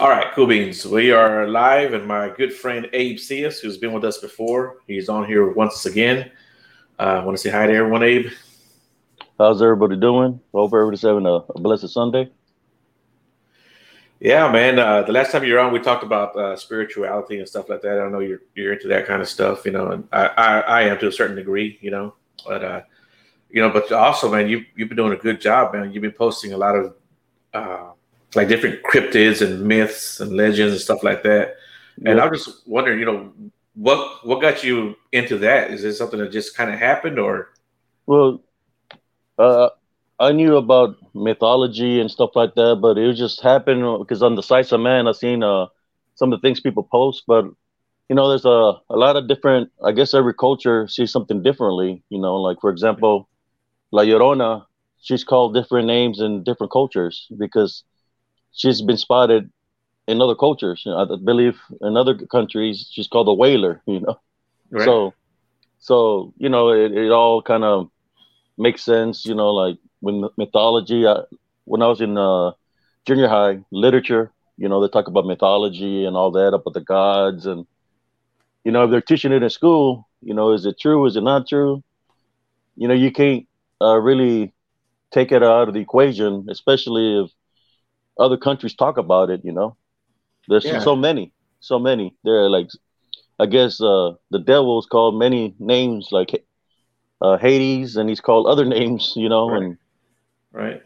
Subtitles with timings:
[0.00, 0.86] All right, cool beans.
[0.86, 5.08] We are live, and my good friend Abe Sias, who's been with us before, he's
[5.08, 6.30] on here once again.
[7.00, 8.30] Uh, I want to say hi to everyone, Abe.
[9.38, 10.38] How's everybody doing?
[10.54, 12.30] Hope everybody's having a, a blessed Sunday.
[14.20, 14.78] Yeah, man.
[14.78, 17.82] Uh, the last time you were on, we talked about uh, spirituality and stuff like
[17.82, 18.00] that.
[18.00, 20.82] I know you're you're into that kind of stuff, you know, and I, I, I
[20.82, 22.14] am to a certain degree, you know.
[22.46, 22.82] But uh,
[23.50, 25.92] you know, but also, man, you you've been doing a good job, man.
[25.92, 26.94] You've been posting a lot of
[27.52, 27.90] uh,
[28.34, 31.56] like different cryptids and myths and legends and stuff like that.
[32.04, 33.32] And I'm just wondering, you know,
[33.74, 35.70] what what got you into that?
[35.70, 37.50] Is it something that just kind of happened, or?
[38.06, 38.40] Well,
[39.38, 39.70] uh,
[40.18, 44.42] I knew about mythology and stuff like that, but it just happened because on the
[44.42, 45.66] sites of man, I've seen uh,
[46.14, 47.44] some of the things people post, but
[48.08, 49.70] you know, there's a, a lot of different.
[49.84, 52.02] I guess every culture sees something differently.
[52.08, 53.28] You know, like for example,
[53.92, 54.64] La Llorona,
[55.00, 57.84] she's called different names in different cultures because
[58.52, 59.50] she's been spotted
[60.06, 60.82] in other cultures.
[60.84, 63.82] You know, I believe in other countries she's called a wailer.
[63.86, 64.20] You know,
[64.70, 64.84] right.
[64.84, 65.14] so
[65.78, 67.90] so you know it, it all kind of
[68.56, 69.24] makes sense.
[69.26, 71.06] You know, like when mythology.
[71.06, 71.22] I,
[71.64, 72.52] when I was in uh,
[73.06, 77.46] junior high literature, you know, they talk about mythology and all that about the gods,
[77.46, 77.66] and
[78.64, 81.06] you know, if they're teaching it in school, you know, is it true?
[81.06, 81.82] Is it not true?
[82.76, 83.46] You know, you can't
[83.80, 84.52] uh, really
[85.10, 87.30] take it out of the equation, especially if
[88.18, 89.44] other countries talk about it.
[89.44, 89.76] You know,
[90.48, 90.80] there's yeah.
[90.80, 92.14] so many, so many.
[92.24, 92.68] There are like,
[93.38, 96.44] I guess uh, the devil is called many names, like
[97.20, 99.12] uh, Hades, and he's called other names.
[99.16, 99.62] You know, right.
[99.62, 99.78] and
[100.52, 100.82] right,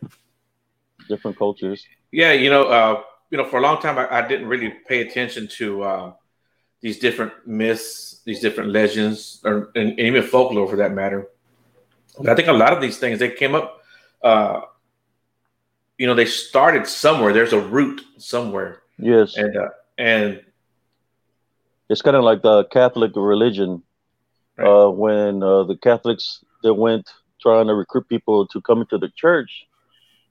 [1.08, 1.84] different cultures.
[2.10, 5.00] Yeah, you know, uh, you know, for a long time I, I didn't really pay
[5.00, 6.12] attention to uh,
[6.80, 11.28] these different myths, these different legends, or and, and even folklore for that matter.
[12.28, 13.80] I think a lot of these things they came up.
[14.22, 14.60] Uh,
[15.98, 17.32] you know, they started somewhere.
[17.32, 18.82] There's a root somewhere.
[18.98, 19.68] Yes, and uh,
[19.98, 20.42] and
[21.88, 23.82] it's kind of like the Catholic religion.
[24.56, 24.68] Right.
[24.68, 29.10] Uh, when uh, the Catholics they went trying to recruit people to come into the
[29.16, 29.66] church,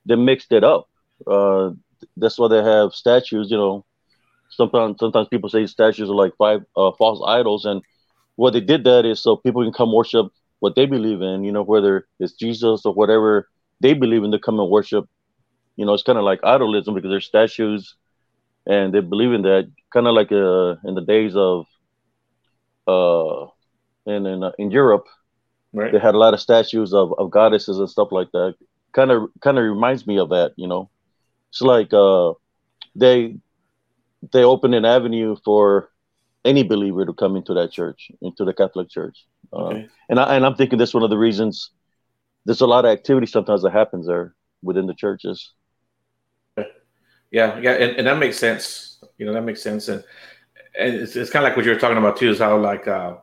[0.06, 0.90] they mixed it up.
[1.28, 1.72] Uh,
[2.18, 3.52] that's why they have statues.
[3.52, 3.86] You know,
[4.50, 7.82] sometimes sometimes people say statues are like five uh, false idols, and
[8.36, 10.28] what they did that is so people can come worship
[10.60, 11.44] what they believe in.
[11.44, 13.50] You know, whether it's Jesus or whatever
[13.80, 15.08] they believe in, to come and worship.
[15.82, 17.96] You know, it's kind of like idolism because they're statues,
[18.68, 19.72] and they believe in that.
[19.92, 21.66] Kind of like uh, in the days of
[22.88, 23.48] uh,
[24.06, 25.08] in in, uh, in Europe,
[25.74, 25.92] right.
[25.92, 28.54] they had a lot of statues of, of goddesses and stuff like that.
[28.92, 30.54] Kind of kind of reminds me of that.
[30.56, 30.92] You know,
[31.50, 32.34] it's like uh,
[32.94, 33.38] they
[34.32, 35.90] they opened an avenue for
[36.46, 39.26] any believer to come into that church, into the Catholic Church.
[39.52, 39.86] Uh, okay.
[39.86, 41.72] Uh, and I and I'm thinking that's one of the reasons.
[42.46, 45.54] There's a lot of activity sometimes that happens there within the churches.
[47.32, 49.00] Yeah, yeah, and, and that makes sense.
[49.18, 50.04] You know, that makes sense, and
[50.78, 52.88] and it's, it's kind of like what you were talking about too, is how like
[52.88, 53.16] uh,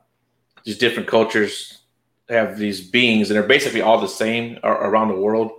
[0.64, 1.82] these different cultures
[2.28, 5.52] have these beings, and they're basically all the same around the world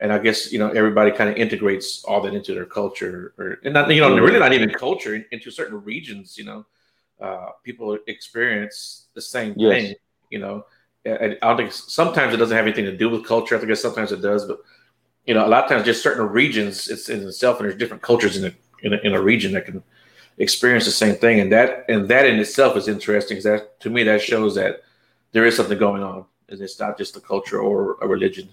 [0.00, 3.58] and I guess you know everybody kind of integrates all that into their culture, or
[3.64, 6.38] and not you know really not even culture into certain regions.
[6.38, 6.66] You know,
[7.20, 9.72] uh, people experience the same yes.
[9.72, 9.94] thing.
[10.30, 10.66] You know,
[11.06, 13.56] I, I, don't think sometimes it doesn't have anything to do with culture.
[13.56, 14.60] I think sometimes it does, but
[15.28, 18.02] you know, a lot of times just certain regions it's in itself, and there's different
[18.02, 18.52] cultures in a
[18.82, 19.82] in a, in a region that can
[20.38, 23.36] experience the same thing, and that and that in itself is interesting.
[23.36, 24.82] Because that to me that shows that
[25.32, 28.48] there is something going on, and it's not just a culture or a religion.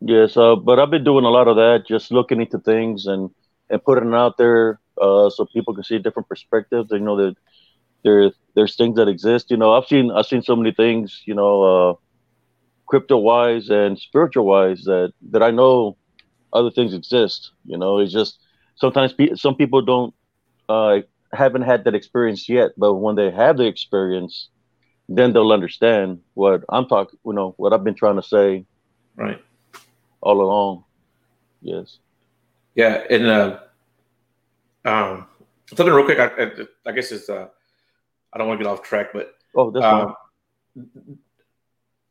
[0.00, 3.30] Yes, uh, but I've been doing a lot of that, just looking into things and
[3.70, 6.90] and putting it out there uh, so people can see different perspectives.
[6.90, 7.34] You know that
[8.02, 9.50] there there's things that exist.
[9.50, 11.22] You know, I've seen I've seen so many things.
[11.24, 11.94] You know, uh,
[12.86, 15.96] crypto wise and spiritual wise that that I know
[16.52, 17.52] other things exist.
[17.64, 18.38] You know, it's just
[18.76, 20.14] sometimes pe- some people don't
[20.68, 20.98] uh,
[21.32, 24.48] haven't had that experience yet, but when they have the experience,
[25.08, 27.18] then they'll understand what I'm talking.
[27.24, 28.64] You know, what I've been trying to say.
[29.16, 29.40] Right
[30.24, 30.84] all along.
[31.60, 31.98] Yes.
[32.74, 33.58] Yeah, and uh,
[34.84, 35.26] um,
[35.68, 36.18] something real quick.
[36.18, 36.50] I,
[36.86, 37.46] I, guess it's uh,
[38.32, 40.14] I don't want to get off track, but oh, that's um,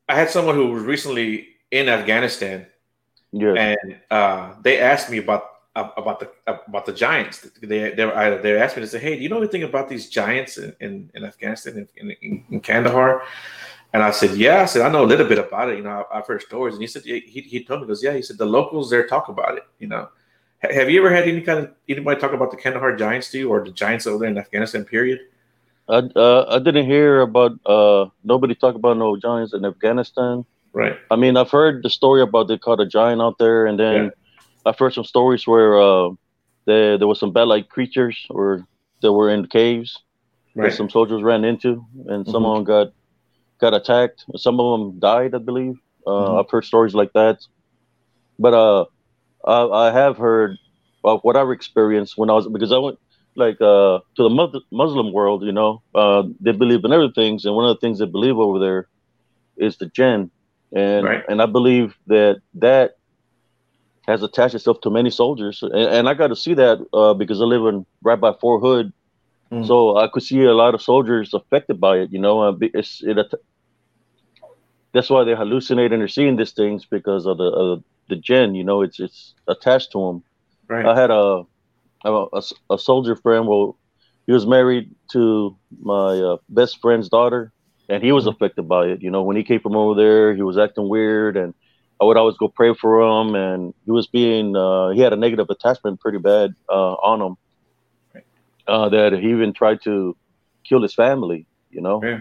[0.09, 2.67] I had someone who was recently in Afghanistan,
[3.31, 5.43] yeah, and uh, they asked me about
[5.75, 7.41] about the about the giants.
[7.61, 10.57] They they they asked me to say, "Hey, do you know anything about these giants
[10.57, 13.23] in, in, in Afghanistan in, in, in Kandahar?"
[13.93, 14.63] And I said, yeah.
[14.63, 15.77] I said, I know a little bit about it.
[15.77, 16.73] You know, I've heard stories.
[16.73, 18.13] And he said, he, he told me, goes, yeah.
[18.13, 19.63] He said, the locals there talk about it.
[19.77, 20.09] You know,
[20.59, 23.49] have you ever had any kind of anybody talk about the Kandahar Giants to you
[23.49, 24.83] or the Giants over there in Afghanistan?
[24.83, 25.19] Period.
[25.89, 30.45] I uh, I didn't hear about uh nobody talk about no Giants in Afghanistan.
[30.73, 30.95] Right.
[31.09, 34.03] I mean, I've heard the story about they caught a giant out there, and then
[34.05, 34.09] yeah.
[34.65, 36.09] I've heard some stories where uh
[36.65, 38.65] there there was some bat-like creatures or
[39.01, 40.01] that were in the caves
[40.55, 40.63] Right.
[40.63, 42.47] that some soldiers ran into, and some Mhm.
[42.47, 42.87] of them got
[43.59, 44.25] got attacked.
[44.35, 45.75] Some of them died, I believe.
[46.05, 46.39] Uh, Mhm.
[46.39, 47.37] I've heard stories like that,
[48.39, 48.85] but uh,
[49.45, 50.57] I, I have heard
[51.03, 52.97] of what I've experienced when I was because I went
[53.35, 55.43] like uh, to the Muslim world.
[55.43, 58.37] You know, uh, they believe in other things, and one of the things they believe
[58.37, 58.87] over there
[59.57, 60.31] is the jinn,
[60.75, 61.23] and Right.
[61.27, 62.91] and I believe that that
[64.07, 67.41] has attached itself to many soldiers, and, and I got to see that uh, because
[67.41, 68.91] I live in right by Fort Hood,
[69.51, 69.65] Mm.
[69.67, 72.11] so I could see a lot of soldiers affected by it.
[72.11, 73.17] You know, uh, it's it.
[74.93, 77.75] That's why they hallucinate and they're seeing these things because of the uh,
[78.09, 78.55] the jinn.
[78.55, 80.23] You know, it's it's attached to them.
[80.67, 80.85] Right.
[80.85, 81.43] I had a
[82.11, 82.41] a,
[82.71, 83.47] a soldier friend.
[83.47, 83.77] Well,
[84.25, 87.51] he was married to my uh, best friend's daughter,
[87.89, 88.27] and he was Mhm.
[88.27, 89.01] affected by it.
[89.01, 91.53] You know, when he came from over there, he was acting weird, and
[92.01, 93.35] I would always go pray for him.
[93.35, 97.35] And he was being uh, he had a negative attachment pretty bad uh, on him.
[98.67, 100.15] Uh, that he even tried to
[100.67, 101.45] kill his family.
[101.69, 102.07] You know.
[102.07, 102.19] Yeah.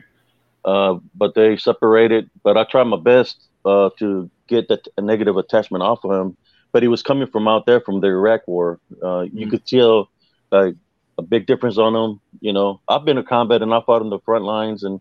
[0.65, 2.31] Uh, but they separated.
[2.43, 6.37] But I tried my best uh, to get that negative attachment off of him
[6.73, 8.81] but he was coming from out there from the Iraq War.
[9.03, 9.51] Uh, you Mhm.
[9.51, 10.11] could tell
[10.51, 10.75] like
[11.19, 12.21] a big difference on him.
[12.41, 15.01] You know, I've been to combat and I fought on the front lines, and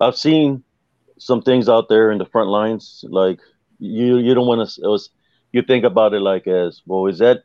[0.00, 0.64] I've seen
[1.18, 3.04] some things out there in the front lines.
[3.08, 3.40] Like
[3.78, 4.82] you, you don't want to.
[4.82, 5.10] It was
[5.52, 7.06] you think about it like as well.
[7.06, 7.42] Is that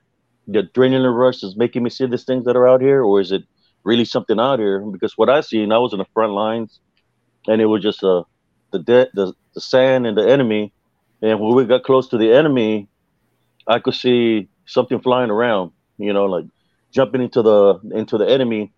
[0.48, 3.32] the adrenaline rush is making me see these things that are out here, or is
[3.32, 3.44] it
[3.86, 4.80] really something out here?
[4.82, 6.80] Because what I seen, I was in the front lines,
[7.48, 8.24] and it was just uh,
[8.72, 10.74] the de- the the sand and the enemy.
[11.22, 12.90] And when we got close to the enemy,
[13.68, 16.46] I could see something flying around, you know, like
[16.92, 18.72] jumping into the into the enemy,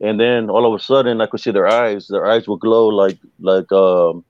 [0.00, 2.08] and then all of a sudden I could see their eyes.
[2.08, 4.24] Their eyes would glow like like um,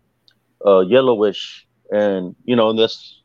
[0.65, 3.23] uh, yellowish, and you know, and that's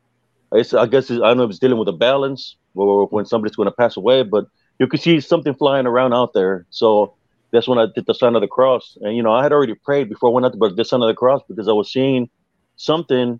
[0.51, 3.25] it's, I guess it's, I don't know if it's dealing with a balance or when
[3.25, 4.45] somebody's going to pass away, but
[4.79, 6.65] you could see something flying around out there.
[6.69, 7.15] So
[7.51, 9.75] that's when I did the sign of the cross, and you know, I had already
[9.75, 12.29] prayed before I went out to the sign of the cross because I was seeing
[12.75, 13.39] something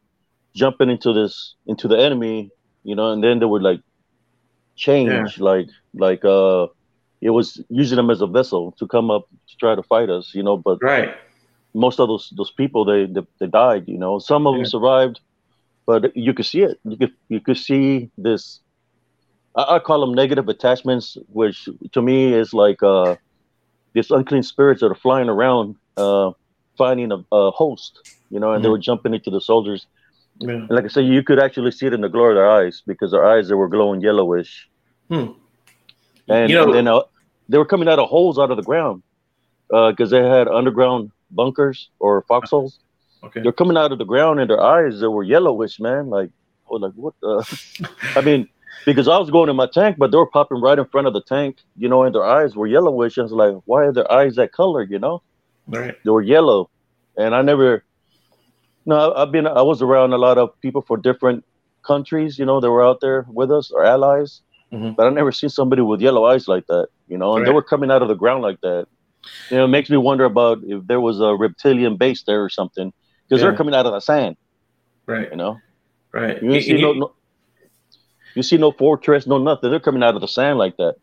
[0.56, 2.52] jumping into this into the enemy
[2.84, 3.82] you know, and then they would like
[4.76, 6.68] change, like like uh,
[7.22, 10.32] it was using them as a vessel to come up to try to fight us,
[10.34, 10.58] you know.
[10.58, 11.10] But Right.
[11.74, 14.20] most of those those people they they, they died, you know.
[14.20, 14.58] Some of Yeah.
[14.58, 15.20] them survived,
[15.86, 16.78] but you could see it.
[16.84, 18.62] You could you could see this.
[19.56, 23.16] I, I call them negative attachments, which to me is like uh,
[23.94, 26.32] these unclean spirits that are flying around, uh,
[26.78, 28.70] finding a, a host, you know, and they Mhm.
[28.70, 29.88] were jumping into the soldiers.
[30.40, 30.66] Yeah.
[30.70, 33.12] Like I said, you could actually see it in the glow of their eyes because
[33.12, 34.70] their eyes they were glowing yellowish,
[35.10, 35.28] Hmm.
[36.28, 37.02] and, You know- and then uh,
[37.50, 39.04] they were coming out of holes out of the ground
[39.70, 42.80] because they had underground bunkers or foxholes.
[43.24, 43.42] Okay.
[43.42, 46.10] They're coming out of the ground, and their eyes they were yellowish, man.
[46.10, 46.30] Like,
[46.72, 47.14] I like, what?
[47.22, 47.90] The?
[48.16, 48.50] I mean,
[48.86, 51.14] because I was going in my tank, but they were popping right in front of
[51.14, 53.18] the tank, you know, and their eyes were yellowish.
[53.18, 54.84] I was like, why are their eyes that color?
[54.84, 55.22] You know,
[55.68, 55.96] Right.
[56.04, 56.70] they were yellow,
[57.18, 57.84] and I never.
[58.86, 59.48] No, I've been.
[59.48, 61.44] I was around a lot of people for different
[61.84, 62.38] countries.
[62.40, 64.42] You know, that were out there with us, our allies.
[64.72, 64.96] Mhm.
[64.96, 66.88] But I never seen somebody with yellow eyes like that.
[67.08, 68.88] You know, and they were coming out of the ground like that.
[69.50, 72.50] You know, it makes me wonder about if there was a reptilian base there or
[72.50, 72.92] something,
[73.28, 73.48] because Yeah.
[73.50, 74.36] they're coming out of the sand.
[75.06, 75.30] Right.
[75.32, 75.60] You know,
[76.12, 76.42] Right.
[76.44, 77.14] you see no, no,
[78.36, 79.70] you see no fortress, no nothing.
[79.70, 80.96] They're coming out of the sand like that.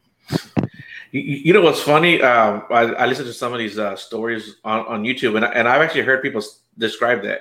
[1.12, 2.21] You, you know what's funny?
[2.23, 5.52] Um, I, I listened to some of these uh, stories on, on YouTube, and, I-
[5.52, 6.43] and I've actually heard people
[6.78, 7.40] describe that.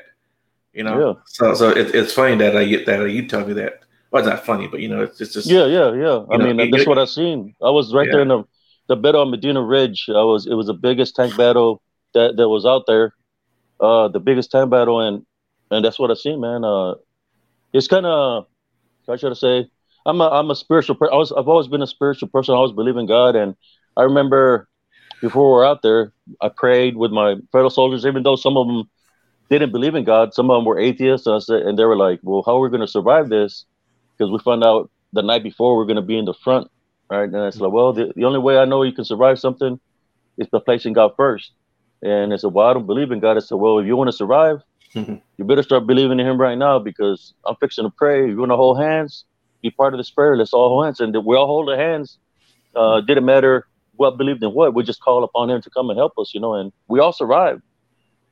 [0.74, 1.14] You know, Yeah.
[1.26, 3.80] so so it, it's funny that I get that you tell me that.
[4.12, 6.26] Well, it's not funny, but you know, it's, it's just Yeah, yeah, yeah.
[6.32, 7.56] I know, mean, you- that's you- what I seen.
[7.62, 8.44] I was right there in the
[8.88, 10.06] the battle on Medina Ridge.
[10.10, 10.48] I was.
[10.48, 11.82] It was the biggest tank battle
[12.14, 13.14] that that was out there.
[13.80, 15.26] Uh, the biggest tank battle, and
[15.72, 16.64] and that's what I seen, man.
[16.64, 16.96] Uh,
[17.74, 18.46] it's kind of
[19.08, 19.70] I should say?
[20.06, 21.14] I'm a I'm a spiritual person.
[21.14, 22.54] I was I've always been a spiritual person.
[22.54, 23.56] I always believe in God, and
[23.98, 24.68] I remember
[25.22, 28.66] before we were out there, I prayed with my fellow soldiers, even though some of
[28.68, 28.90] them
[29.50, 30.34] didn't believe in God.
[30.34, 32.62] Some of them were atheists, and I said, and they were like, "Well, how are
[32.62, 33.66] we going to survive this?"
[34.18, 36.68] Because we found out the night before we're going to be in the front,
[37.10, 37.24] right?
[37.24, 39.80] And it's like, well, the, the only way I know you can survive something
[40.38, 41.52] is by placing God first.
[42.02, 43.38] And I said, well, I don't believe in God.
[43.38, 44.62] I said, well, if you want to survive,
[44.96, 45.22] Mhm.
[45.38, 48.28] you better start believing in Him right now because I'm fixing to pray.
[48.28, 49.26] You want to hold hands?
[49.62, 50.36] Be part of this prayer.
[50.38, 52.18] Let's all hold hands, and we all hold our hands.
[52.76, 54.74] Uh, didn't matter what believed in what.
[54.74, 56.54] We just call upon Him to come and help us, you know.
[56.56, 57.62] And we all survived,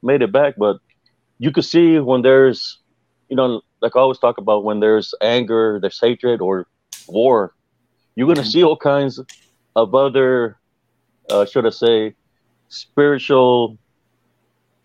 [0.01, 0.55] made it back.
[0.57, 0.77] But
[1.39, 2.79] you could see when there's,
[3.29, 6.67] you know, like I always talk about when there's anger, there's hatred or
[7.07, 7.53] war,
[8.15, 8.51] you're gonna Mhm.
[8.51, 9.19] see all kinds
[9.75, 10.57] of other,
[11.29, 12.15] uh, should I say,
[12.69, 13.77] spiritual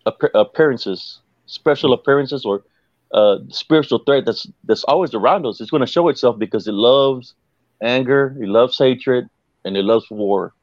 [0.05, 2.63] appear- appearances, special appearances, or
[3.11, 5.61] uh, spiritual threat that's that's always around us.
[5.61, 7.35] It's gonna show itself because it loves
[7.81, 9.27] anger, it loves hatred,
[9.65, 10.53] and it loves war.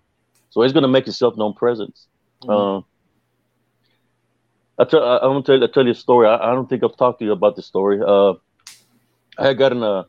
[0.51, 2.07] So it's going to make itself known presence.
[2.43, 2.51] Mm-hmm.
[2.51, 2.81] Uh,
[4.81, 6.27] I tell, I, I'm gonna tell, I tell you a story.
[6.27, 8.01] I, I, don't think I've talked to you about this story.
[8.05, 8.33] Uh,
[9.37, 10.07] I had got in a,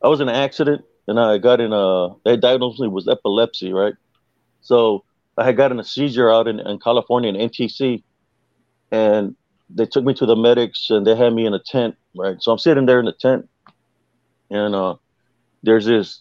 [0.00, 2.10] I was in an accident, and I got in a.
[2.24, 3.94] They diagnosed me with epilepsy, right?
[4.60, 5.04] So
[5.36, 8.04] I had gotten a seizure out in, in California in NTC,
[8.92, 9.34] and
[9.68, 12.40] they took me to the medics, and they had me in a tent, right?
[12.40, 13.48] So I'm sitting there in the tent,
[14.50, 14.94] and uh,
[15.64, 16.20] there's this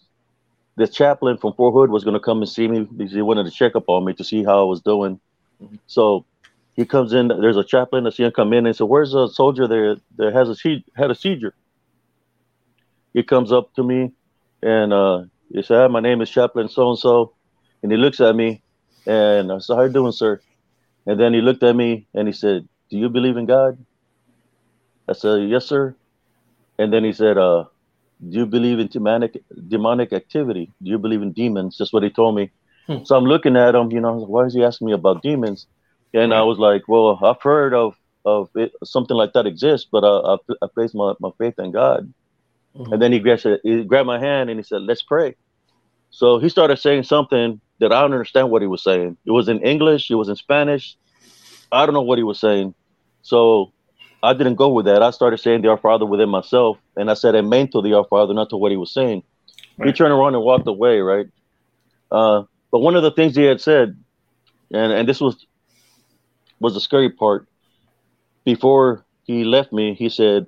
[0.76, 3.44] this chaplain from Fort Hood was going to come and see me because he wanted
[3.44, 5.20] to check up on me to see how I was doing.
[5.62, 5.76] Mm-hmm.
[5.86, 6.26] So
[6.80, 7.28] he comes in.
[7.28, 8.08] There's a chaplain.
[8.08, 11.12] I see him come in and said, "Where's a soldier there that has a had
[11.12, 11.54] a seizure?"
[13.14, 14.14] He comes up to me,
[14.64, 17.34] and uh, he said, "Hi, my name is Chaplain so and so,"
[17.84, 18.62] and he looks at me,
[19.06, 20.40] and I said, "How you doing, sir?"
[21.06, 23.78] And then he looked at me and he said, "Do you believe in God?"
[25.10, 25.96] I said, "Yes, sir."
[26.78, 27.66] And then he said, uh,
[28.30, 30.72] "Do you believe in demonic demonic activity?
[30.82, 32.52] Do you believe in demons?" That's what he told me.
[32.88, 33.04] Hmm.
[33.04, 35.68] So I'm looking at him, you know, why is he asking me about demons?
[36.14, 40.04] And I was like, well, I've heard of of it, something like that exists, but
[40.04, 42.14] uh, I, I placed my, my faith in God.
[42.76, 42.94] Mm-hmm.
[42.94, 45.36] And then he grabbed, he grabbed my hand and he said, let's pray.
[46.12, 49.18] So he started saying something that I don't understand what he was saying.
[49.26, 50.98] It was in English, it was in Spanish.
[51.72, 52.74] I don't know what he was saying.
[53.22, 53.72] So
[54.22, 55.02] I didn't go with that.
[55.02, 58.06] I started saying the Our Father within myself, and I said amen to the Our
[58.06, 59.24] Father, not to what he was saying.
[59.78, 59.88] Right.
[59.88, 61.28] He turned around and walked away, right?
[62.12, 63.98] Uh, but one of the things he had said,
[64.72, 65.46] and, and this was
[66.60, 67.48] was the scary part.
[68.46, 70.48] Before he left me, he said,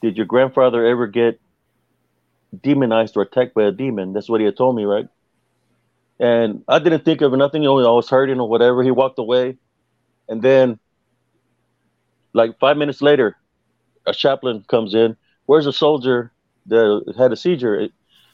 [0.00, 1.40] Did your grandfather ever get
[2.62, 4.12] demonized or attacked by a demon?
[4.12, 5.08] That's what he had told me, right?
[6.20, 7.62] And I didn't think of nothing.
[7.62, 8.82] You know, I was hurting or whatever.
[8.82, 9.56] He walked away.
[10.28, 10.78] And then,
[12.32, 13.36] like five minutes later,
[14.06, 15.16] a chaplain comes in.
[15.46, 16.32] Where's the soldier
[16.66, 17.88] that had a seizure?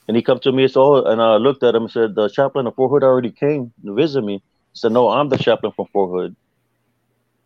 [0.06, 2.66] And he come to me oh, and I looked at him and said, the chaplain
[2.66, 4.34] of Fort Hood already came to visit me.
[4.72, 6.37] He said, no, I'm the chaplain from Fort Hood.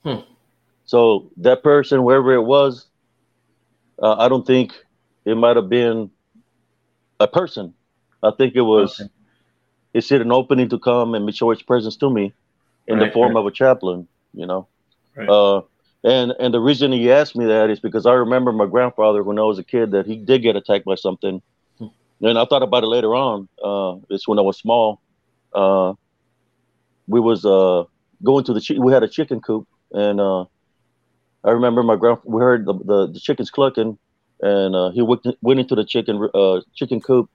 [0.04, 0.21] Hmm.
[0.85, 2.87] So that person, wherever it was,
[4.02, 4.73] uh, I don't think
[5.25, 6.11] it might have been
[7.21, 7.75] a person.
[8.23, 9.11] I think it was okay.
[9.94, 12.32] it's an opening to come and show its presence to me
[12.87, 13.40] in right, the form right.
[13.40, 14.66] of a chaplain, you know.
[15.16, 15.28] Right.
[15.28, 15.62] Uh,
[16.04, 19.38] and and the reason he asked me that is because I remember my grandfather when
[19.38, 21.40] I was a kid that he did get attacked by something,
[21.78, 21.87] hmm.
[22.21, 23.49] and I thought about it later on.
[23.62, 25.00] Uh, it's when I was small.
[25.52, 25.94] Uh,
[27.06, 27.85] we was uh,
[28.25, 30.42] going to the we had a chicken coop and uh,
[31.44, 33.99] I remember my grand we heard the, the, the chickens clucking,
[34.40, 37.30] and uh, he went, went into the chicken uh, chicken coop,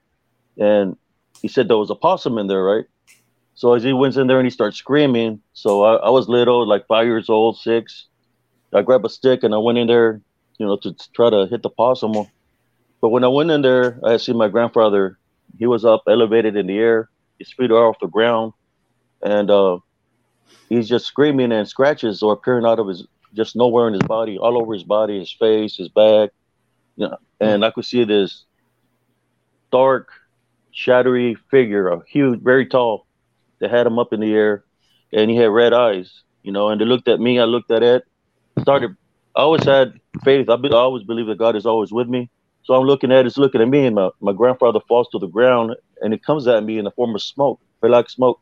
[0.58, 0.96] and
[1.42, 2.86] he said there was a possum in there, right?
[3.56, 6.68] So as he went in there and he started screaming, so I, I was little,
[6.68, 8.06] like five years old, six.
[8.74, 10.22] I grabbed a stick and I went in there,
[10.60, 12.14] you know, to, to try to hit the possum.
[13.02, 15.18] But when I went in there, I see my grandfather.
[15.58, 17.10] He was up, elevated in the air.
[17.40, 18.54] His feet are off the ground,
[19.24, 19.80] and uh,
[20.70, 24.38] he's just screaming and scratches are appearing out of his just nowhere in his body,
[24.38, 26.32] all over his body, his face, his back.
[26.96, 28.46] You know, and I could see this
[29.72, 30.10] dark,
[30.72, 33.06] shadowy figure, a huge, very tall,
[33.60, 34.63] that had him up in the air,
[35.13, 36.24] and he had red eyes.
[36.44, 37.39] You know, and they looked at me.
[37.39, 38.04] I looked at it.
[38.62, 38.96] Started.
[39.36, 40.50] I always had faith.
[40.50, 42.30] I, be, I always believe that God is always with me.
[42.63, 45.20] So I'm looking at it, it's looking at me, and my, my grandfather falls to
[45.20, 48.42] the ground, and it comes at me in the form of smoke, like smoke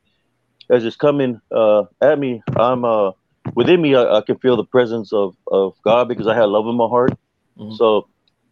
[0.69, 3.12] as it's coming uh, at me, I'm uh,
[3.53, 3.95] within me.
[3.95, 6.88] I, I, can feel the presence of, of God because I have love in my
[6.88, 7.12] heart.
[7.57, 7.75] Mm-hmm.
[7.75, 8.07] So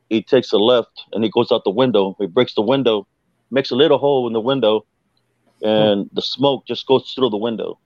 [0.09, 2.15] he takes a left and he goes out the window.
[2.19, 3.07] He breaks the window,
[3.51, 4.85] makes a little hole in the window,
[5.61, 6.15] and mm-hmm.
[6.15, 7.79] the smoke just goes through the window.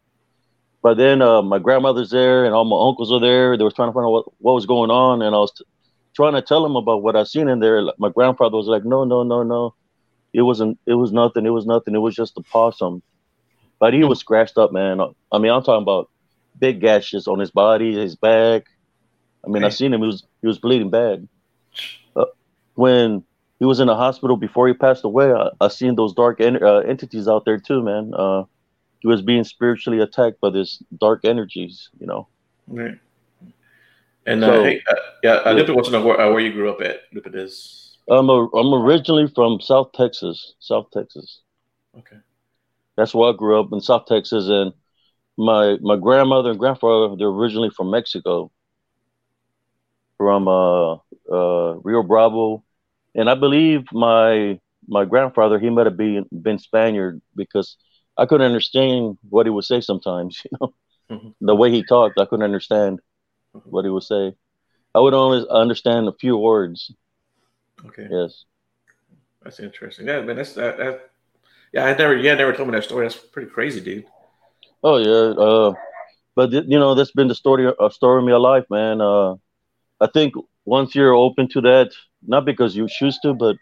[0.81, 3.57] But then uh, my grandmother's there and all my uncles are there.
[3.57, 5.65] They were trying to find out what, what was going on, and I was t-
[6.15, 7.81] trying to tell them about what I seen in there.
[7.97, 9.73] My grandfather was like, "No, no, no, no,
[10.33, 10.79] it wasn't.
[10.85, 11.45] It was nothing.
[11.45, 11.95] It was nothing.
[11.95, 13.01] It was just a possum."
[13.79, 14.99] But he was scratched up, man.
[15.31, 16.09] I mean, I'm talking about
[16.59, 18.65] big gashes on his body, his back.
[19.45, 20.01] I mean, I seen him.
[20.01, 21.27] He was he was bleeding bad.
[22.15, 22.25] Uh,
[22.73, 23.23] when
[23.59, 26.63] he was in the hospital before he passed away, I, I seen those dark en-
[26.63, 28.13] uh, entities out there too, man.
[28.13, 28.43] Uh,
[28.99, 32.27] he was being spiritually attacked by these dark energies, you know.
[32.67, 32.97] Right.
[34.25, 36.51] And uh, so, hey, uh, yeah, I did want to know where, uh, where you
[36.51, 37.01] grew up at.
[37.11, 41.41] If it is, I'm a, I'm originally from South Texas, South Texas.
[41.97, 42.17] Okay.
[42.97, 44.73] That's where I grew up in South Texas, and
[45.37, 48.51] my my grandmother and grandfather they're originally from Mexico,
[50.17, 50.95] from uh,
[51.31, 52.63] uh, Rio Bravo,
[53.15, 57.77] and I believe my my grandfather he might have been been Spaniard because
[58.17, 60.41] I couldn't understand what he would say sometimes.
[60.51, 60.73] You know,
[61.09, 61.45] mm-hmm.
[61.45, 62.99] the way he talked, I couldn't understand
[63.55, 63.69] mm-hmm.
[63.69, 64.35] what he would say.
[64.93, 66.91] I would only understand a few words.
[67.85, 68.07] Okay.
[68.09, 68.43] Yes.
[69.43, 70.07] That's interesting.
[70.07, 70.77] Yeah, man, that's that.
[70.77, 71.11] that
[71.77, 73.05] yeah, I never, yeah, never told me that story.
[73.05, 74.05] That's pretty crazy, dude.
[74.83, 75.73] Oh yeah, uh,
[76.35, 78.99] but you know that's been the story, a story of my life, man.
[78.99, 79.35] Uh,
[80.01, 80.33] I think
[80.65, 81.91] once you're open to that,
[82.25, 83.57] not because you choose to, but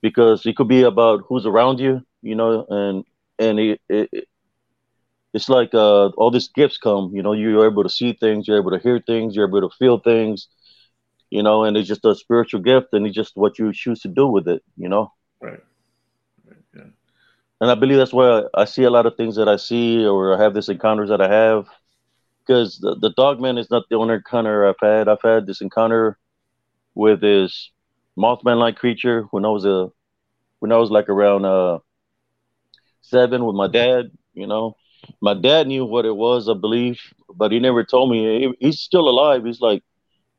[0.00, 3.04] because it could be about who's around you, you know, and
[3.38, 4.28] and it, it
[5.34, 8.58] it's like uh, all these gifts come, you know, you're able to see things, you're
[8.58, 10.48] able to hear things, you're able to feel things,
[11.28, 14.08] you know, and it's just a spiritual gift, and it's just what you choose to
[14.08, 15.12] do with it, you know.
[15.40, 15.60] Right.
[17.60, 20.34] And I believe that's why I see a lot of things that I see, or
[20.34, 21.66] I have these encounters that I have,
[22.46, 25.08] because the, the dog man is not the only encounter I've had.
[25.08, 26.18] I've had this encounter
[26.94, 27.70] with this
[28.18, 29.90] Mothman-like creature when I was a
[30.58, 31.78] when I was like around uh
[33.02, 34.10] seven with my dad.
[34.34, 34.76] You know,
[35.20, 37.00] my dad knew what it was, I believe,
[37.34, 38.40] but he never told me.
[38.40, 39.44] He, he's still alive.
[39.44, 39.82] He's like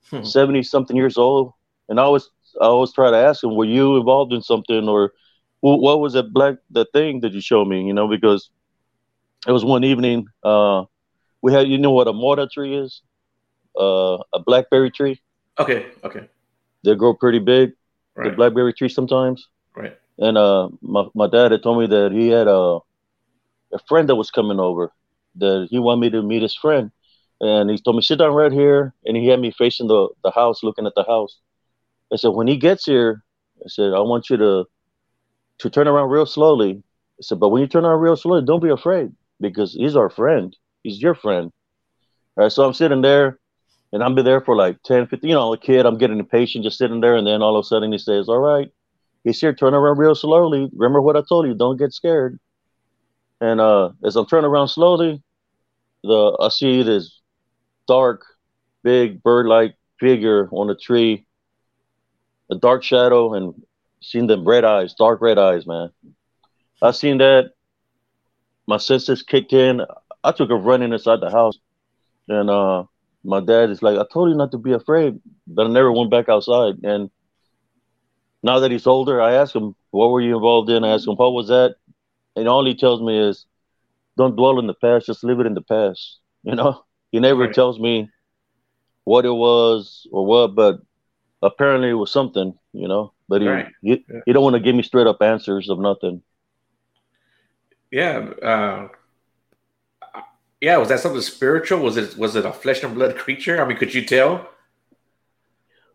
[0.10, 0.24] hmm.
[0.24, 1.54] seventy something years old,
[1.90, 2.30] and I always
[2.62, 5.14] I always try to ask him, "Were you involved in something, or
[5.62, 8.50] what was that black the thing that you showed me?" You know, because
[9.48, 10.28] it was one evening.
[10.44, 10.86] Uh,
[11.42, 13.02] we had you know what a mortar tree is,
[13.80, 15.22] uh, a blackberry tree.
[15.60, 16.28] Okay, okay.
[16.84, 17.74] They grow pretty big.
[18.16, 18.30] Right.
[18.30, 19.48] The blackberry tree sometimes.
[19.76, 19.98] Right.
[20.18, 22.80] And uh, my my dad had told me that he had a
[23.74, 24.92] a friend that was coming over.
[25.36, 26.92] That he wanted me to meet his friend,
[27.42, 30.32] and he told me sit down right here, and he had me facing the the
[30.32, 31.40] house, looking at the house.
[32.12, 33.24] I said when he gets here,
[33.64, 34.66] I said I want you to
[35.60, 36.84] to turn around real slowly.
[37.20, 40.10] I said, but when you turn around real slowly, don't be afraid because he's our
[40.10, 40.56] friend.
[40.84, 41.52] He's your friend.
[42.36, 43.40] All right, so I'm sitting there
[43.92, 46.78] and been there for like 10, 15, you know, a kid, I'm getting impatient just
[46.78, 47.16] sitting there.
[47.16, 48.70] And then all of a sudden he says, All right,
[49.24, 50.70] he's here, turn around real slowly.
[50.74, 52.40] Remember what I told you, don't get scared.
[53.40, 55.22] And uh, as I'm turning around slowly,
[56.04, 57.22] the I see this
[57.88, 58.24] dark,
[58.84, 61.26] big bird-like figure on a tree,
[62.52, 63.54] a dark shadow, and
[64.02, 65.90] seen them red eyes, dark red eyes, man.
[66.82, 67.52] I seen that.
[68.68, 69.82] My senses kicked in.
[70.24, 71.58] I took a run inside the house,
[72.28, 72.84] and uh,
[73.24, 76.12] my dad is like, I told you not to be afraid, but I never went
[76.12, 76.76] back outside.
[76.84, 77.10] And
[78.44, 80.84] now that he's older, I ask him, What were you involved in?
[80.84, 81.76] I ask him, What was that?
[82.36, 83.46] And all he tells me is,
[84.18, 86.20] Don't dwell in the past, just live it in the past.
[86.44, 87.54] You know, he never right.
[87.54, 88.10] tells me
[89.04, 90.80] what it was or what, but
[91.42, 93.12] apparently it was something, you know.
[93.30, 93.68] But he, right.
[93.82, 94.20] he, yeah.
[94.26, 96.22] he don't want to give me straight up answers of nothing.
[97.92, 98.30] Yeah.
[98.42, 98.88] Uh,
[100.62, 101.80] yeah, was that something spiritual?
[101.80, 103.62] Was it was it a flesh and blood creature?
[103.62, 104.50] I mean, could you tell?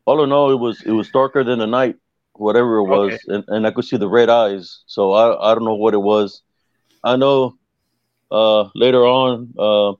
[0.05, 1.97] All in all, it was it was darker than the night,
[2.35, 3.21] whatever it was, okay.
[3.29, 4.83] and, and I could see the red eyes.
[4.87, 6.43] So I I don't know what it was.
[7.03, 7.57] I know
[8.31, 9.93] uh, later on uh,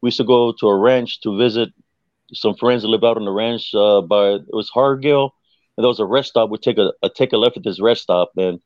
[0.00, 1.70] we used to go to a ranch to visit
[2.32, 3.72] some friends that live out on the ranch.
[3.74, 5.30] Uh, by it was Hargill,
[5.76, 6.50] and there was a rest stop.
[6.50, 8.60] We take a, a take a left at this rest stop, and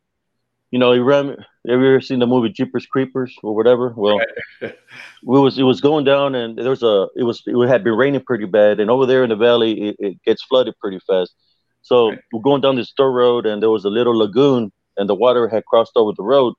[0.71, 1.29] you know, he ran.
[1.29, 1.37] Have
[1.81, 3.95] you ever seen the movie Jeepers Creepers or whatever?
[3.97, 4.19] Well,
[4.61, 4.77] it
[5.23, 8.23] was it was going down, and there was a it was it had been raining
[8.23, 11.35] pretty bad, and over there in the valley, it, it gets flooded pretty fast.
[11.83, 12.19] So right.
[12.33, 15.49] we're going down this dirt road, and there was a little lagoon, and the water
[15.49, 16.55] had crossed over the road.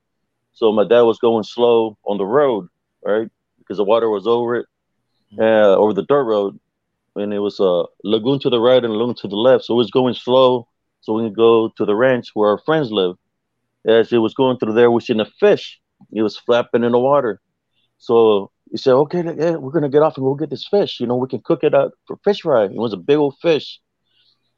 [0.54, 2.68] So my dad was going slow on the road,
[3.04, 3.28] right,
[3.58, 4.66] because the water was over it,
[5.30, 5.42] mm-hmm.
[5.42, 6.58] uh, over the dirt road,
[7.16, 9.64] and it was a lagoon to the right and lagoon to the left.
[9.64, 10.68] So it was going slow,
[11.00, 13.16] so we go to the ranch where our friends live
[13.86, 15.80] as it was going through there, we seen a fish.
[16.12, 17.40] It was flapping in the water.
[17.98, 20.98] So he said, okay, yeah, we're going to get off and we'll get this fish.
[21.00, 22.64] You know, we can cook it up for fish fry.
[22.64, 23.80] It was a big old fish.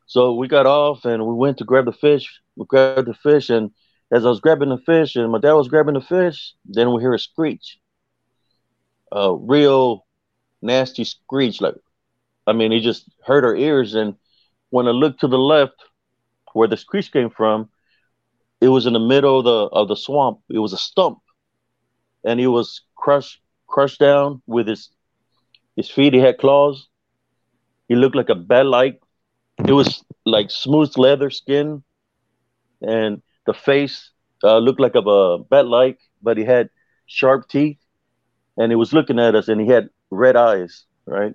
[0.07, 2.41] So we got off and we went to grab the fish.
[2.57, 3.51] We grabbed the fish.
[3.51, 3.71] And
[4.11, 7.03] as I was grabbing the fish and my dad was grabbing the fish, then we
[7.03, 7.79] hear a screech.
[9.13, 10.07] A real
[10.63, 11.61] nasty screech.
[11.61, 11.75] Like,
[12.49, 13.95] I mean, he just hurt our ears.
[13.95, 14.15] And
[14.71, 15.77] when I looked to the left
[16.55, 17.69] where the screech came from,
[18.61, 20.41] it was in the middle of the of the swamp.
[20.49, 21.19] It was a stump,
[22.25, 24.91] and he was crushed crushed down with his
[25.77, 26.15] his feet.
[26.15, 26.89] He had claws.
[27.89, 29.01] He looked like a bat like.
[29.67, 31.83] It was like smooth leather skin,
[32.83, 34.11] and the face
[34.43, 36.71] uh, looked like a bat like, but he had
[37.07, 37.79] sharp teeth,
[38.57, 40.87] and he was looking at us, and he had red eyes.
[41.07, 41.35] Right.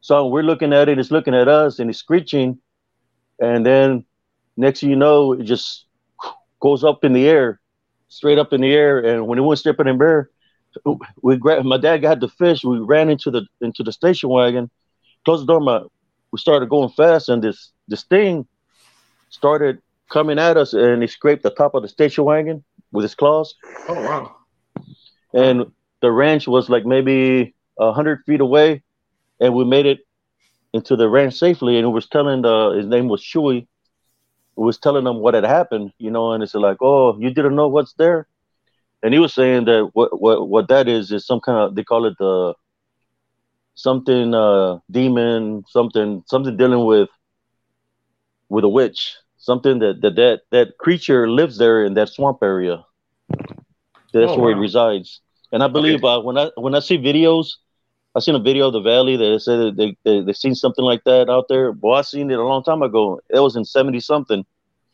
[0.00, 0.98] So we're looking at it.
[0.98, 2.58] It's looking at us, and it's screeching,
[3.40, 4.04] and then
[4.56, 5.86] next thing you know, it just
[6.60, 7.60] goes up in the air,
[8.08, 8.98] straight up in the air.
[8.98, 10.30] And when it went stripping in bear,
[11.22, 12.64] we grabbed my dad got the fish.
[12.64, 14.70] We ran into the into the station wagon,
[15.24, 15.60] closed the door.
[15.60, 15.82] My
[16.32, 18.46] we started going fast, and this this thing
[19.30, 19.80] started
[20.10, 23.54] coming at us, and it scraped the top of the station wagon with his claws.
[23.88, 24.36] Oh wow!
[25.32, 28.82] And the ranch was like maybe a hundred feet away,
[29.40, 30.00] and we made it
[30.72, 31.76] into the ranch safely.
[31.76, 33.66] And he was telling the his name was Shui,
[34.56, 37.68] was telling them what had happened, you know, and it's like, oh, you didn't know
[37.68, 38.26] what's there,
[39.02, 41.84] and he was saying that what what what that is is some kind of they
[41.84, 42.54] call it the
[43.74, 47.08] something uh demon something something dealing with
[48.48, 52.84] with a witch something that that that, that creature lives there in that swamp area
[54.12, 54.58] that's oh, where wow.
[54.58, 55.20] it resides
[55.52, 56.14] and i believe okay.
[56.14, 57.56] uh, when i when i see videos
[58.14, 61.04] i seen a video of the valley that said they, they they seen something like
[61.04, 64.00] that out there boy i seen it a long time ago it was in 70
[64.00, 64.44] something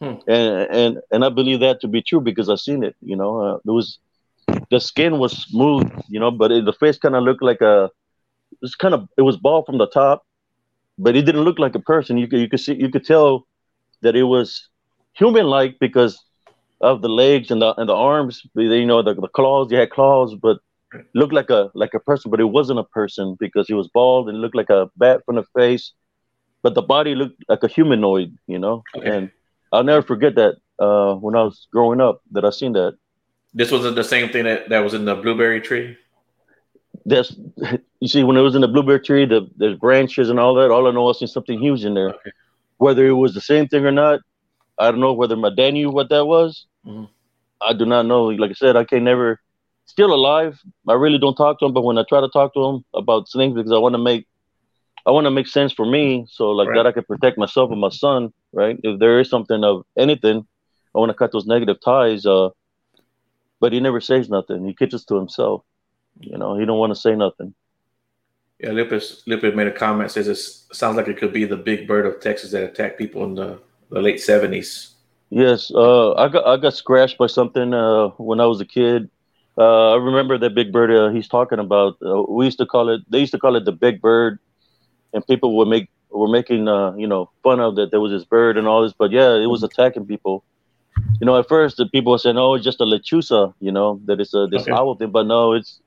[0.01, 0.15] hmm.
[0.27, 3.41] and and and i believe that to be true because i seen it you know
[3.41, 3.99] uh, there was
[4.71, 7.91] the skin was smooth you know but it, the face kind of looked like a
[8.63, 10.27] it's kind of it was bald from the top,
[10.99, 12.19] but it didn't look like a person.
[12.19, 13.47] You could you could see you could tell
[14.03, 14.69] that it was
[15.13, 16.23] human like because
[16.81, 18.43] of the legs and the and the arms.
[18.55, 19.71] You know the, the claws.
[19.71, 20.59] He had claws, but
[21.15, 24.29] looked like a like a person, but it wasn't a person because he was bald
[24.29, 25.93] and looked like a bat from the face,
[26.63, 28.37] but the body looked like a humanoid.
[28.47, 29.09] You know, okay.
[29.09, 29.31] and
[29.73, 32.97] I'll never forget that uh, when I was growing up that I seen that.
[33.57, 35.97] This wasn't the same thing that, that was in the blueberry tree
[37.05, 37.37] there's
[38.01, 40.71] you see when it was in the blueberry tree, the there's branches and all that.
[40.71, 42.11] All I know is something huge in there.
[42.11, 42.33] Okay.
[42.79, 44.21] Whether it was the same thing or not,
[44.79, 45.13] I don't know.
[45.13, 47.05] Whether my dad knew what that was, mm-hmm.
[47.61, 48.27] I do not know.
[48.27, 49.41] Like I said, I can never.
[49.87, 50.61] Still alive.
[50.89, 53.29] I really don't talk to him, but when I try to talk to him about
[53.31, 54.27] things because I want to make,
[55.07, 56.77] I want to make sense for me, so like right.
[56.77, 58.33] that I can protect myself and my son.
[58.53, 58.79] Right.
[58.83, 60.47] If there is something of anything,
[60.95, 62.25] I want to cut those negative ties.
[62.25, 62.51] Uh,
[63.61, 64.65] but he never says nothing.
[64.67, 65.65] He keeps it to himself.
[66.21, 67.55] You know, he don't want to say nothing.
[68.61, 70.39] Yeah, Lupus Lupus made a comment says it
[70.75, 73.61] sounds like it could be the big bird of Texas that attacked people in the,
[73.91, 74.95] the late seventies.
[75.31, 79.11] Yes, uh, I got I got scratched by something uh, when I was a kid.
[79.57, 81.97] Uh, I remember that big bird uh, he's talking about.
[82.05, 83.03] Uh, we used to call it.
[83.09, 84.39] They used to call it the big bird,
[85.13, 88.25] and people would make were making uh, you know fun of that there was this
[88.25, 88.93] bird and all this.
[88.93, 90.45] But yeah, it was attacking people.
[91.21, 94.01] You know, at first the people were saying, "Oh, it's just a lechuza," you know,
[94.07, 94.73] that it's a this okay.
[94.73, 95.11] owl thing.
[95.11, 95.81] But no, it's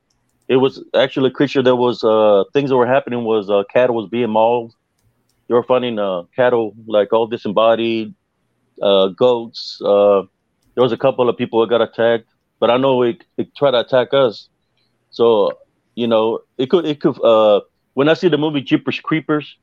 [0.48, 3.96] it was actually a creature that was uh, things that were happening was uh, cattle
[3.96, 4.74] was being mauled.
[5.48, 8.14] They were finding uh, cattle like all disembodied,
[8.82, 9.82] uh, goats.
[9.82, 10.24] Uh,
[10.76, 13.72] there was a couple of people that got attacked, but I know it, it tried
[13.72, 14.50] to attack us.
[15.12, 15.58] So
[15.96, 17.22] you know it could it could.
[17.24, 17.62] Uh,
[17.94, 19.58] when I see the movie Jeepers Creepers,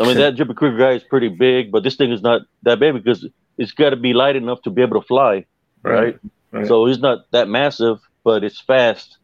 [0.00, 2.80] I mean that Jeepers Creeper guy is pretty big, but this thing is not that
[2.80, 5.44] big because it's got to be light enough to be able to fly,
[5.82, 6.18] right?
[6.52, 6.66] right?
[6.66, 9.18] So he's not that massive, but it's fast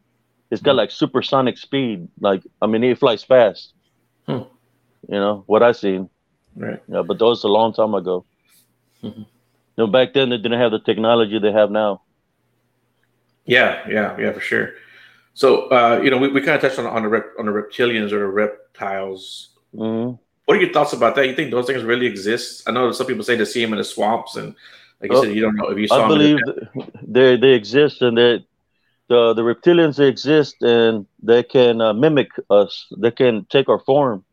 [0.51, 2.07] it's got like supersonic speed.
[2.19, 3.73] Like I mean, it flies fast.
[4.25, 4.43] Hmm.
[5.07, 6.09] You know what I seen.
[6.55, 6.81] Right.
[6.87, 8.25] Yeah, but that was a long time ago.
[9.03, 9.21] Mm-hmm.
[9.21, 9.27] You
[9.77, 12.01] know, back then they didn't have the technology they have now.
[13.45, 14.71] Yeah, yeah, yeah, for sure.
[15.33, 17.51] So, uh, you know, we, we kind of touched on on the rep, on the
[17.51, 19.49] reptilians or the reptiles.
[19.73, 20.15] Mm-hmm.
[20.45, 21.27] What are your thoughts about that?
[21.27, 22.63] You think those things really exist?
[22.67, 24.55] I know some people say they see them in the swamps, and
[25.01, 25.97] like you oh, said, you don't know if you saw.
[25.97, 26.05] Them.
[26.05, 26.39] I believe
[27.01, 28.45] they they exist, and they
[29.07, 32.87] the the reptilians exist and they can uh, mimic us.
[32.97, 34.23] They can take our form.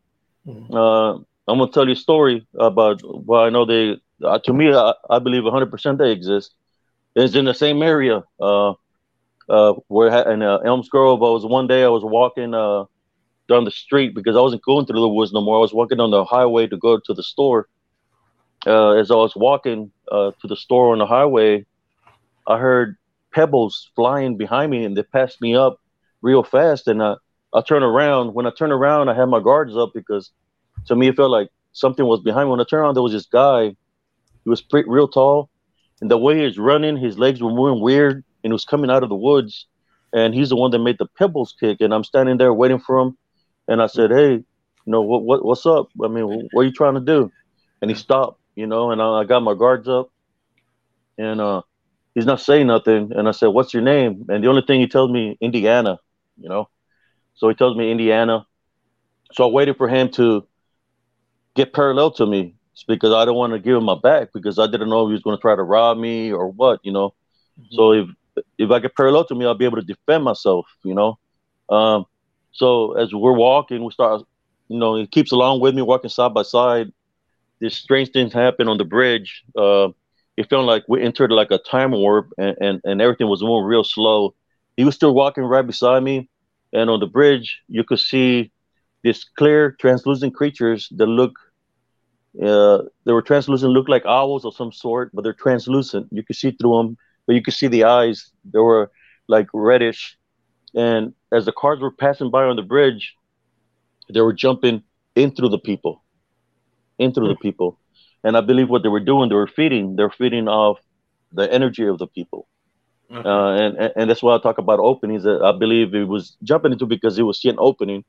[0.47, 0.73] Mm-hmm.
[0.73, 1.13] Uh,
[1.47, 3.01] I'm gonna tell you a story about.
[3.03, 4.01] Well, I know they.
[4.23, 6.53] Uh, to me, I, I believe 100 percent they exist.
[7.15, 8.23] It's in the same area.
[8.39, 8.73] Uh,
[9.49, 12.85] uh, where in uh, Elms Grove, I was one day I was walking uh
[13.49, 15.57] down the street because I wasn't going through the woods no more.
[15.57, 17.67] I was walking on the highway to go to the store.
[18.65, 21.65] Uh, as I was walking uh, to the store on the highway,
[22.47, 22.95] I heard
[23.33, 25.81] pebbles flying behind me and they passed me up
[26.21, 26.87] real fast.
[26.87, 27.15] And I,
[27.53, 28.33] I turn around.
[28.33, 30.31] When I turn around, I had my guards up because
[30.85, 32.51] to me it felt like something was behind me.
[32.51, 33.75] When I turned around, there was this guy.
[34.43, 35.49] He was pretty, real tall,
[36.01, 38.89] and the way he was running, his legs were moving weird, and he was coming
[38.89, 39.67] out of the woods.
[40.13, 41.81] And he's the one that made the pebbles kick.
[41.81, 43.17] And I'm standing there waiting for him.
[43.67, 44.45] And I said, "Hey, you
[44.85, 45.23] know what?
[45.23, 45.43] What?
[45.43, 45.87] What's up?
[46.03, 47.31] I mean, what are you trying to do?"
[47.81, 48.91] And he stopped, you know.
[48.91, 50.11] And I, I got my guards up,
[51.17, 51.61] and uh,
[52.15, 53.11] he's not saying nothing.
[53.15, 54.25] And I said, What's your name?
[54.29, 55.99] And the only thing he tells me, Indiana,
[56.37, 56.69] you know.
[57.35, 58.45] So he tells me Indiana.
[59.33, 60.47] So I waited for him to
[61.55, 62.55] get parallel to me
[62.87, 65.13] because I don't want to give him my back because I didn't know if he
[65.13, 67.09] was going to try to rob me or what, you know.
[67.59, 67.75] Mm-hmm.
[67.75, 68.07] So if
[68.57, 71.17] if I get parallel to me, I'll be able to defend myself, you know.
[71.69, 72.05] Um,
[72.51, 74.21] so as we're walking, we start,
[74.67, 76.91] you know, he keeps along with me, walking side by side.
[77.59, 79.43] This strange thing happened on the bridge.
[79.57, 79.89] Uh,
[80.37, 83.65] it felt like we entered like a time warp and, and, and everything was moving
[83.65, 84.33] real slow.
[84.77, 86.29] He was still walking right beside me.
[86.73, 88.51] And on the bridge, you could see
[89.03, 91.33] these clear, translucent creatures that look,
[92.41, 96.07] uh, they were translucent, looked like owls of some sort, but they're translucent.
[96.11, 98.31] You could see through them, but you could see the eyes.
[98.51, 98.91] They were
[99.27, 100.17] like reddish.
[100.75, 103.15] And as the cars were passing by on the bridge,
[104.13, 104.83] they were jumping
[105.15, 106.01] in through the people,
[106.97, 107.77] in through the people
[108.23, 110.79] and I believe what they were doing, they were feeding, they're feeding off
[111.31, 112.47] the energy of the people.
[113.11, 113.27] Okay.
[113.27, 115.23] Uh, and, and that's why I talk about openings.
[115.23, 118.05] That I believe it was jumping into because it was seeing opening,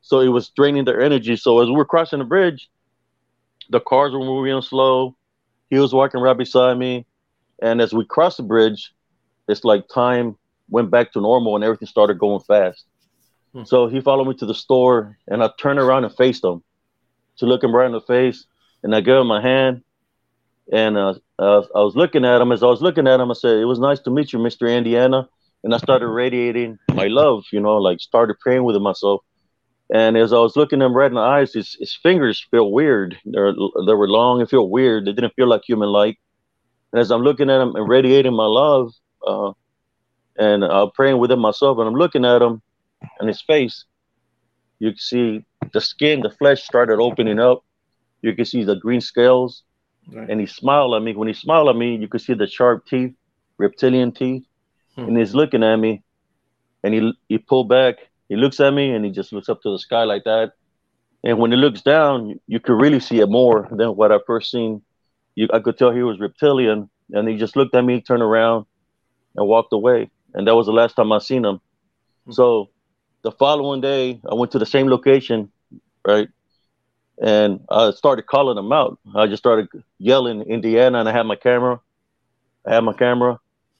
[0.00, 1.36] so it was draining their energy.
[1.36, 2.68] So as we we're crossing the bridge,
[3.68, 5.16] the cars were moving slow.
[5.70, 7.04] He was walking right beside me,
[7.62, 8.92] and as we crossed the bridge,
[9.48, 10.36] it's like time
[10.70, 12.84] went back to normal and everything started going fast.
[13.54, 13.64] Hmm.
[13.64, 16.62] So he followed me to the store, and I turned around and faced him
[17.38, 18.44] to look him right in the face,
[18.82, 19.82] and I gave him my hand,
[20.72, 22.52] and uh, uh, I was looking at him.
[22.52, 24.68] As I was looking at him, I said, "It was nice to meet you, Mr.
[24.74, 25.28] Indiana."
[25.64, 29.22] And I started radiating my love, you know, like started praying with myself.
[29.92, 33.18] And as I was looking him right in the eyes, his, his fingers feel weird.
[33.24, 35.06] They're, they were long and feel weird.
[35.06, 36.18] They didn't feel like human like.
[36.92, 38.92] And as I'm looking at him and radiating my love,
[39.26, 39.52] uh,
[40.38, 42.62] and I'm praying within myself, and I'm looking at him
[43.18, 43.84] and his face,
[44.78, 47.64] you can see the skin, the flesh started opening up.
[48.22, 49.62] You can see the green scales.
[50.10, 50.28] Right.
[50.30, 51.14] And he smiled at me.
[51.14, 53.14] When he smiled at me, you could see the sharp teeth,
[53.58, 54.44] reptilian teeth.
[54.94, 55.02] Hmm.
[55.02, 56.02] And he's looking at me.
[56.82, 57.96] And he he pulled back.
[58.28, 60.52] He looks at me and he just looks up to the sky like that.
[61.24, 64.18] And when he looks down, you, you could really see it more than what I
[64.26, 64.82] first seen.
[65.38, 66.90] You, I could tell he was reptilian.
[67.12, 68.66] And he just looked at me, turned around,
[69.36, 70.10] and walked away.
[70.34, 71.60] And that was the last time I seen him.
[72.26, 72.32] Hmm.
[72.32, 72.70] So
[73.22, 75.50] the following day, I went to the same location,
[76.06, 76.28] right?
[77.20, 78.98] and I started calling them out.
[79.14, 81.80] I just started yelling Indiana, and I had my camera.
[82.66, 83.38] I had my camera,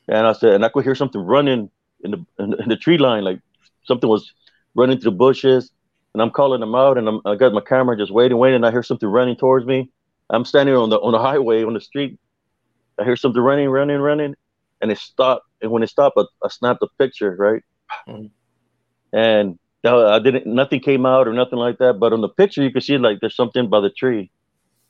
[0.09, 1.71] and I said, and I could hear something running
[2.03, 3.40] in the in, in the tree line, like
[3.85, 4.33] something was
[4.75, 5.71] running through the bushes.
[6.14, 8.57] And I'm calling them out, and I'm, I got my camera just waiting, waiting.
[8.57, 9.90] And I hear something running towards me.
[10.31, 12.19] I'm standing on the on the highway on the street.
[12.99, 14.35] I hear something running, running, running,
[14.81, 15.47] and it stopped.
[15.62, 17.62] And when it stopped, I, I snapped a picture, right?
[18.09, 18.27] Mm-hmm.
[19.17, 20.47] And I didn't.
[20.47, 21.95] Nothing came out or nothing like that.
[21.99, 24.31] But on the picture, you can see like there's something by the tree.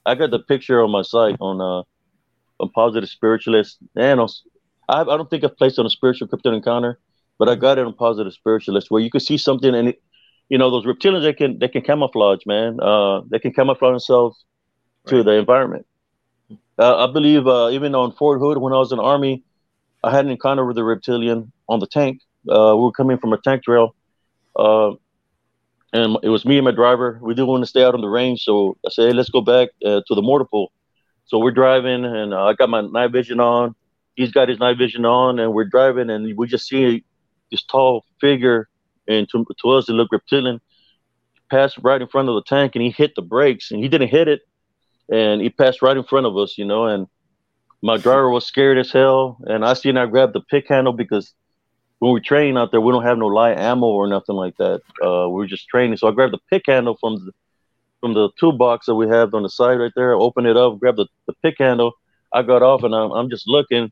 [0.06, 1.82] I got the picture on my site on uh
[2.60, 4.28] on Positive Spiritualist, and on,
[4.88, 6.98] I, I don't think I've placed on a spiritual crypto encounter,
[7.38, 10.02] but I got it on Positive Spiritualist where you can see something, and it,
[10.48, 12.80] you know those reptilians they can they can camouflage, man.
[12.80, 14.44] Uh, they can camouflage themselves
[15.04, 15.10] right.
[15.10, 15.86] to the environment.
[16.78, 19.42] Uh, I believe uh, even on Fort Hood when I was in the army,
[20.02, 22.20] I had an encounter with a reptilian on the tank.
[22.48, 23.96] Uh, we were coming from a tank trail,
[24.56, 24.92] uh,
[25.92, 27.18] and it was me and my driver.
[27.20, 29.40] We didn't want to stay out on the range, so I said, hey, let's go
[29.40, 30.72] back uh, to the motor pool.
[31.26, 33.74] So we're driving, and uh, I got my night vision on.
[34.14, 37.04] He's got his night vision on, and we're driving, and we just see
[37.50, 38.68] this tall figure,
[39.06, 40.60] and to, to us, it looked reptilian,
[41.50, 44.08] passed right in front of the tank, and he hit the brakes, and he didn't
[44.08, 44.42] hit it,
[45.10, 47.06] and he passed right in front of us, you know, and
[47.82, 51.32] my driver was scared as hell, and I seen I grabbed the pick handle because–
[51.98, 54.80] when we train out there, we don't have no light ammo or nothing like that.
[55.02, 55.96] Uh, we're just training.
[55.96, 57.32] So I grabbed the pick handle from the
[58.00, 60.12] from the toolbox that we have on the side right there.
[60.12, 61.92] Open it up, grab the, the pick handle.
[62.32, 63.90] I got off and I'm, I'm just looking,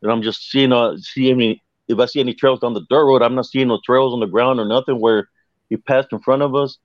[0.00, 3.22] and I'm just seeing uh seeing if I see any trails on the dirt road.
[3.22, 5.28] I'm not seeing no trails on the ground or nothing where
[5.68, 6.78] he passed in front of us.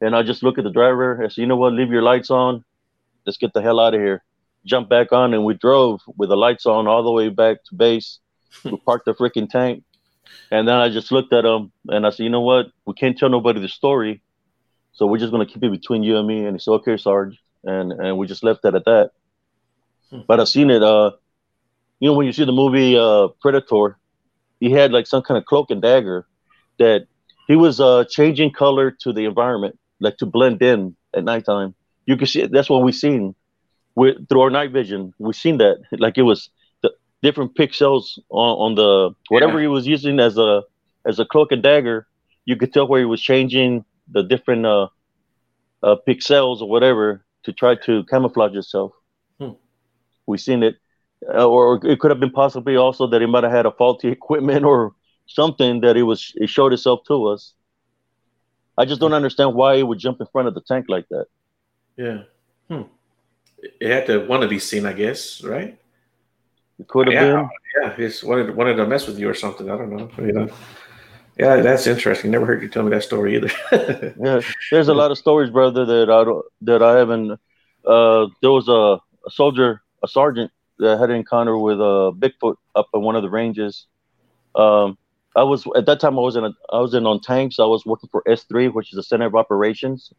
[0.00, 1.22] And I just look at the driver.
[1.24, 1.72] I said, you know what?
[1.72, 2.64] Leave your lights on.
[3.26, 4.22] Let's get the hell out of here.
[4.64, 7.74] Jump back on, and we drove with the lights on all the way back to
[7.74, 8.18] base.
[8.64, 9.84] we parked the freaking tank
[10.50, 12.68] and then I just looked at him and I said, you know what?
[12.86, 14.22] We can't tell nobody the story.
[14.92, 16.44] So we're just gonna keep it between you and me.
[16.44, 17.38] And he said, okay, Sarge.
[17.64, 19.10] And and we just left it at that.
[20.10, 20.20] Hmm.
[20.26, 21.12] But I've seen it, uh,
[22.00, 23.98] you know, when you see the movie uh Predator,
[24.60, 26.26] he had like some kind of cloak and dagger
[26.78, 27.06] that
[27.46, 31.74] he was uh changing color to the environment, like to blend in at nighttime.
[32.08, 33.34] You can see it, that's what we've seen
[33.94, 35.12] with through our night vision.
[35.18, 35.76] We've seen that.
[35.92, 36.48] Like it was
[36.82, 36.90] the
[37.22, 39.64] different pixels on, on the whatever yeah.
[39.64, 40.62] he was using as a
[41.04, 42.06] as a cloak and dagger.
[42.46, 44.88] You could tell where he was changing the different uh,
[45.82, 48.92] uh, pixels or whatever to try to camouflage itself.
[49.38, 49.50] Hmm.
[50.26, 50.76] We seen it,
[51.28, 54.08] uh, or it could have been possibly also that he might have had a faulty
[54.18, 54.94] equipment or
[55.26, 57.52] something that it was it showed itself to us.
[58.78, 61.26] I just don't understand why it would jump in front of the tank like that.
[61.98, 62.22] Yeah.
[62.68, 62.82] Hmm.
[63.58, 65.76] It had to want to be seen, I guess, right?
[66.78, 67.50] It could have yeah, been.
[67.82, 69.68] Yeah, he's wanted wanted to mess with you or something.
[69.68, 70.08] I don't know.
[70.18, 70.48] You know.
[71.36, 72.30] Yeah, that's interesting.
[72.30, 73.50] Never heard you tell me that story either.
[74.20, 77.32] yeah, there's a lot of stories, brother, that I don't, that I haven't.
[77.84, 82.10] Uh, there was a, a soldier, a sergeant that had an encounter with a uh,
[82.12, 83.86] Bigfoot up in one of the ranges.
[84.54, 84.98] Um,
[85.34, 87.58] I was at that time I was in a, I was in on tanks.
[87.58, 90.12] I was working for S3, which is the center of operations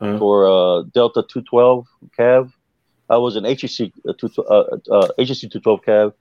[0.00, 0.18] uh-huh.
[0.18, 1.86] for uh, Delta 212
[2.18, 2.52] Cav.
[3.08, 6.12] I was an HEC uh, two, uh, uh, HEC 212 Cav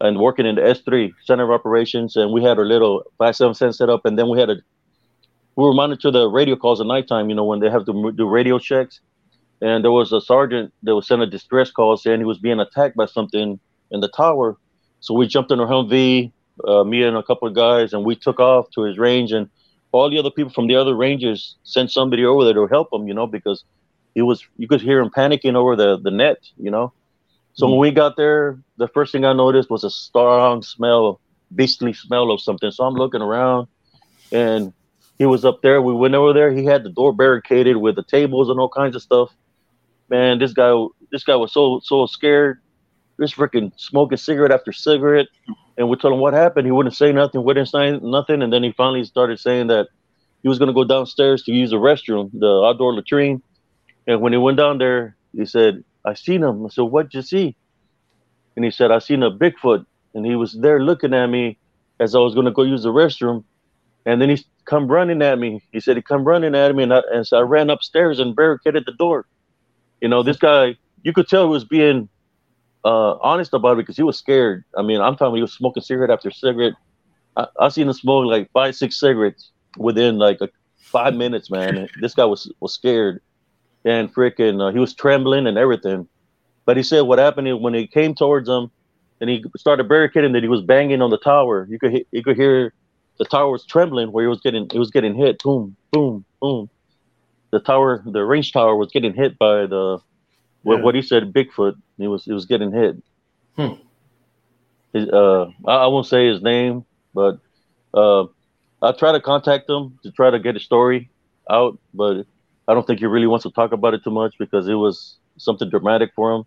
[0.00, 3.88] and working in the S3 Center of Operations, and we had our little 577 set
[3.88, 4.56] up, and then we had a
[5.54, 7.28] we were monitor the radio calls at nighttime.
[7.28, 9.00] You know when they have to do radio checks,
[9.60, 12.58] and there was a sergeant that was sent a distress call saying he was being
[12.58, 14.56] attacked by something in the tower.
[15.00, 16.32] So we jumped in our Humvee,
[16.66, 19.30] uh, me and a couple of guys, and we took off to his range.
[19.32, 19.48] And
[19.92, 23.06] all the other people from the other Rangers sent somebody over there to help him,
[23.06, 23.64] you know, because
[24.14, 26.92] it was you could hear him panicking over the the net, you know.
[27.54, 27.72] So mm-hmm.
[27.72, 31.20] when we got there, the first thing I noticed was a strong smell,
[31.54, 32.70] beastly smell of something.
[32.70, 33.68] So I'm looking around,
[34.32, 34.72] and
[35.18, 35.80] he was up there.
[35.82, 36.50] We went over there.
[36.50, 39.30] He had the door barricaded with the tables and all kinds of stuff.
[40.08, 40.74] Man, this guy,
[41.10, 42.60] this guy was so so scared.
[43.20, 45.28] Just freaking smoking cigarette after cigarette.
[45.78, 46.66] And we told him what happened.
[46.66, 47.42] He wouldn't say nothing.
[47.42, 48.42] Wouldn't say nothing.
[48.42, 49.88] And then he finally started saying that
[50.42, 53.42] he was going to go downstairs to use the restroom, the outdoor latrine.
[54.06, 57.22] And when he went down there, he said, "I seen him." I said, "What'd you
[57.22, 57.56] see?"
[58.56, 61.58] And he said, "I seen a Bigfoot." And he was there looking at me
[62.00, 63.44] as I was going to go use the restroom.
[64.04, 65.62] And then he come running at me.
[65.72, 68.34] He said he come running at me, and, I, and so I ran upstairs and
[68.34, 69.26] barricaded the door.
[70.00, 72.08] You know, this guy, you could tell he was being
[72.84, 74.64] uh, honest about it because he was scared.
[74.76, 76.74] I mean, I'm talking, he was smoking cigarette after cigarette.
[77.36, 81.88] I, I seen him smoke like five, six cigarettes within like a, five minutes, man.
[82.00, 83.20] this guy was was scared,
[83.84, 86.08] and freaking, uh, he was trembling and everything.
[86.64, 88.70] But he said what happened is when he came towards him,
[89.20, 91.66] and he started barricading that he was banging on the tower.
[91.70, 92.72] You could you could hear
[93.18, 95.42] the tower was trembling where he was getting it was getting hit.
[95.42, 96.68] Boom, boom, boom.
[97.50, 99.98] The tower, the range tower, was getting hit by the
[100.62, 100.82] what, yeah.
[100.82, 101.76] what he said, Bigfoot.
[101.98, 102.96] He was he was getting hit.
[103.56, 103.74] Hmm.
[104.92, 107.38] His, uh, I, I, won't say his name, but
[107.94, 108.24] uh,
[108.82, 111.10] I try to contact him to try to get a story
[111.50, 112.26] out, but
[112.68, 115.16] I don't think he really wants to talk about it too much because it was
[115.38, 116.44] something dramatic for him.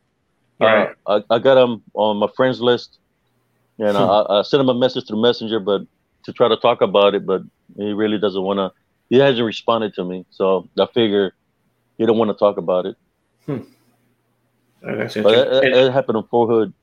[0.61, 0.89] All uh, right.
[1.07, 2.99] I, I got him on my friends list,
[3.79, 4.03] and hmm.
[4.03, 5.81] I, I sent him a message through Messenger, but
[6.23, 7.41] to try to talk about it, but
[7.77, 8.71] he really doesn't want to.
[9.09, 11.35] He hasn't responded to me, so I figure
[11.97, 12.95] he don't want to talk about it.
[13.45, 13.59] Hmm.
[14.85, 16.73] But it, it, it, happened on Fort Hood.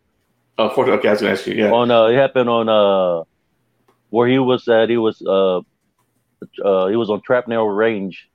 [0.59, 0.99] Oh, Fort Hood.
[0.99, 1.55] Okay, I was gonna ask you.
[1.55, 1.71] Yeah.
[1.71, 3.25] On uh, it happened on uh,
[4.11, 4.89] where he was at.
[4.89, 5.59] He was uh,
[6.65, 8.29] uh, he was on Trapnell Range,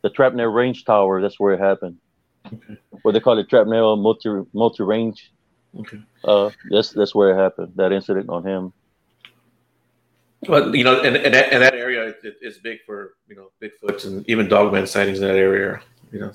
[0.00, 1.20] the Trapnell Range Tower.
[1.20, 1.98] That's where it happened.
[2.46, 2.78] Okay.
[3.02, 5.32] Where they call it Trapnell Multi Multi Range.
[5.78, 6.00] Okay.
[6.24, 7.72] Uh, that's that's where it happened.
[7.76, 8.72] That incident on him.
[10.46, 14.06] But you know, and, and, that, and that area it, big for you know Bigfoots
[14.06, 15.80] and even dogman sightings in that area.
[16.10, 16.32] You know.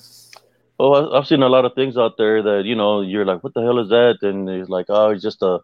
[0.79, 3.53] Well, I've seen a lot of things out there that you know you're like, what
[3.55, 4.17] the hell is that?
[4.21, 5.59] And it's like, oh, it's just a,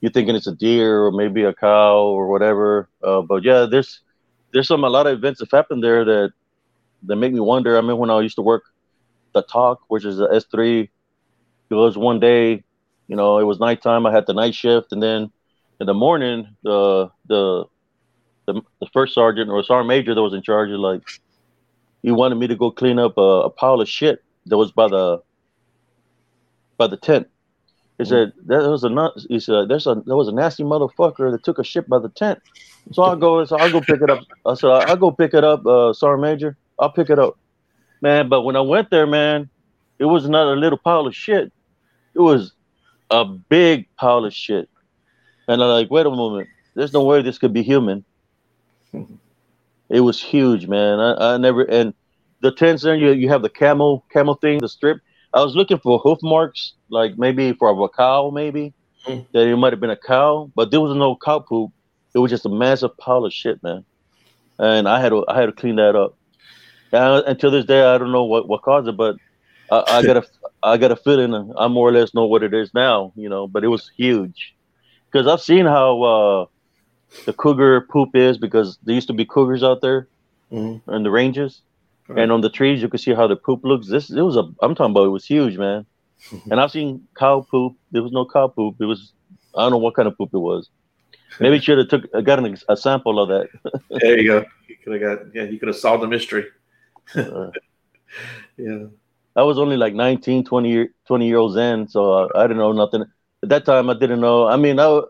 [0.00, 2.88] you're thinking it's a deer or maybe a cow or whatever.
[3.02, 4.00] Uh, but yeah, there's
[4.52, 6.32] there's some a lot of events that happened there that
[7.04, 7.78] that make me wonder.
[7.78, 8.64] I mean, when I used to work
[9.32, 10.88] the TOC, which is the S3,
[11.70, 12.62] it was one day,
[13.08, 14.04] you know, it was nighttime.
[14.04, 15.32] I had the night shift, and then
[15.80, 17.64] in the morning, the the
[18.44, 21.08] the, the first sergeant or sergeant major that was in charge of like
[22.02, 24.88] he wanted me to go clean up a, a pile of shit that was by
[24.88, 25.22] the
[26.76, 27.28] by the tent.
[27.98, 31.44] He said there was a he said there's a there was a nasty motherfucker that
[31.44, 32.40] took a shit by the tent.
[32.90, 34.20] So I'll go so I'll go pick it up.
[34.44, 36.56] I said I'll go pick it up, uh, sergeant major.
[36.78, 37.38] I'll pick it up,
[38.00, 38.28] man.
[38.28, 39.48] But when I went there, man,
[39.98, 41.52] it was not a little pile of shit.
[42.14, 42.52] It was
[43.10, 44.68] a big pile of shit.
[45.46, 48.04] And I'm like, wait a moment, there's no way this could be human.
[49.88, 50.98] it was huge, man.
[50.98, 51.94] I, I never and
[52.42, 54.98] the tents there, you you have the camel camel thing, the strip.
[55.32, 58.74] I was looking for hoof marks, like maybe for a cow, maybe
[59.06, 59.26] mm.
[59.32, 61.72] that it might have been a cow, but there was no cow poop.
[62.14, 63.84] It was just a massive pile of shit, man.
[64.58, 66.16] And I had to I had to clean that up.
[66.92, 69.16] And until this day, I don't know what, what caused it, but
[69.70, 70.24] I, I got a
[70.62, 73.46] I got a feeling I more or less know what it is now, you know.
[73.46, 74.54] But it was huge
[75.10, 76.46] because I've seen how uh,
[77.24, 80.08] the cougar poop is because there used to be cougars out there
[80.52, 80.90] mm-hmm.
[80.90, 81.62] in the ranges,
[82.08, 82.18] right.
[82.18, 83.88] and on the trees you could see how the poop looks.
[83.88, 85.86] This it was a I'm talking about it was huge, man.
[86.50, 87.76] and I've seen cow poop.
[87.90, 88.76] There was no cow poop.
[88.80, 89.12] It was
[89.56, 90.68] I don't know what kind of poop it was.
[91.40, 93.48] Maybe should have took got an, a sample of that.
[93.90, 94.44] there you go.
[94.68, 95.44] You could have got yeah.
[95.44, 96.46] You could have solved the mystery.
[97.14, 97.50] uh,
[98.56, 98.84] yeah.
[99.34, 102.58] I was only like 19, 20 year 20 year olds in, so I, I didn't
[102.58, 103.06] know nothing
[103.42, 104.46] at that time I didn't know.
[104.46, 105.00] I mean, I,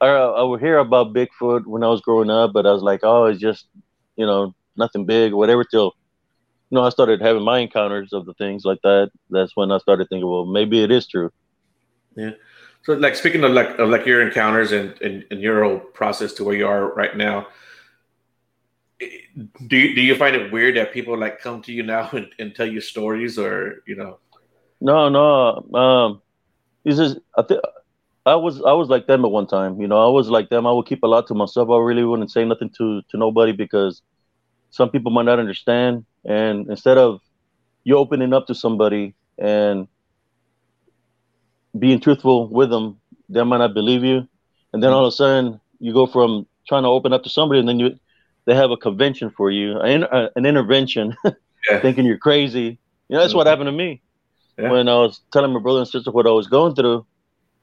[0.00, 3.00] I, I would hear about Bigfoot when I was growing up, but I was like,
[3.02, 3.66] oh, it's just
[4.16, 5.64] you know nothing big or whatever.
[5.64, 5.94] Till
[6.70, 9.10] you know I started having my encounters of the things like that.
[9.30, 11.30] That's when I started thinking, well, maybe it is true.
[12.16, 12.32] Yeah.
[12.82, 16.32] So, like speaking of like of like your encounters and, and, and your whole process
[16.34, 17.48] to where you are right now,
[18.98, 22.28] do you, do you find it weird that people like come to you now and,
[22.38, 24.18] and tell you stories or you know?
[24.80, 25.78] No, no.
[25.78, 26.22] Um,
[26.84, 27.60] it's just I think
[28.24, 29.80] I was I was like them at one time.
[29.80, 30.66] You know, I was like them.
[30.66, 31.70] I would keep a lot to myself.
[31.70, 34.02] I really wouldn't say nothing to to nobody because
[34.70, 36.04] some people might not understand.
[36.24, 37.20] And instead of
[37.84, 39.88] you opening up to somebody and
[41.78, 42.98] being truthful with them,
[43.28, 44.26] they might not believe you,
[44.72, 47.60] and then all of a sudden you go from trying to open up to somebody,
[47.60, 47.98] and then you
[48.44, 50.04] they have a convention for you, an,
[50.36, 51.80] an intervention, yeah.
[51.80, 52.78] thinking you're crazy.
[53.08, 53.50] You know, that's what mm-hmm.
[53.50, 54.00] happened to me
[54.58, 54.70] yeah.
[54.70, 57.04] when I was telling my brother and sister what I was going through.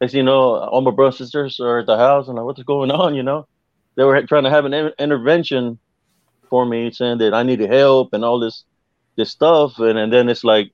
[0.01, 2.61] Next, you know, all my brothers and sisters are at the house, and like, what's
[2.63, 3.15] going on?
[3.15, 3.47] You know,
[3.95, 5.79] they were trying to have an in- intervention
[6.53, 8.63] for me, saying that I needed help and all this
[9.17, 10.71] this stuff, and and then it's like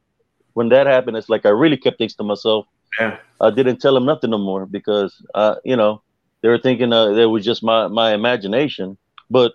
[0.52, 2.66] when that happened, it's like I really kept things to myself.
[3.00, 6.02] Yeah, I didn't tell them nothing no more because, uh, you know,
[6.42, 8.98] they were thinking uh, it was just my my imagination.
[9.30, 9.54] But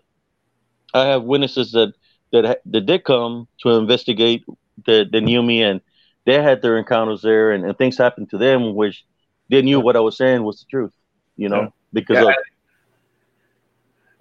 [0.95, 1.93] I have witnesses that
[2.33, 4.45] that that did come to investigate
[4.87, 5.83] that, that knew me and
[6.25, 9.05] they had their encounters there and, and things happened to them which
[9.51, 10.95] they knew what I was saying was the truth,
[11.37, 11.69] you know, yeah.
[11.93, 12.35] because yeah, of,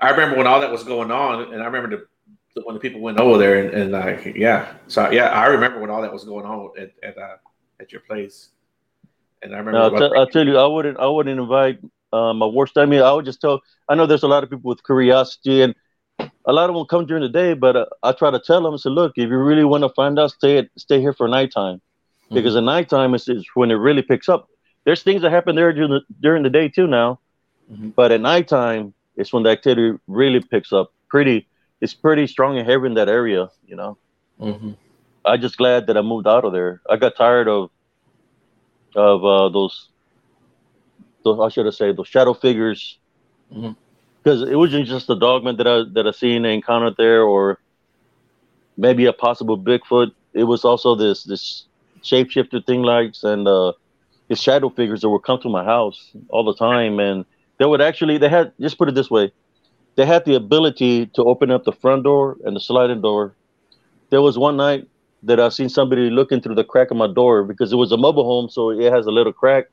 [0.03, 2.07] I, I, remember when all that was going on and I remember
[2.55, 5.79] the, when the people went over there and, and like yeah so yeah I remember
[5.79, 7.37] when all that was going on at at, uh,
[7.79, 8.49] at your place
[9.41, 11.79] and I remember I'll, t- I'll, tell you I wouldn't I wouldn't invite
[12.11, 14.49] um, my worst I mean I would just tell I know there's a lot of
[14.49, 15.75] people with curiosity and
[16.45, 18.73] a lot of them come during the day, but uh, I try to tell them,
[18.73, 21.27] I say, look, if you really want to find out, stay at, stay here for
[21.27, 22.35] nighttime, mm-hmm.
[22.35, 24.49] because the nighttime is, is when it really picks up.
[24.85, 27.19] There's things that happen there during the, during the day too now,
[27.71, 27.89] mm-hmm.
[27.89, 30.91] but at nighttime it's when the activity really picks up.
[31.09, 31.47] Pretty,
[31.81, 33.97] it's pretty strong and heavy in that area, you know.
[34.39, 34.71] Mm-hmm.
[35.25, 36.81] I'm just glad that I moved out of there.
[36.89, 37.69] I got tired of
[38.95, 39.89] of uh, those,
[41.23, 42.99] those how should have said those shadow figures.
[43.51, 43.71] Mm-hmm
[44.23, 47.59] because it wasn't just the dogman that I that I seen and encountered there, or
[48.77, 50.11] maybe a possible Bigfoot.
[50.33, 51.65] It was also this this
[52.01, 53.73] shapeshifter thing, likes and uh,
[54.29, 57.25] his shadow figures that would come to my house all the time, and
[57.63, 59.31] they would actually they had just put it this way,
[59.95, 63.35] they had the ability to open up the front door and the sliding door.
[64.09, 64.87] There was one night
[65.23, 67.97] that I seen somebody looking through the crack of my door because it was a
[67.97, 69.67] mobile home, so it has a little crack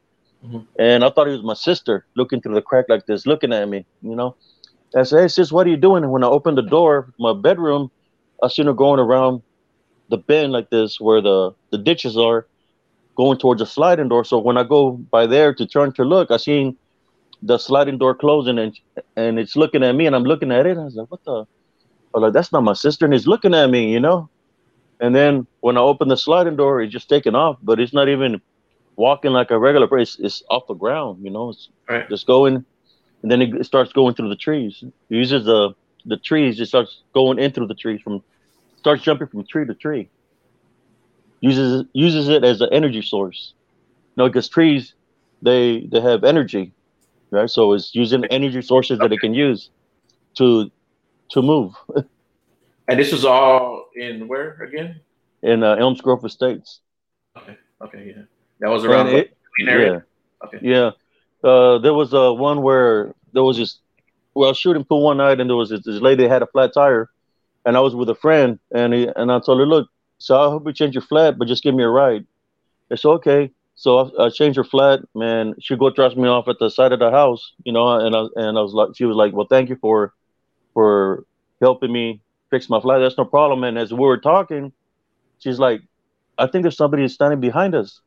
[0.45, 0.59] Mm-hmm.
[0.79, 3.69] And I thought it was my sister looking through the crack like this, looking at
[3.69, 4.37] me, you know.
[4.97, 6.03] I said, Hey sis, what are you doing?
[6.03, 7.91] And when I opened the door, my bedroom,
[8.43, 9.43] I seen her going around
[10.09, 12.47] the bend like this where the, the ditches are,
[13.17, 14.25] going towards the sliding door.
[14.25, 16.77] So when I go by there to turn to look, I seen
[17.43, 18.79] the sliding door closing and
[19.17, 20.77] and it's looking at me and I'm looking at it.
[20.77, 21.47] I was like, what the?
[22.13, 23.05] I was like, that's not my sister.
[23.05, 24.29] And he's looking at me, you know?
[25.01, 28.09] And then when I open the sliding door, it's just taking off, but it's not
[28.09, 28.41] even
[28.97, 30.25] walking like a regular person.
[30.25, 31.51] It's, off the ground, you know.
[31.51, 32.09] It's right.
[32.09, 32.65] just going,
[33.23, 34.83] and then it starts going through the trees.
[34.83, 35.75] It uses the
[36.05, 36.61] the trees.
[36.61, 38.23] It starts going in through the trees from
[38.77, 40.11] starts jumping from tree to tree.
[41.41, 43.55] Uses uses it as an energy source.
[44.17, 44.95] You know, because trees
[45.43, 46.73] they they have energy,
[47.31, 47.49] right?
[47.49, 49.71] So it's using energy sources that it can use
[50.35, 50.71] to
[51.31, 51.75] to move.
[52.89, 55.01] and this is all in where again?
[55.43, 56.81] In uh, Elms Grove Estates.
[57.37, 57.57] Okay.
[57.81, 58.15] Okay.
[58.15, 58.23] Yeah.
[58.61, 60.01] That was around it, Yeah.
[60.45, 60.59] Okay.
[60.61, 60.91] Yeah.
[61.43, 63.81] Uh, there was a uh, one where there was just
[64.35, 67.09] well shooting pool one night, and there was this, this lady had a flat tire,
[67.65, 70.51] and I was with a friend, and he, and I told her, look, so I
[70.51, 72.27] hope you change your flat, but just give me a ride.
[72.91, 73.51] It's okay.
[73.81, 75.55] So I, I changed her flat, man.
[75.59, 78.27] She go drop me off at the side of the house, you know, and I
[78.37, 80.13] and I was like, she was like, well, thank you for
[80.75, 81.25] for
[81.63, 82.21] helping me
[82.51, 82.99] fix my flat.
[82.99, 83.65] That's no problem.
[83.65, 84.73] And as we were talking,
[85.39, 85.81] she's like,
[86.37, 88.03] I think there's somebody standing behind us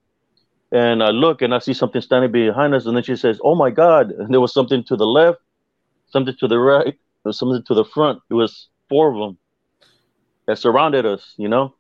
[0.74, 3.56] and I look and I see something standing behind us, and then she says, "Oh
[3.56, 5.40] my God!" And there was something to the left,
[6.08, 8.22] something to the right, there was something to the front.
[8.30, 9.38] It was four of them
[10.48, 11.34] that surrounded us.
[11.38, 11.76] You know,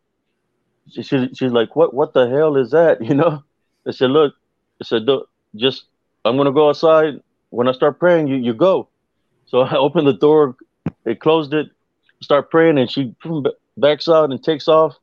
[0.89, 3.44] she, she she's like, "What what the hell is that?" You know,
[3.88, 4.34] I said, "Look,"
[4.82, 5.08] I said,
[5.56, 5.86] "Just
[6.26, 7.22] I'm gonna go outside.
[7.50, 8.90] When I start praying, you you go."
[9.46, 10.56] So I opened the door,
[11.04, 11.68] they closed it,
[12.22, 13.16] start praying, and she
[13.78, 14.96] backs out and takes off.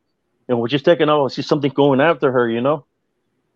[0.48, 2.48] And when she's taking off, I see something going after her.
[2.48, 2.84] You know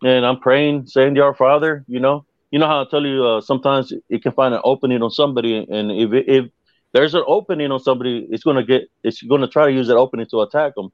[0.05, 3.25] and I'm praying, saying, to "Our Father," you know, you know how I tell you
[3.25, 6.45] uh, sometimes it can find an opening on somebody, and if it, if
[6.93, 10.27] there's an opening on somebody, it's gonna get, it's gonna try to use that opening
[10.27, 10.93] to attack them.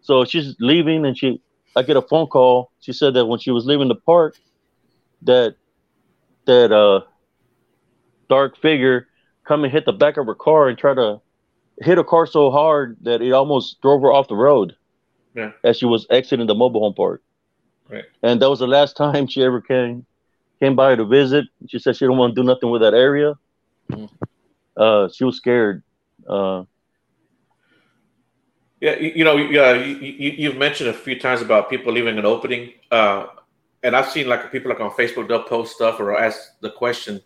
[0.00, 1.40] So she's leaving, and she,
[1.78, 2.72] I get a phone call.
[2.80, 4.36] She said that when she was leaving the park,
[5.22, 5.54] that
[6.46, 7.02] that uh
[8.28, 9.06] dark figure
[9.44, 11.20] come and hit the back of her car and try to
[11.80, 14.74] hit a car so hard that it almost drove her off the road.
[15.34, 15.52] Yeah.
[15.62, 17.22] As she was exiting the mobile home park.
[17.88, 18.04] Right.
[18.22, 20.04] And that was the last time she ever came
[20.58, 21.46] came by to visit.
[21.68, 23.34] She said she don't want to do nothing with that area.
[23.90, 24.10] Mm.
[24.76, 25.84] Uh, she was scared.
[26.28, 26.64] Uh,
[28.80, 32.24] yeah, you, you know, you, you, have mentioned a few times about people leaving an
[32.24, 33.26] opening, uh,
[33.82, 37.20] and I've seen like people like on Facebook they'll post stuff or ask the question: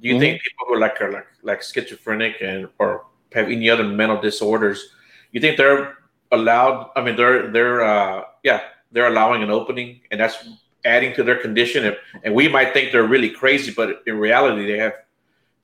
[0.00, 0.20] Do you mm-hmm.
[0.20, 4.20] think people who are like are like like schizophrenic and or have any other mental
[4.20, 4.90] disorders,
[5.32, 5.98] you think they're
[6.32, 6.90] allowed.
[6.96, 8.60] I mean, they're they're uh, yeah,
[8.92, 10.48] they're allowing an opening, and that's
[10.84, 11.86] adding to their condition.
[11.86, 14.94] And, and we might think they're really crazy, but in reality, they have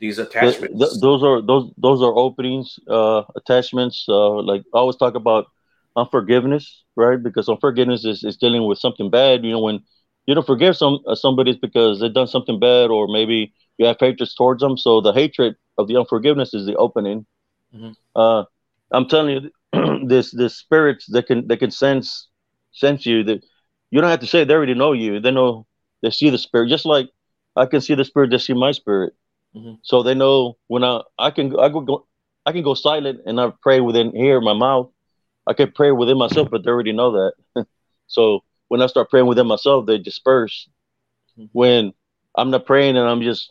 [0.00, 0.78] these attachments.
[0.78, 4.06] The, the, those are those those are openings, uh, attachments.
[4.08, 5.46] Uh, like I always talk about
[5.96, 7.22] unforgiveness, right?
[7.22, 9.44] Because unforgiveness is, is dealing with something bad.
[9.44, 9.80] You know, when
[10.26, 13.86] you don't forgive some uh, somebody, it's because they've done something bad, or maybe you
[13.86, 14.76] have hatred towards them.
[14.76, 17.26] So the hatred of the unforgiveness is the opening.
[17.74, 17.92] Mm-hmm.
[18.16, 18.44] Uh,
[18.90, 22.28] I'm telling you, this this spirits that can that can sense
[22.72, 23.44] sense you that
[23.90, 25.20] you don't have to say they already know you.
[25.20, 25.66] They know
[26.02, 27.10] they see the spirit, just like
[27.56, 28.30] I can see the spirit.
[28.30, 29.12] They see my spirit.
[29.56, 29.74] Mm-hmm.
[29.82, 32.06] So they know when I I can I go
[32.46, 34.90] I can go silent and I pray within here my mouth.
[35.46, 37.66] I can pray within myself, but they already know that.
[38.06, 40.68] so when I start praying within myself, they disperse.
[41.38, 41.46] Mm-hmm.
[41.52, 41.92] When
[42.36, 43.50] I'm not praying and I'm just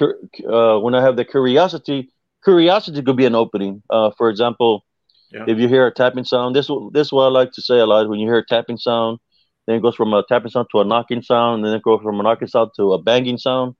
[0.00, 2.10] uh, when I have the curiosity,
[2.44, 3.82] curiosity could be an opening.
[3.90, 4.84] Uh, for example,
[5.32, 5.44] yeah.
[5.46, 7.86] if you hear a tapping sound, this this is what I like to say a
[7.86, 8.08] lot.
[8.08, 9.18] When you hear a tapping sound,
[9.66, 12.00] then it goes from a tapping sound to a knocking sound, and then it goes
[12.02, 13.74] from a knocking sound to a banging sound.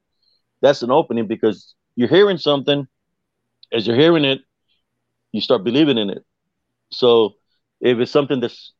[0.61, 2.87] That's an opening because you're hearing something.
[3.73, 4.41] As you're hearing it,
[5.33, 6.25] you start believing in it.
[6.91, 7.35] So
[7.81, 8.73] if it's something that's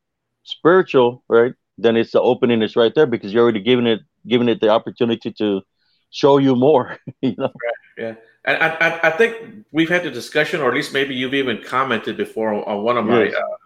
[0.43, 4.49] spiritual, right, then it's the opening is right there because you're already giving it giving
[4.49, 5.63] it the opportunity to
[6.11, 6.99] show you more.
[7.21, 7.45] you know?
[7.45, 7.75] Right.
[7.97, 8.15] Yeah.
[8.45, 12.17] And I, I, think we've had the discussion, or at least maybe you've even commented
[12.17, 13.35] before on one of my yes.
[13.35, 13.57] uh,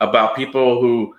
[0.00, 1.14] about people who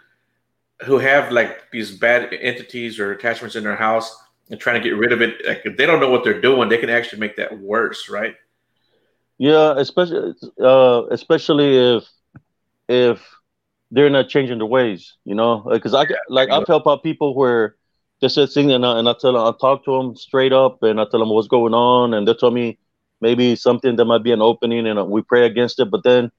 [0.84, 4.98] who have like these bad entities or attachments in their house and trying to get
[4.98, 5.46] rid of it.
[5.46, 8.36] Like if they don't know what they're doing, they can actually make that worse, right?
[9.38, 12.04] Yeah, especially uh, especially if
[12.88, 13.22] if
[13.92, 17.76] they're not changing their ways, you know, because I like I've helped out people where
[18.22, 20.84] they said thing and I, and I tell them I talk to them straight up
[20.84, 22.78] and I tell them what's going on and they tell me
[23.22, 26.32] maybe something that might be an opening and we pray against it, but then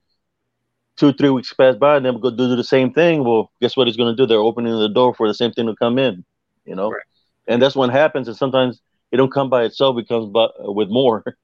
[0.96, 3.24] two three weeks pass by and then we go do the same thing.
[3.24, 4.26] Well, guess what he's going to do?
[4.26, 6.24] They're opening the door for the same thing to come in,
[6.64, 7.02] you know, right.
[7.46, 8.28] And that's what happens.
[8.28, 8.80] And sometimes
[9.10, 11.24] it don't come by itself; it comes by with more.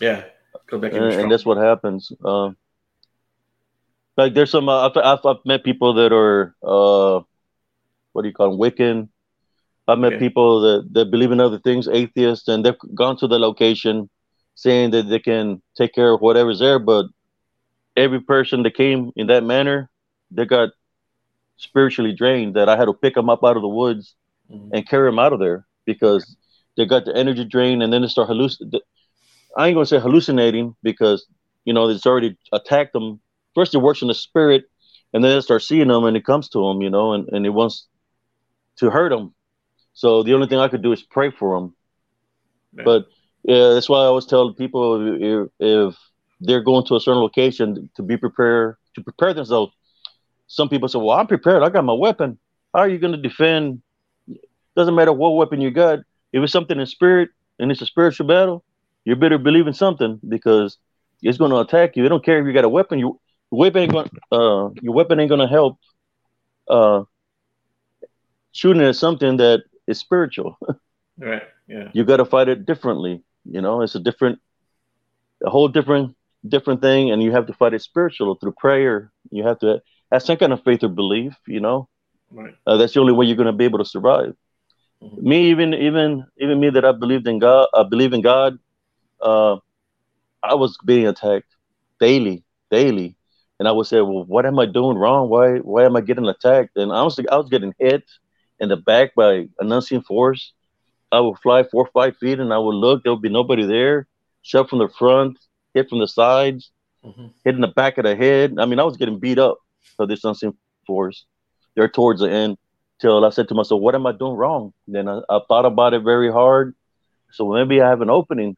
[0.00, 0.24] Yeah,
[0.72, 2.10] and, and, that's what happens.
[2.24, 2.52] Uh,
[4.16, 7.20] like there's some uh, I've, I've, I've met people that are uh,
[8.12, 9.08] what do you call them, Wiccan
[9.88, 10.20] I've met okay.
[10.20, 14.08] people that, that believe in other things, atheists, and they've gone to the location
[14.54, 16.78] saying that they can take care of whatever's there.
[16.78, 17.06] But
[17.96, 19.90] every person that came in that manner,
[20.30, 20.70] they got
[21.56, 22.54] spiritually drained.
[22.54, 24.14] That I had to pick them up out of the woods
[24.52, 24.74] mm-hmm.
[24.74, 26.36] and carry them out of there because
[26.76, 28.80] they got the energy drain, and then they start hallucinating.
[29.56, 31.26] I ain't gonna say hallucinating because
[31.64, 33.20] you know it's already attacked them.
[33.54, 34.64] First, it works in the spirit,
[35.12, 37.44] and then they start seeing them, and it comes to them, you know, and, and
[37.44, 37.86] it wants
[38.76, 39.34] to hurt them
[39.94, 41.74] so the only thing I could do is pray for them.
[42.76, 42.84] Yeah.
[42.84, 43.06] But
[43.44, 45.96] yeah, that's why I always tell people if, if
[46.40, 49.72] they're going to a certain location to be prepared to prepare themselves.
[50.46, 51.62] Some people say, "Well, I'm prepared.
[51.62, 52.38] I got my weapon.
[52.74, 53.82] How are you going to defend?
[54.76, 56.00] Doesn't matter what weapon you got.
[56.32, 58.64] If it's something in spirit and it's a spiritual battle,
[59.04, 60.78] you better believe in something because
[61.22, 62.02] it's going to attack you.
[62.02, 62.98] They don't care if you got a weapon.
[62.98, 63.16] Your
[63.50, 64.10] weapon ain't going.
[64.30, 65.78] Uh, your weapon ain't going to help.
[66.68, 67.04] Uh,
[68.52, 70.58] shooting at something that is spiritual.
[71.18, 71.42] right.
[71.66, 71.88] Yeah.
[71.92, 73.22] You got to fight it differently.
[73.44, 74.40] You know, it's a different,
[75.44, 76.16] a whole different,
[76.46, 79.10] different thing, and you have to fight it spiritual through prayer.
[79.30, 81.34] You have to have some kind of faith or belief.
[81.46, 81.88] You know,
[82.30, 82.54] right.
[82.66, 84.36] Uh, that's the only way you're going to be able to survive.
[85.02, 85.28] Mm-hmm.
[85.28, 88.58] Me, even, even, even me that I believed in God, I believe in God.
[89.20, 89.56] Uh,
[90.42, 91.46] I was being attacked
[92.00, 93.16] daily, daily,
[93.58, 95.28] and I would say, "Well, what am I doing wrong?
[95.28, 98.04] Why, why am I getting attacked?" And honestly, I was getting hit
[98.58, 100.52] in the back by an unseen force.
[101.10, 103.66] I would fly four or five feet and I would look, there would be nobody
[103.66, 104.06] there.
[104.42, 105.38] Shot from the front,
[105.74, 106.70] hit from the sides,
[107.04, 107.26] mm-hmm.
[107.44, 108.54] hit in the back of the head.
[108.58, 109.58] I mean, I was getting beat up
[109.98, 110.54] by this unseen
[110.86, 111.26] force
[111.74, 112.56] there towards the end
[113.02, 114.74] till I said to myself, what am I doing wrong?
[114.88, 116.74] Then I, I thought about it very hard.
[117.32, 118.56] So maybe I have an opening.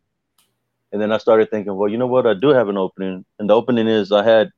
[0.92, 2.26] And then I started thinking, well, you know what?
[2.26, 3.26] I do have an opening.
[3.40, 4.50] And the opening is I had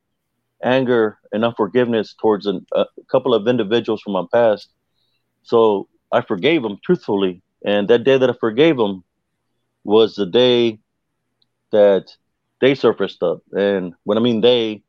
[0.63, 4.71] anger and unforgiveness towards an, a couple of individuals from my past
[5.45, 7.43] so I forgave them truthfully.
[7.65, 9.05] And that day that I forgave them
[9.85, 10.81] was the day
[11.73, 12.17] that
[12.61, 13.43] they surfaced up.
[13.53, 14.83] And when I mean they,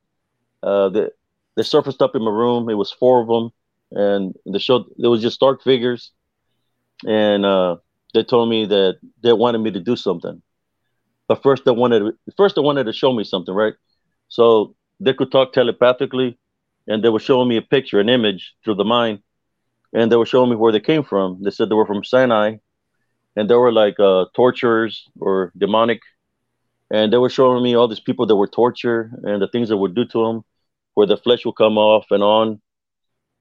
[0.63, 1.09] uh, they,
[1.55, 2.69] they surfaced up in my room.
[2.69, 3.51] It was four of them.
[3.91, 6.11] And the show, there was just dark figures.
[7.05, 7.77] And uh,
[8.13, 10.41] they told me that they wanted me to do something.
[11.27, 13.73] But first they wanted first they wanted to show me something, right?
[14.29, 16.37] So they could talk telepathically
[16.87, 19.19] and they were showing me a picture, an image through the mind
[19.93, 21.41] and they were showing me where they came from.
[21.43, 22.57] They said they were from Sinai,
[23.35, 26.01] and they were like uh, torturers or demonic,
[26.91, 29.77] and they were showing me all these people that were tortured and the things that
[29.77, 30.43] would do to them,
[30.93, 32.61] where the flesh will come off and on.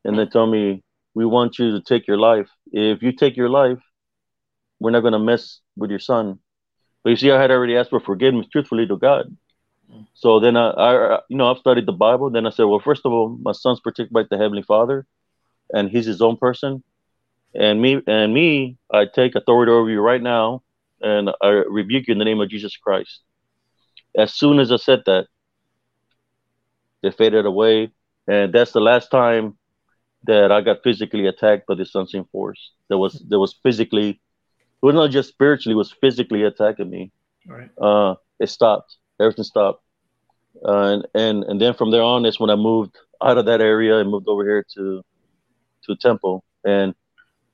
[0.07, 0.85] And they tell me,
[1.15, 2.49] we want you to take your life.
[2.71, 3.81] If you take your life,
[4.79, 6.39] we're not going to mess with your son.
[7.03, 9.37] But you see, I had already asked for forgiveness truthfully to God.
[10.15, 12.31] So then I, I, you know, I've studied the Bible.
[12.31, 15.07] Then I said, well, first of all, my son's protected by the Heavenly Father,
[15.73, 16.85] and he's his own person.
[17.53, 20.63] And me, and me, I take authority over you right now,
[21.01, 23.23] and I rebuke you in the name of Jesus Christ.
[24.17, 25.27] As soon as I said that,
[27.03, 27.91] they faded away,
[28.29, 29.57] and that's the last time
[30.27, 32.73] that I got physically attacked by this unseen force.
[32.89, 34.19] That was that was physically, it
[34.83, 37.13] was not just spiritually, it was physically attacking me.
[37.47, 37.71] Right.
[37.81, 38.97] Uh, it stopped.
[39.21, 39.83] Everything stopped.
[40.65, 43.61] Uh, and and and then from there on, that's when I moved out of that
[43.61, 45.03] area and moved over here to
[45.85, 46.95] to Temple, and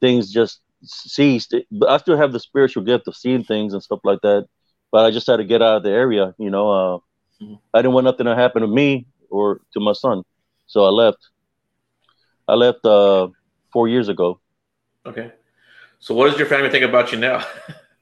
[0.01, 1.55] things just ceased.
[1.71, 4.47] But I still have the spiritual gift of seeing things and stuff like that.
[4.91, 6.35] But I just had to get out of the area.
[6.39, 6.99] You know, uh,
[7.43, 7.55] mm-hmm.
[7.75, 10.23] I didn't want nothing to happen to me or to my son,
[10.67, 11.29] so I left.
[12.49, 13.29] I left uh,
[13.73, 14.41] four years ago.
[15.07, 15.33] Okay.
[15.99, 17.45] So, what does your family think about you now?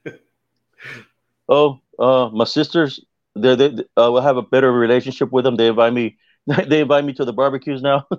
[1.49, 2.99] oh, uh, my sisters,
[3.35, 3.67] they they
[3.97, 5.55] uh, will have a better relationship with them.
[5.55, 6.17] They invite me.
[6.67, 8.07] They invite me to the barbecues now.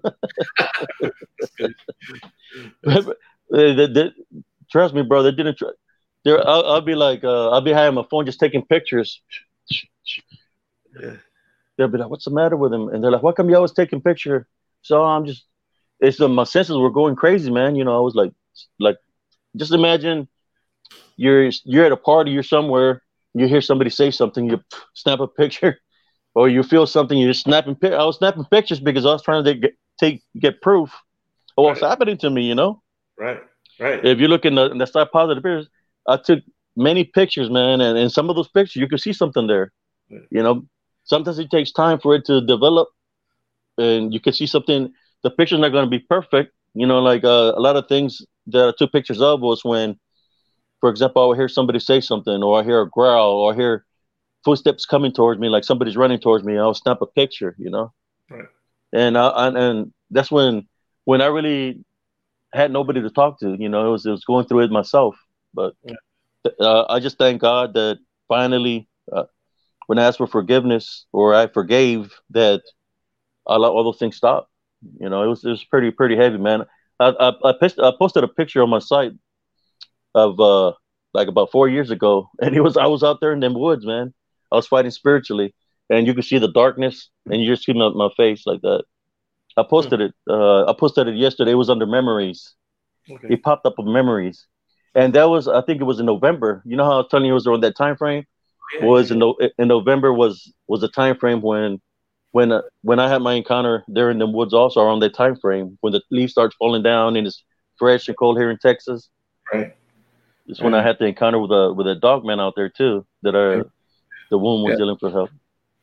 [3.51, 4.13] they, they, they,
[4.71, 5.25] trust me, bro.
[5.25, 5.59] They didn't.
[5.59, 5.71] Try.
[6.25, 9.21] There, I'll, I'll, be like, uh, I'll be having my phone just taking pictures.
[11.01, 11.17] Yeah.
[11.77, 13.73] They'll be like, "What's the matter with him?" And they're like, "Why come you always
[13.73, 14.47] taking picture?"
[14.83, 15.45] So I'm just
[16.03, 17.77] it's uh, my senses were going crazy, man.
[17.77, 18.33] You know, I was like,
[18.79, 18.97] like,
[19.57, 20.29] just imagine
[21.17, 23.03] you're you're at a party, you're somewhere,
[23.35, 24.61] you hear somebody say something, you
[24.95, 25.79] snap a picture,
[26.35, 27.77] or you feel something, you're snapping.
[27.83, 30.91] I was snapping pictures because I was trying to get take get proof
[31.57, 31.89] of what's right.
[31.89, 32.43] happening to me.
[32.43, 32.83] You know,
[33.17, 33.41] right,
[33.79, 34.05] right.
[34.05, 35.69] If you look in the in the side positive pictures,
[36.09, 36.41] I took
[36.75, 39.73] many pictures, man, and in some of those pictures you can see something there.
[40.11, 40.23] Right.
[40.31, 40.67] You know,
[41.05, 42.89] sometimes it takes time for it to develop,
[43.79, 44.93] and you can see something
[45.23, 46.53] the picture's not going to be perfect.
[46.75, 49.99] You know, like uh, a lot of things that I took pictures of was when,
[50.81, 53.57] for example, I would hear somebody say something, or I hear a growl, or I
[53.57, 53.85] hear
[54.45, 56.59] footsteps coming towards me, like somebody's running towards me.
[56.59, 57.93] I'll snap a picture, you know.
[58.31, 58.47] Right.
[58.93, 60.67] And I, and that's when
[61.05, 61.85] when I really
[62.53, 63.55] had nobody to talk to.
[63.59, 65.17] You know, it was it was going through it myself.
[65.55, 66.51] But yeah.
[66.61, 67.99] uh, I just thank God that
[68.29, 69.25] finally, uh,
[69.87, 72.63] when I asked for forgiveness or I forgave, that
[73.47, 74.49] I let all those things stop.
[75.01, 76.65] You know, it was it was pretty pretty heavy, man.
[76.99, 79.13] I I, I, posted, I posted a picture on my site
[80.15, 80.73] of uh
[81.15, 83.87] like about four years ago, and it was I was out there in them woods,
[83.87, 84.15] man.
[84.51, 85.55] I was fighting spiritually,
[85.89, 88.85] and you could see the darkness, and you just see my, my face like that.
[89.57, 90.07] I posted hmm.
[90.07, 90.15] it.
[90.29, 91.53] Uh, I posted it yesterday.
[91.53, 92.55] It was under memories.
[93.11, 93.35] Okay.
[93.35, 94.47] It popped up of memories,
[94.95, 96.63] and that was I think it was in November.
[96.65, 98.25] You know how I was telling you it was around that time frame.
[98.75, 99.17] Yeah, was yeah.
[99.17, 101.81] in in November was was the time frame when
[102.33, 105.37] when uh, when I had my encounter there in the woods also around that time
[105.37, 107.45] frame when the leaves starts falling down and it's
[107.79, 109.09] fresh and cold here in Texas.
[109.53, 109.75] Right.
[110.47, 110.65] It's right.
[110.65, 113.37] when I had the encounter with a with a dog man out there too that
[113.37, 113.67] I right.
[114.31, 114.77] the woman was yeah.
[114.79, 115.31] dealing for help.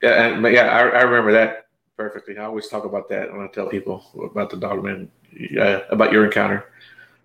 [0.01, 2.37] Yeah, and, yeah, I, I remember that perfectly.
[2.37, 5.09] I always talk about that when I tell people about the dog man.
[5.31, 6.65] Yeah, about your encounter.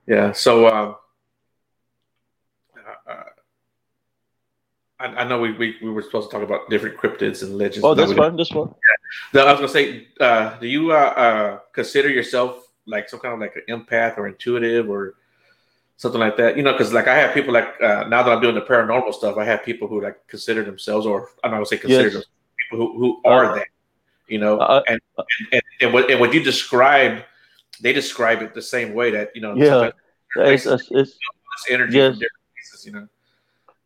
[0.07, 0.33] Yeah.
[0.33, 0.68] So.
[0.68, 0.97] Um,
[5.05, 7.84] I, I know we, we, we were supposed to talk about different cryptids and legends.
[7.84, 8.36] Oh, that's fine.
[8.36, 8.74] That's fine.
[9.34, 9.42] Yeah.
[9.42, 13.40] I was gonna say, uh, do you uh, uh, consider yourself like some kind of
[13.40, 15.14] like an empath or intuitive or
[15.98, 16.57] something like that?
[16.57, 19.12] You know, because like I have people like uh, now that I'm doing the paranormal
[19.12, 22.24] stuff, I have people who like consider themselves, or I'm not gonna say consider yes.
[22.59, 23.66] people who, who are uh, that.
[24.26, 25.00] You know, uh, and,
[25.52, 27.24] and, and what and what you describe,
[27.82, 29.55] they describe it the same way that you know.
[29.55, 29.90] Yeah,
[30.36, 31.18] it's, it's, it's,
[31.68, 32.16] energy yes.
[32.16, 33.07] places, you know.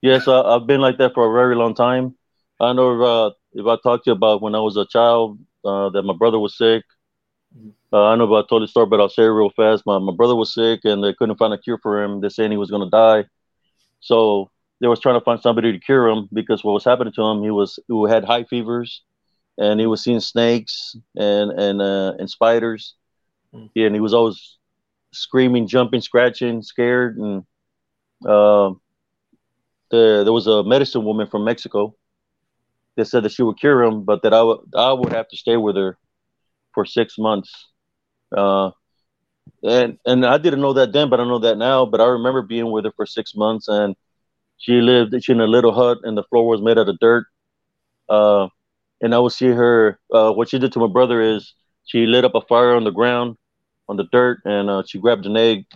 [0.01, 2.15] Yes, I, have been like that for a very long time.
[2.61, 5.91] I know uh, if I talked to you about when I was a child, uh,
[5.91, 6.85] that my brother was sick.
[7.57, 7.71] Mm-hmm.
[7.93, 9.85] Uh, I know about I told the story, but I'll say it real fast.
[9.87, 12.21] My, my brother was sick and they couldn't find a cure for him.
[12.21, 13.25] They're saying he was going to die.
[14.01, 17.23] So they was trying to find somebody to cure him because what was happening to
[17.23, 19.03] him, he was who had high fevers
[19.59, 22.95] and he was seeing snakes and and uh, and spiders.
[23.53, 23.71] Mm.
[23.75, 24.59] Yeah, and he was always
[25.13, 27.45] screaming, jumping, scratching, scared, and
[28.25, 28.71] uh,
[29.91, 31.95] the, there was a medicine woman from Mexico
[32.97, 35.37] that said that she would cure him, but that I would I would have to
[35.37, 35.97] stay with her
[36.75, 37.51] for six months.
[38.37, 38.71] Uh,
[39.63, 41.87] and and I didn't know that then, but I know that now.
[41.87, 43.97] But I remember being with her for six months, and
[44.59, 47.27] she lived she in a little hut, and the floor was made out of dirt.
[48.09, 48.49] Uh,
[49.01, 49.99] and I would see her.
[50.13, 52.91] Uh, what she did to my brother is she lit up a fire on the
[52.91, 53.37] ground,
[53.89, 55.67] on the dirt, and uh, she grabbed an egg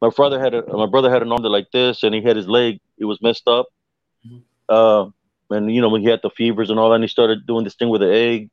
[0.00, 2.46] my father had a my brother had an arm like this, and he had his
[2.46, 2.80] leg.
[2.98, 3.66] It was messed up.
[4.26, 4.38] Mm-hmm.
[4.68, 5.10] Uh,
[5.50, 7.64] and you know when he had the fevers and all that, and he started doing
[7.64, 8.50] this thing with the egg,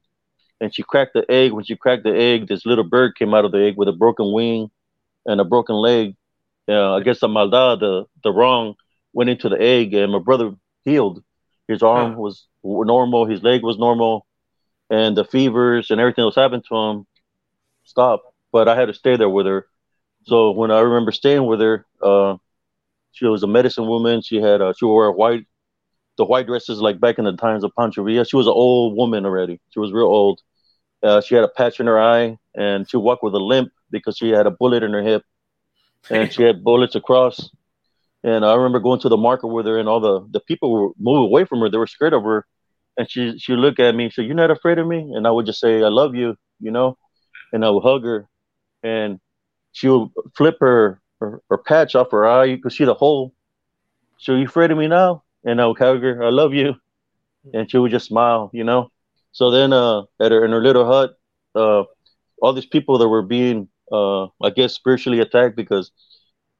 [0.59, 1.51] and she cracked the egg.
[1.51, 3.93] When she cracked the egg, this little bird came out of the egg with a
[3.93, 4.71] broken wing
[5.25, 6.15] and a broken leg.
[6.67, 8.75] Uh, I guess the maldad, the the wrong,
[9.13, 11.23] went into the egg, and my brother healed.
[11.67, 14.25] His arm was normal, his leg was normal,
[14.89, 17.07] and the fevers and everything that was happening to him
[17.83, 18.31] stopped.
[18.51, 19.67] But I had to stay there with her.
[20.25, 22.37] So when I remember staying with her, uh,
[23.11, 24.21] she was a medicine woman.
[24.21, 25.45] She had uh, she wore white,
[26.17, 28.25] the white dresses like back in the times of Pancho Villa.
[28.25, 29.59] She was an old woman already.
[29.71, 30.41] She was real old.
[31.03, 34.17] Uh, she had a patch in her eye, and she walked with a limp because
[34.17, 35.23] she had a bullet in her hip,
[36.09, 37.49] and she had bullets across.
[38.23, 40.89] And I remember going to the market with her, and all the the people were
[40.99, 41.69] moving away from her.
[41.69, 42.45] They were scared of her,
[42.97, 44.09] and she she looked at me.
[44.09, 46.35] She said, "You're not afraid of me?" And I would just say, "I love you,"
[46.59, 46.97] you know,
[47.53, 48.27] and I would hug her,
[48.83, 49.19] and
[49.75, 52.45] she would flip her her, her patch off her eye.
[52.45, 53.33] You could see the hole.
[54.17, 55.23] So you afraid of me now?
[55.43, 56.23] And I would hug her.
[56.23, 56.75] I love you,
[57.53, 58.89] and she would just smile, you know.
[59.33, 61.15] So then, uh, at her in her little hut,
[61.55, 61.83] uh,
[62.41, 65.91] all these people that were being, uh, I guess, spiritually attacked because,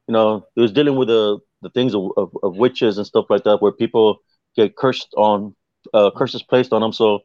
[0.08, 3.26] you know, it was dealing with the the things of, of, of witches and stuff
[3.30, 4.20] like that, where people
[4.58, 5.56] get cursed on,
[5.94, 6.92] uh, curses placed on them.
[6.92, 7.20] So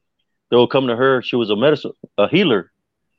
[0.50, 1.20] they will come to her.
[1.20, 2.70] She was a medicine, a healer.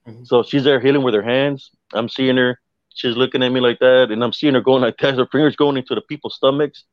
[0.07, 0.23] Mm-hmm.
[0.23, 1.69] So she's there healing with her hands.
[1.93, 2.59] I'm seeing her.
[2.93, 5.15] She's looking at me like that, and I'm seeing her going like that.
[5.15, 6.83] Her fingers going into the people's stomachs.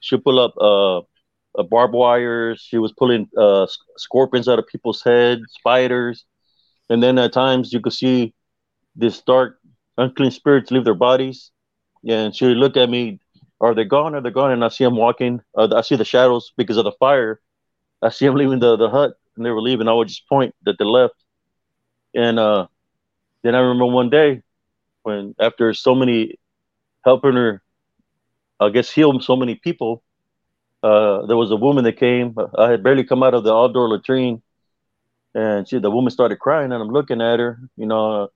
[0.00, 2.60] She pull up uh, barbed wires.
[2.60, 3.66] She was pulling uh,
[3.96, 6.24] scorpions out of people's heads, spiders,
[6.88, 8.34] and then at times you could see
[8.94, 9.58] this dark,
[9.98, 11.50] unclean spirits leave their bodies.
[12.08, 13.20] And she would look at me
[13.62, 14.14] are they gone?
[14.16, 14.50] Are they gone?
[14.50, 15.40] And I see them walking.
[15.56, 17.40] Uh, I see the shadows because of the fire.
[18.02, 19.86] I see them leaving the, the hut and they were leaving.
[19.86, 21.14] I would just point that they left.
[22.12, 22.66] And uh,
[23.42, 24.42] then I remember one day
[25.02, 26.38] when, after so many
[27.04, 27.62] helping her,
[28.60, 30.02] I guess, heal so many people,
[30.82, 32.36] uh, there was a woman that came.
[32.56, 34.42] I had barely come out of the outdoor latrine.
[35.34, 38.30] And she, the woman started crying, and I'm looking at her, you know,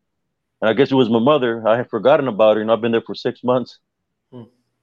[0.63, 1.67] and I guess it was my mother.
[1.69, 3.79] I had forgotten about her, and I've been there for six months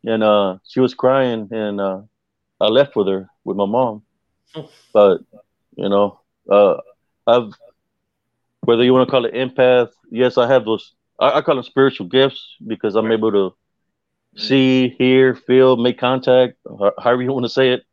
[0.06, 2.02] and uh, she was crying, and uh,
[2.60, 4.04] I left with her with my mom.
[4.56, 4.70] Oh.
[4.94, 5.22] But
[5.76, 6.20] you know,
[6.50, 6.78] uh,
[7.26, 7.52] I've
[8.66, 10.94] whether you want to call it empath, yes, I have those.
[11.20, 13.56] I, I call them spiritual gifts because I'm able to
[14.36, 16.58] see, hear, feel, make contact,
[17.00, 17.84] however you want to say it.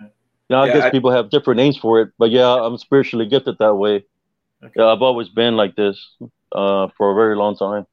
[0.00, 2.76] You know, I yeah, guess I, people have different names for it, but yeah, I'm
[2.76, 4.04] spiritually gifted that way.
[4.62, 4.72] Okay.
[4.76, 5.98] Yeah, I've always been like this
[6.52, 7.86] uh, for a very long time.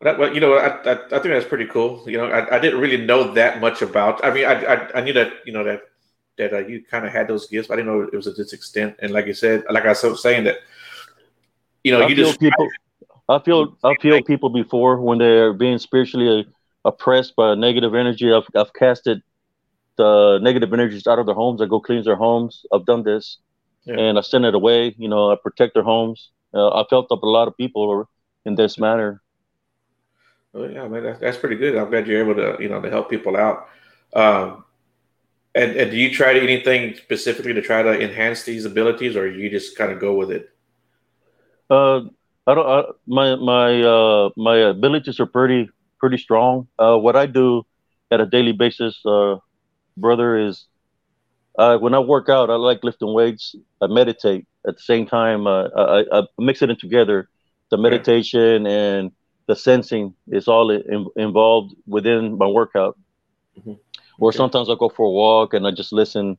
[0.00, 2.04] That, well, you know, I, I, I, think that's pretty cool.
[2.06, 4.24] You know, I, I didn't really know that much about.
[4.24, 5.82] I mean, I I, I knew that you know that
[6.38, 7.70] that uh, you kind of had those gifts.
[7.70, 8.96] I didn't know it was to this extent.
[9.00, 10.58] And like you said, like I was saying that,
[11.88, 12.68] you know, I you just people.
[13.28, 16.46] I feel I feel people before when they're being spiritually
[16.84, 18.32] oppressed by negative energy.
[18.32, 19.22] I've I've casted
[19.96, 21.60] the negative energies out of their homes.
[21.60, 22.64] I go cleanse their homes.
[22.72, 23.38] I've done this,
[23.84, 23.98] yeah.
[23.98, 24.94] and I send it away.
[24.98, 26.30] You know, I protect their homes.
[26.54, 28.08] Uh, I felt up a lot of people
[28.44, 29.20] in this manner.
[30.52, 31.76] Well, yeah, man, that's, that's pretty good.
[31.76, 33.68] I'm glad you're able to, you know, to help people out.
[34.14, 34.64] Um,
[35.54, 39.28] and, and do you try to anything specifically to try to enhance these abilities, or
[39.28, 40.50] you just kind of go with it?
[41.70, 42.00] Uh,
[42.48, 42.66] I don't.
[42.66, 45.68] I, my my uh, my abilities are pretty
[46.00, 46.66] pretty strong.
[46.78, 47.66] Uh, what I do
[48.10, 49.36] at a daily basis, uh,
[49.98, 50.66] brother, is
[51.58, 53.54] uh, when I work out, I like lifting weights.
[53.82, 55.46] I meditate at the same time.
[55.46, 57.28] Uh, I, I mix it in together,
[57.70, 58.72] the meditation yeah.
[58.72, 59.12] and
[59.46, 62.98] the sensing is all in, involved within my workout.
[63.58, 63.74] Mm-hmm.
[64.20, 64.36] Or okay.
[64.38, 66.38] sometimes I go for a walk and I just listen.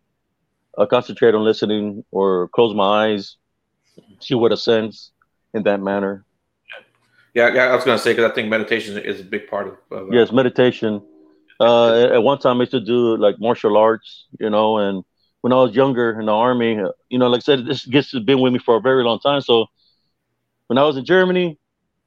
[0.75, 3.35] I concentrate on listening or close my eyes,
[4.21, 5.11] see what I sense
[5.53, 6.25] in that manner.
[7.33, 9.67] Yeah, yeah I was going to say because I think meditation is a big part
[9.67, 9.73] of.
[9.91, 11.01] of uh, yes, meditation.
[11.59, 15.03] Uh, at one time, I used to do like martial arts, you know, and
[15.41, 16.79] when I was younger in the army,
[17.09, 19.41] you know, like I said, this gets been with me for a very long time.
[19.41, 19.67] So
[20.67, 21.57] when I was in Germany,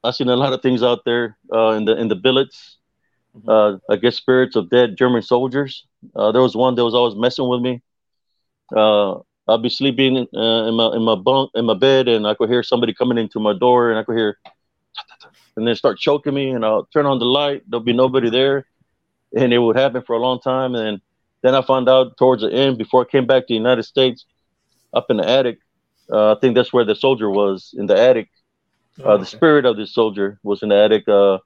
[0.04, 2.78] I've seen a lot of things out there uh, in the in the billets.
[3.36, 3.48] Mm-hmm.
[3.48, 5.86] Uh, I guess spirits of dead German soldiers.
[6.14, 7.82] Uh, there was one that was always messing with me.
[9.48, 12.48] I'll be sleeping uh, in my in my bunk in my bed, and I could
[12.48, 14.38] hear somebody coming into my door, and I could hear,
[15.56, 17.62] and then start choking me, and I'll turn on the light.
[17.68, 18.66] There'll be nobody there,
[19.36, 20.74] and it would happen for a long time.
[20.74, 21.00] And
[21.42, 24.24] then I found out towards the end, before I came back to the United States,
[24.94, 25.58] up in the attic.
[26.10, 28.28] Uh, I think that's where the soldier was in the attic
[29.02, 31.08] uh, the spirit of this soldier was in the attic.
[31.08, 31.38] Uh,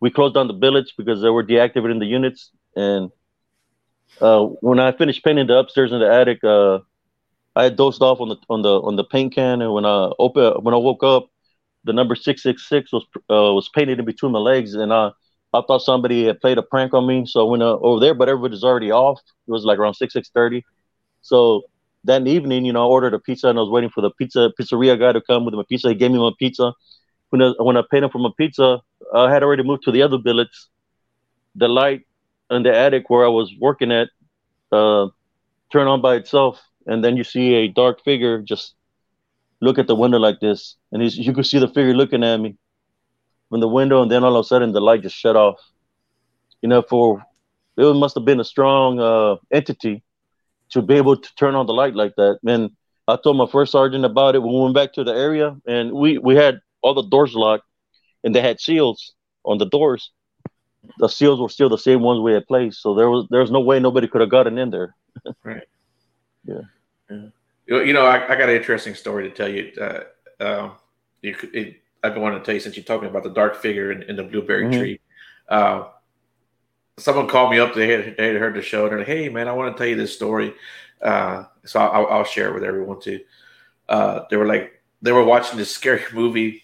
[0.00, 2.50] we closed down the billets because they were deactivating the units.
[2.76, 3.10] And
[4.20, 6.80] uh, when I finished painting the upstairs in the attic, uh,
[7.56, 9.60] I had dozed off on the on the on the paint can.
[9.62, 11.28] And when I open when I woke up,
[11.84, 15.10] the number six six six was uh, was painted in between my legs, and I
[15.52, 17.24] I thought somebody had played a prank on me.
[17.26, 19.20] So I went uh, over there, but everybody's already off.
[19.48, 20.64] It was like around six six thirty.
[21.22, 21.62] So
[22.04, 24.50] that evening, you know, I ordered a pizza and I was waiting for the pizza
[24.58, 25.88] pizzeria guy to come with my pizza.
[25.88, 26.72] He gave me my pizza.
[27.30, 28.80] When I, when I paid him for my pizza,
[29.14, 30.68] I had already moved to the other billets.
[31.56, 32.02] The light
[32.50, 34.08] in the attic where I was working at
[34.72, 35.08] uh,
[35.72, 38.74] turned on by itself, and then you see a dark figure just
[39.60, 42.38] look at the window like this, and he's, you could see the figure looking at
[42.38, 42.56] me
[43.48, 45.60] from the window, and then all of a sudden the light just shut off.
[46.62, 47.22] You know, for
[47.76, 50.02] it must have been a strong uh, entity
[50.70, 52.38] to be able to turn on the light like that.
[52.46, 52.70] And
[53.06, 56.18] I told my first sergeant about it we went back to the area, and we
[56.18, 57.66] we had all the doors locked,
[58.24, 59.14] and they had seals
[59.44, 60.10] on the doors.
[60.98, 63.50] The seals were still the same ones we had placed, so there was there was
[63.50, 64.96] no way nobody could have gotten in there.
[65.44, 65.68] right.
[66.44, 66.62] Yeah.
[67.10, 67.82] Yeah.
[67.82, 69.72] You know, I, I, got an interesting story to tell you.
[69.80, 70.00] Uh,
[70.40, 70.72] um,
[71.22, 73.92] you it, I've been wanting to tell you since you're talking about the dark figure
[73.92, 74.80] in, in the blueberry mm-hmm.
[74.80, 75.00] tree.
[75.48, 75.88] Uh,
[76.98, 77.74] someone called me up.
[77.74, 78.84] They had, they had heard the show.
[78.84, 80.54] And they're like, "Hey, man, I want to tell you this story."
[81.00, 83.20] Uh, so I'll, I'll, share it with everyone too.
[83.88, 86.62] Uh, they were like, they were watching this scary movie.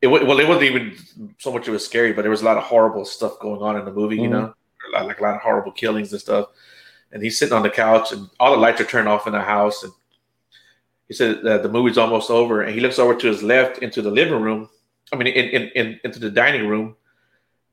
[0.00, 0.96] It well, it wasn't even
[1.38, 3.76] so much it was scary, but there was a lot of horrible stuff going on
[3.76, 4.16] in the movie.
[4.16, 4.24] Mm-hmm.
[4.24, 4.54] You know,
[4.92, 6.48] like a lot of horrible killings and stuff.
[7.14, 9.40] And he's sitting on the couch, and all the lights are turned off in the
[9.40, 9.92] house, and
[11.08, 14.02] he said that the movie's almost over, and he looks over to his left into
[14.02, 14.68] the living room.
[15.12, 16.96] I mean, in, in, in into the dining room,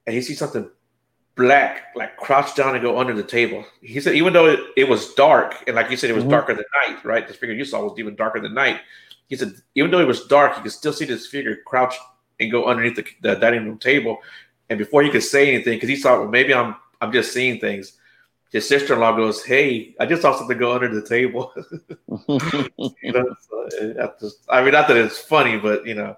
[0.06, 0.70] and he sees something
[1.36, 3.66] black, like crouch down and go under the table.
[3.82, 6.32] He said, even though it, it was dark, and like you said, it was mm-hmm.
[6.32, 7.28] darker than night, right?
[7.28, 8.82] This figure you saw was even darker than night.
[9.28, 11.96] He said, even though it was dark, you could still see this figure crouch
[12.40, 14.20] and go underneath the, the dining room table.
[14.70, 17.60] And before he could say anything, because he thought, well, maybe I'm I'm just seeing
[17.60, 17.94] things.
[18.52, 21.54] His sister in law goes, "Hey, I just saw something go under the table."
[23.02, 26.18] you know, so just, I mean, not that it's funny, but you know,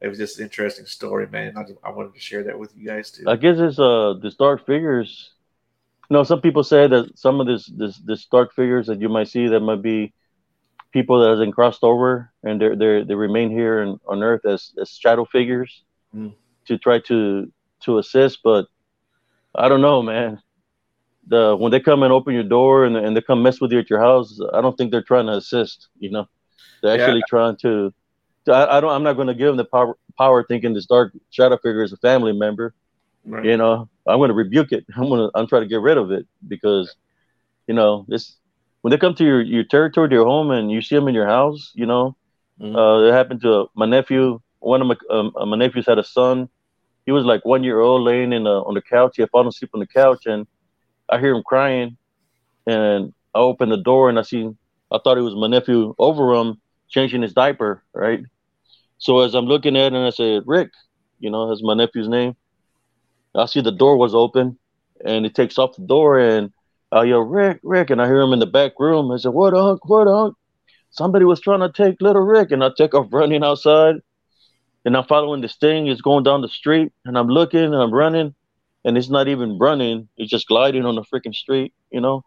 [0.00, 1.56] it was just an interesting story, man.
[1.56, 3.24] I, just, I wanted to share that with you guys too.
[3.26, 5.30] I guess it's uh the dark figures.
[6.08, 9.08] You know, some people say that some of this this this dark figures that you
[9.08, 10.12] might see that might be
[10.92, 14.72] people that hasn't crossed over and they they they remain here in, on Earth as
[14.80, 15.82] as shadow figures
[16.14, 16.32] mm.
[16.66, 18.66] to try to to assist, but
[19.54, 20.40] I don't know, man.
[21.28, 23.78] The when they come and open your door and, and they come mess with you
[23.78, 25.88] at your house, I don't think they're trying to assist.
[25.98, 26.28] You know,
[26.82, 27.30] they're actually yeah.
[27.30, 27.94] trying to
[28.48, 28.90] I, I don't.
[28.90, 31.92] I'm not going to give them the power, power thinking this dark shadow figure is
[31.92, 32.74] a family member.
[33.24, 33.44] Right.
[33.44, 34.84] You know, I'm going to rebuke it.
[34.96, 35.38] I'm going to.
[35.38, 36.94] I'm trying to get rid of it because,
[37.66, 38.36] you know, this
[38.80, 41.14] when they come to your your territory, to your home, and you see them in
[41.14, 41.72] your house.
[41.74, 42.16] You know,
[42.60, 42.74] mm-hmm.
[42.74, 44.40] uh, it happened to my nephew.
[44.58, 46.48] One of my um, uh, my nephews had a son.
[47.04, 49.14] He was like one year old, laying in a, on the couch.
[49.16, 50.46] He had fallen asleep on the couch, and
[51.12, 51.96] I hear him crying.
[52.66, 54.50] And I open the door, and I see.
[54.90, 58.20] I thought it was my nephew over him changing his diaper, right?
[58.98, 60.70] So as I'm looking at it, and I said, Rick,
[61.18, 62.36] you know, that's my nephew's name.
[63.34, 64.58] I see the door was open,
[65.04, 66.52] and he takes off the door, and
[66.92, 69.10] I yell, Rick, Rick, and I hear him in the back room.
[69.10, 69.88] I said, What, Unc?
[69.88, 70.36] What, Unc?
[70.90, 73.96] Somebody was trying to take little Rick, and I take off running outside,
[74.84, 75.86] and I'm following this thing.
[75.86, 78.34] It's going down the street, and I'm looking, and I'm running,
[78.84, 80.08] and it's not even running.
[80.16, 82.24] It's just gliding on the freaking street, you know.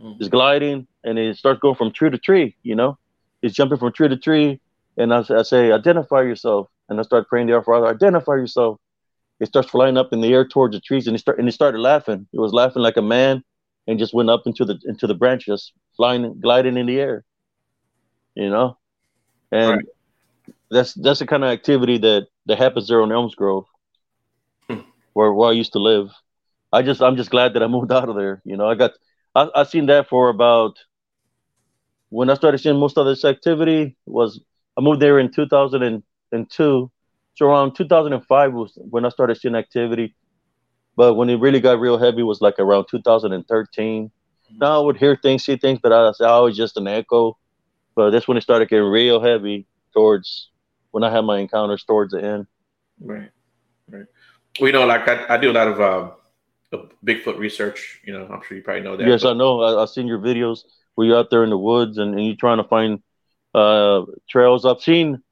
[0.00, 0.20] Mm-hmm.
[0.20, 2.98] It's gliding, and it starts going from tree to tree, you know.
[3.42, 4.60] It's jumping from tree to tree,
[4.96, 6.68] and I, I say, identify yourself.
[6.88, 8.78] And I start praying to our Father, identify yourself.
[9.40, 11.52] It starts flying up in the air towards the trees, and it start and he
[11.52, 12.26] started laughing.
[12.32, 13.42] It was laughing like a man,
[13.86, 17.24] and just went up into the into the branches, flying, gliding in the air.
[18.34, 18.78] You know,
[19.50, 19.84] and right.
[20.70, 23.66] that's that's the kind of activity that that happens there on Elms Grove.
[25.14, 26.10] Where where I used to live.
[26.72, 28.42] I just I'm just glad that I moved out of there.
[28.44, 28.92] You know, I got
[29.34, 30.78] I I seen that for about
[32.10, 34.40] when I started seeing most of this activity was
[34.76, 36.90] I moved there in 2002.
[37.34, 40.14] So around 2005 was when I started seeing activity.
[40.96, 44.10] But when it really got real heavy was like around 2013.
[44.60, 47.38] Now I would hear things, see things, but I oh, it's just an echo.
[47.94, 50.50] But that's when it started getting real heavy towards
[50.90, 52.46] when I had my encounters towards the end.
[53.00, 53.30] Right,
[53.88, 54.06] right.
[54.60, 56.10] Well, you know, like I, I do a lot of uh,
[57.04, 58.00] Bigfoot research.
[58.04, 59.06] You know, I'm sure you probably know that.
[59.06, 59.30] Yes, but...
[59.30, 59.62] I know.
[59.62, 60.60] I, have seen your videos
[60.94, 63.02] where you're out there in the woods and, and you're trying to find
[63.54, 65.22] uh, trails I've seen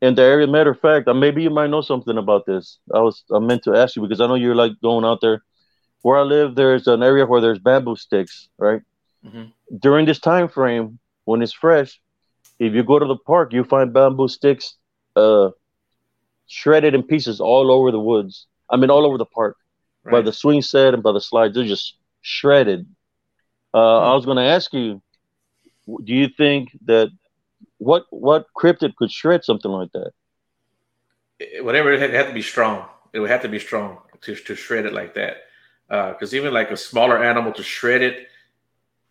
[0.00, 0.46] in the area.
[0.46, 2.78] Matter of fact, uh, maybe you might know something about this.
[2.92, 5.42] I was I meant to ask you because I know you're like going out there.
[6.02, 8.82] Where I live, there's an area where there's bamboo sticks, right?
[9.26, 9.76] Mm-hmm.
[9.78, 12.00] During this time frame, when it's fresh,
[12.60, 14.76] if you go to the park, you find bamboo sticks
[15.16, 15.50] uh,
[16.46, 18.46] shredded in pieces all over the woods.
[18.70, 19.56] I mean, all over the park,
[20.04, 20.12] right.
[20.12, 21.54] by the swing set and by the slides.
[21.54, 22.86] They're just shredded.
[23.72, 24.10] Uh, mm-hmm.
[24.10, 25.02] I was going to ask you,
[26.04, 27.10] do you think that
[27.78, 30.12] what what cryptid could shred something like that?
[31.62, 32.86] Whatever it had, to be strong.
[33.12, 35.36] It would have to be strong to, to shred it like that.
[35.88, 38.28] Because uh, even like a smaller animal to shred it,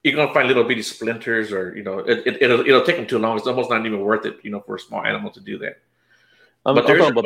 [0.04, 3.08] you're gonna find little bitty splinters, or you know, it, it, will it'll take them
[3.08, 3.38] too long.
[3.38, 5.80] It's almost not even worth it, you know, for a small animal to do that.
[6.66, 7.24] I'm, but there's, you know,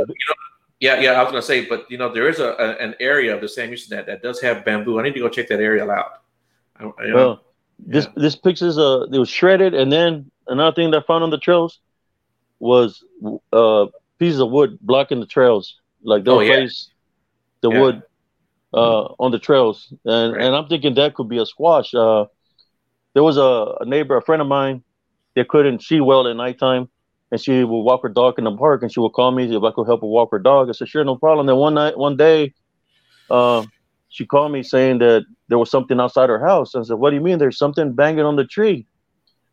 [0.80, 3.36] yeah, yeah, I was gonna say, but you know, there is a, a an area
[3.36, 5.00] of the Sam Houston that that does have bamboo.
[5.00, 6.22] I need to go check that area out.
[6.78, 7.44] I, know, well,
[7.78, 8.12] this yeah.
[8.16, 11.38] this picture's uh, it was shredded, and then another thing that I found on the
[11.38, 11.80] trails
[12.60, 13.04] was
[13.54, 15.80] uh pieces of wood blocking the trails.
[16.02, 16.58] Like they'll oh, yeah.
[16.58, 16.90] place
[17.62, 17.82] the yeah.
[17.82, 18.04] wood
[18.74, 20.46] uh on the trails, and right.
[20.46, 21.94] and I'm thinking that could be a squatch.
[21.94, 22.28] Uh,
[23.14, 24.84] there was a, a neighbor, a friend of mine,
[25.36, 26.90] that couldn't see well at nighttime,
[27.32, 29.64] and she would walk her dog in the park, and she would call me if
[29.64, 30.70] I could help her walk her dog.
[30.70, 31.48] I said, sure, no problem.
[31.48, 32.54] Then one night, one day,
[33.30, 33.66] uh,
[34.10, 36.76] she called me saying that there was something outside her house.
[36.76, 37.38] I said, what do you mean?
[37.38, 38.88] There's something banging on the tree.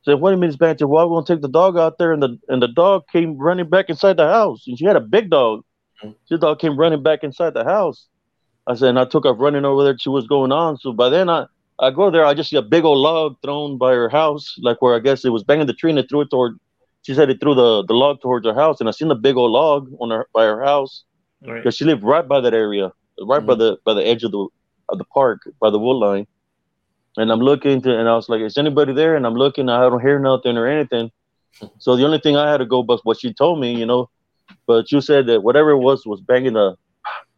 [0.02, 0.88] I said, what do you mean it's banging?
[0.88, 3.68] Well, we're gonna take the dog out there, and the and the dog came running
[3.68, 5.64] back inside the house, and she had a big dog.
[6.02, 6.12] Mm-hmm.
[6.30, 8.06] The dog came running back inside the house.
[8.66, 10.78] I said, and I took off running over there to see what's going on.
[10.78, 11.46] So by then I
[11.78, 14.80] I go there, I just see a big old log thrown by her house, like
[14.80, 16.58] where I guess it was banging the tree and it threw it toward.
[17.06, 19.36] She said it threw the, the log towards her house, and I seen the big
[19.36, 21.04] old log on her by her house
[21.40, 21.72] because right.
[21.72, 22.90] she lived right by that area,
[23.20, 23.46] right mm-hmm.
[23.46, 24.48] by the by the edge of the
[24.88, 26.26] of the park, by the wood line.
[27.16, 29.82] And I'm looking to, and I was like, "Is anybody there?" And I'm looking, I
[29.82, 31.12] don't hear nothing or anything.
[31.78, 33.86] So the only thing I had to go by was what she told me, you
[33.86, 34.10] know.
[34.66, 36.74] But you said that whatever it was was banging the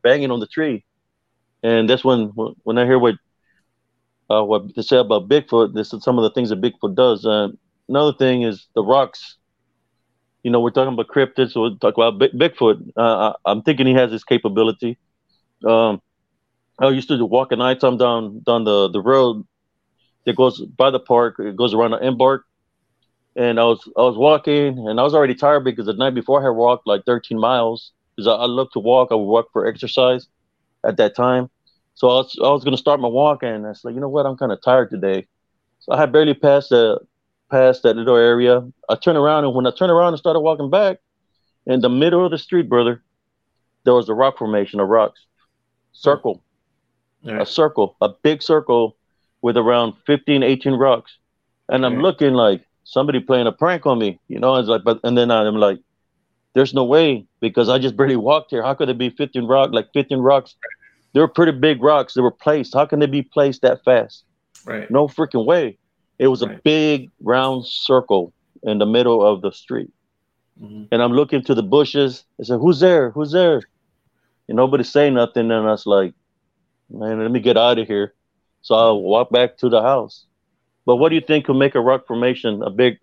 [0.03, 0.83] banging on the tree,
[1.62, 2.29] and that's when
[2.62, 3.16] when I hear what
[4.31, 5.75] uh, what to say about Bigfoot.
[5.75, 7.27] This is some of the things that Bigfoot does.
[7.27, 7.49] Uh,
[7.87, 9.37] another thing is the rocks.
[10.43, 12.93] You know, we're talking about cryptids, so we'll talk about Bigfoot.
[12.97, 14.97] Uh, I, am thinking he has this capability.
[15.64, 16.01] Um,
[16.78, 19.47] I used to walk at night time down down the, the road
[20.24, 21.36] that goes by the park.
[21.39, 22.45] It goes around the embark,
[23.34, 26.41] and I was I was walking, and I was already tired because the night before
[26.41, 27.93] I had walked like 13 miles.
[28.16, 29.09] Because I, I love to walk.
[29.12, 30.26] I would walk for exercise
[30.84, 31.51] at that time
[31.99, 34.01] so I was, I was going to start my walk, and I was like, you
[34.01, 35.26] know what, I'm kind of tired today.
[35.80, 37.01] So I had barely passed the
[37.51, 38.67] past that little area.
[38.89, 40.99] I turned around, and when I turned around and started walking back,
[41.67, 43.03] in the middle of the street, brother,
[43.85, 45.25] there was a rock formation of rocks,
[45.93, 46.43] circle,
[47.25, 48.97] a circle, a big circle
[49.43, 51.17] with around 15, 18 rocks.
[51.69, 54.55] And I'm looking like somebody playing a prank on me, you know.
[54.55, 55.79] I was like, but and then I'm like,
[56.55, 58.63] there's no way because I just barely walked here.
[58.63, 60.57] How could it be 15 rock, like 15 rocks
[61.13, 62.75] they were pretty big rocks that were placed.
[62.75, 64.25] How can they be placed that fast?
[64.65, 64.91] Right.
[64.91, 65.79] No freaking way.
[66.19, 66.57] It was right.
[66.57, 69.91] a big round circle in the middle of the street.
[70.61, 70.85] Mm-hmm.
[70.91, 72.25] And I'm looking to the bushes.
[72.41, 73.11] I said, Who's there?
[73.11, 73.62] Who's there?
[74.49, 75.51] And nobody say nothing.
[75.51, 76.14] And I was like,
[76.91, 78.14] Man, let me get out of here.
[78.62, 80.25] So I walk back to the house.
[80.85, 82.99] But what do you think could make a rock formation a big?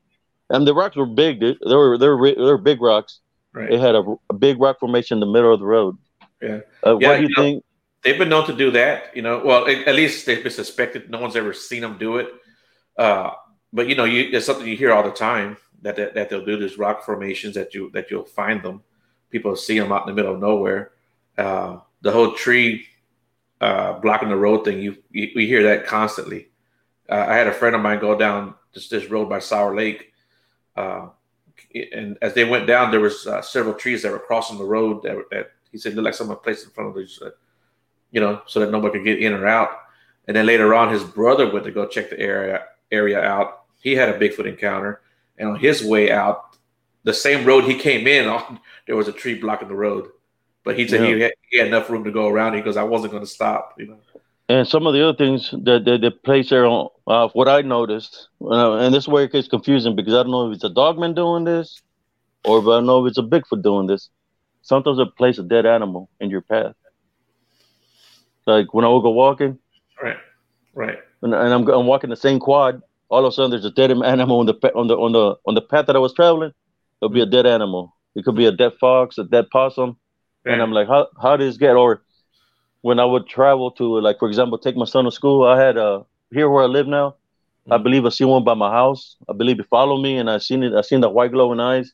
[0.49, 1.39] And the rocks were big.
[1.39, 1.57] Dude.
[1.65, 3.19] They were they were they were big rocks.
[3.53, 3.71] Right.
[3.71, 5.97] It had a, a, big rock formation in the middle of the road.
[6.41, 6.59] Yeah.
[6.85, 7.63] Uh, yeah what do you, you know, think?
[8.03, 9.15] they've been known to do that.
[9.15, 11.09] You know, well, at least they've been suspected.
[11.09, 12.29] No one's ever seen them do it.
[12.97, 13.31] Uh,
[13.73, 16.45] but you know, you, it's something you hear all the time that, that, that they'll
[16.45, 16.57] do.
[16.57, 18.83] these rock formations that you that you'll find them.
[19.29, 20.91] People see them out in the middle of nowhere.
[21.37, 22.85] Uh, the whole tree
[23.59, 24.81] uh, blocking the road thing.
[24.81, 26.49] You, we hear that constantly.
[27.09, 30.11] Uh, I had a friend of mine go down this this road by Sour Lake.
[30.75, 31.09] Uh,
[31.93, 35.03] and as they went down, there was uh, several trees that were crossing the road
[35.03, 37.19] that, that he said looked like someone placed in front of these
[38.11, 39.69] you know, so that nobody could get in or out.
[40.27, 43.63] And then later on, his brother went to go check the area area out.
[43.81, 45.01] He had a Bigfoot encounter,
[45.37, 46.57] and on his way out,
[47.03, 50.09] the same road he came in on, there was a tree blocking the road.
[50.63, 51.13] But he said yeah.
[51.13, 52.55] he, had, he, had, enough room to go around.
[52.55, 53.75] He goes, I wasn't going to stop.
[53.77, 53.97] You know.
[54.49, 57.61] And some of the other things that that, that place there on uh, what I
[57.61, 60.63] noticed, uh, and this is where it gets confusing because I don't know if it's
[60.63, 61.81] a dogman doing this,
[62.43, 64.09] or if I know if it's a Bigfoot doing this.
[64.61, 66.73] Sometimes it place a dead animal in your path.
[68.47, 69.59] Like when I would go walking,
[70.01, 70.17] right,
[70.73, 72.81] right, and, and I'm, I'm walking the same quad.
[73.09, 75.55] All of a sudden, there's a dead animal on the on the on the on
[75.55, 76.53] the path that I was traveling.
[77.01, 77.95] It'll be a dead animal.
[78.15, 79.97] It could be a dead fox, a dead possum,
[80.45, 80.53] yeah.
[80.53, 81.75] and I'm like, how how does get?
[81.75, 82.03] Or
[82.81, 85.77] when I would travel to, like for example, take my son to school, I had
[85.77, 87.09] uh here where I live now.
[87.09, 87.73] Mm-hmm.
[87.73, 89.15] I believe I see one by my house.
[89.27, 90.73] I believe it followed me, and I seen it.
[90.73, 91.91] I seen the white glowing eyes.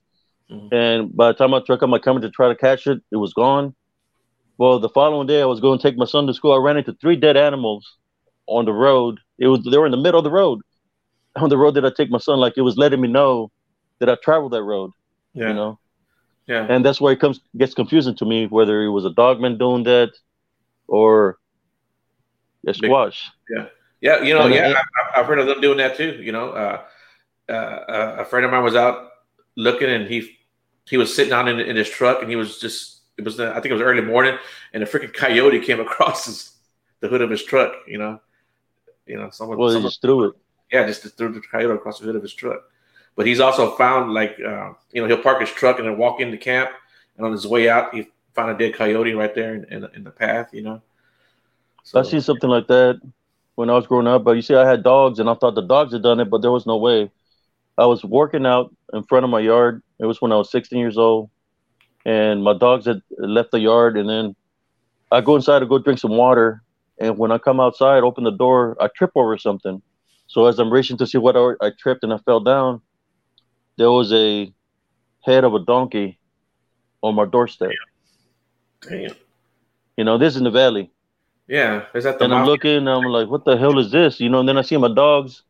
[0.49, 0.75] Mm-hmm.
[0.75, 3.17] And by the time I took out my camera to try to catch it, it
[3.17, 3.73] was gone.
[4.57, 6.53] Well, the following day, I was going to take my son to school.
[6.53, 7.95] I ran into three dead animals
[8.47, 9.19] on the road.
[9.37, 10.61] It was they were in the middle of the road,
[11.35, 12.39] on the road that I take my son.
[12.39, 13.51] Like it was letting me know
[13.99, 14.91] that I traveled that road.
[15.33, 15.49] Yeah.
[15.49, 15.79] You know.
[16.47, 16.65] Yeah.
[16.69, 19.83] And that's where it comes gets confusing to me whether it was a dogman doing
[19.83, 20.11] that
[20.87, 21.37] or
[22.67, 23.17] a squatch.
[23.49, 23.65] Yeah.
[24.01, 24.21] Yeah.
[24.21, 24.41] You know.
[24.41, 24.81] And yeah.
[25.15, 26.21] I, have heard of them doing that too.
[26.21, 26.49] You know.
[26.49, 26.81] Uh,
[27.49, 29.09] uh, a friend of mine was out
[29.55, 30.37] looking, and he
[30.89, 33.49] he was sitting down in, in his truck, and he was just it was the,
[33.51, 34.37] I think it was early morning,
[34.73, 36.51] and a freaking coyote came across his,
[37.01, 37.73] the hood of his truck.
[37.87, 38.21] You know,
[39.11, 39.57] you know, someone.
[39.57, 40.35] Well, someone, just threw it.
[40.71, 42.61] Yeah, just threw the coyote across the hood of his truck.
[43.15, 46.21] But he's also found like uh, you know he'll park his truck and then walk
[46.21, 46.71] into camp,
[47.17, 50.03] and on his way out he found a dead coyote right there in, in, in
[50.05, 50.53] the path.
[50.53, 50.81] You know.
[51.83, 53.01] So, I see something like that
[53.55, 54.23] when I was growing up.
[54.23, 56.41] But you see, I had dogs, and I thought the dogs had done it, but
[56.41, 57.11] there was no way.
[57.77, 59.81] I was working out in front of my yard.
[59.99, 61.29] It was when I was 16 years old,
[62.05, 63.97] and my dogs had left the yard.
[63.97, 64.35] And then
[65.11, 66.63] I go inside to go drink some water,
[67.01, 69.81] and when I come outside, open the door, I trip over something.
[70.27, 72.81] So as I'm reaching to see what I, I tripped and I fell down,
[73.77, 74.53] there was a
[75.21, 76.19] head of a donkey
[77.01, 77.71] on my doorstep.
[78.87, 79.15] Damn.
[79.97, 80.91] You know, this is in the valley.
[81.47, 82.25] Yeah, is that the?
[82.25, 84.19] And I'm looking, and I'm like, what the hell is this?
[84.19, 85.41] You know, and then I see my dogs,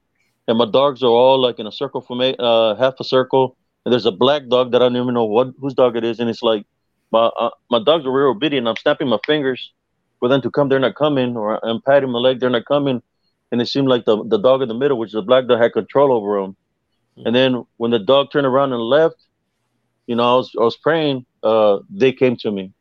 [0.47, 3.57] and my dogs are all like in a circle for me, uh, half a circle.
[3.85, 6.19] And there's a black dog that I don't even know what whose dog it is,
[6.19, 6.65] and it's like
[7.11, 8.67] my uh, my dogs are real obedient.
[8.67, 9.73] I'm snapping my fingers
[10.21, 13.01] for them to come, they're not coming, or I'm patting my leg, they're not coming.
[13.51, 15.59] And it seemed like the the dog in the middle, which is the black dog,
[15.59, 16.55] had control over them.
[17.17, 17.27] Mm-hmm.
[17.27, 19.17] And then when the dog turned around and left,
[20.07, 21.25] you know, I was I was praying.
[21.43, 22.71] Uh, they came to me.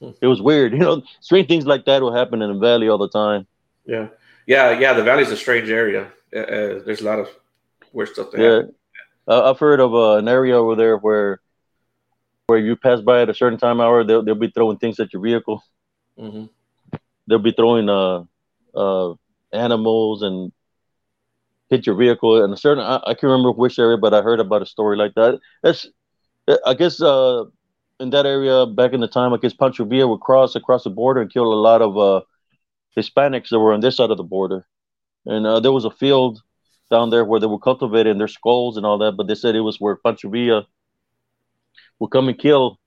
[0.00, 0.10] Hmm.
[0.20, 1.02] It was weird, you know.
[1.20, 3.46] Strange things like that will happen in the valley all the time.
[3.86, 4.08] Yeah,
[4.46, 4.92] yeah, yeah.
[4.92, 6.10] The valley's a strange area.
[6.34, 7.28] Uh, uh there's a lot of
[7.92, 8.42] weird stuff there.
[8.42, 8.68] Yeah,
[9.28, 11.40] uh, I've heard of uh, an area over there where
[12.48, 15.12] where you pass by at a certain time hour, they'll they'll be throwing things at
[15.12, 15.62] your vehicle.
[16.20, 16.44] Mm-hmm.
[17.26, 18.24] They'll be throwing uh
[18.74, 19.14] uh
[19.52, 20.52] animals and
[21.68, 24.40] hit your vehicle and a certain I, I can't remember which area, but I heard
[24.40, 25.40] about a story like that.
[25.62, 25.86] That's
[26.66, 27.44] I guess uh
[28.00, 30.90] in that area back in the time, I guess Pancho Villa would cross across the
[30.90, 32.22] border and kill a lot of uh
[32.96, 34.66] Hispanics that were on this side of the border.
[35.26, 36.42] And uh, there was a field
[36.90, 39.60] down there where they were cultivating their skulls and all that, but they said it
[39.60, 40.66] was where Pancho Villa
[42.00, 42.79] would come and kill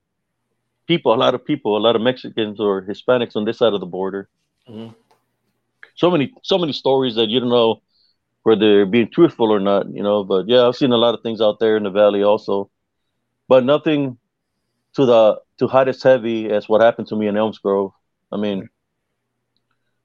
[0.87, 3.79] people, a lot of people, a lot of Mexicans or Hispanics on this side of
[3.79, 4.29] the border.
[4.69, 4.93] Mm-hmm.
[5.95, 7.81] So many, so many stories that you don't know
[8.43, 10.23] whether they're being truthful or not, you know.
[10.23, 12.69] But yeah, I've seen a lot of things out there in the valley also,
[13.47, 14.17] but nothing
[14.95, 17.91] to the to hide as heavy as what happened to me in Elms Grove.
[18.31, 18.69] I mean,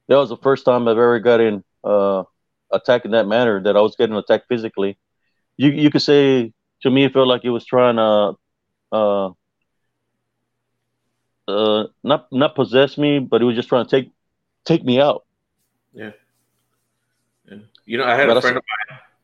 [0.08, 2.24] that was the first time I've ever gotten uh,
[2.70, 3.62] attacked in that manner.
[3.62, 4.98] That I was getting attacked physically.
[5.56, 6.52] You you could say
[6.82, 8.36] to me, it felt like it was trying to
[8.92, 9.30] uh,
[11.48, 14.10] uh, not not possess me, but he was just trying to take
[14.64, 15.24] take me out.
[15.92, 16.10] Yeah.
[17.50, 17.58] yeah.
[17.86, 18.62] You know, I had but a friend of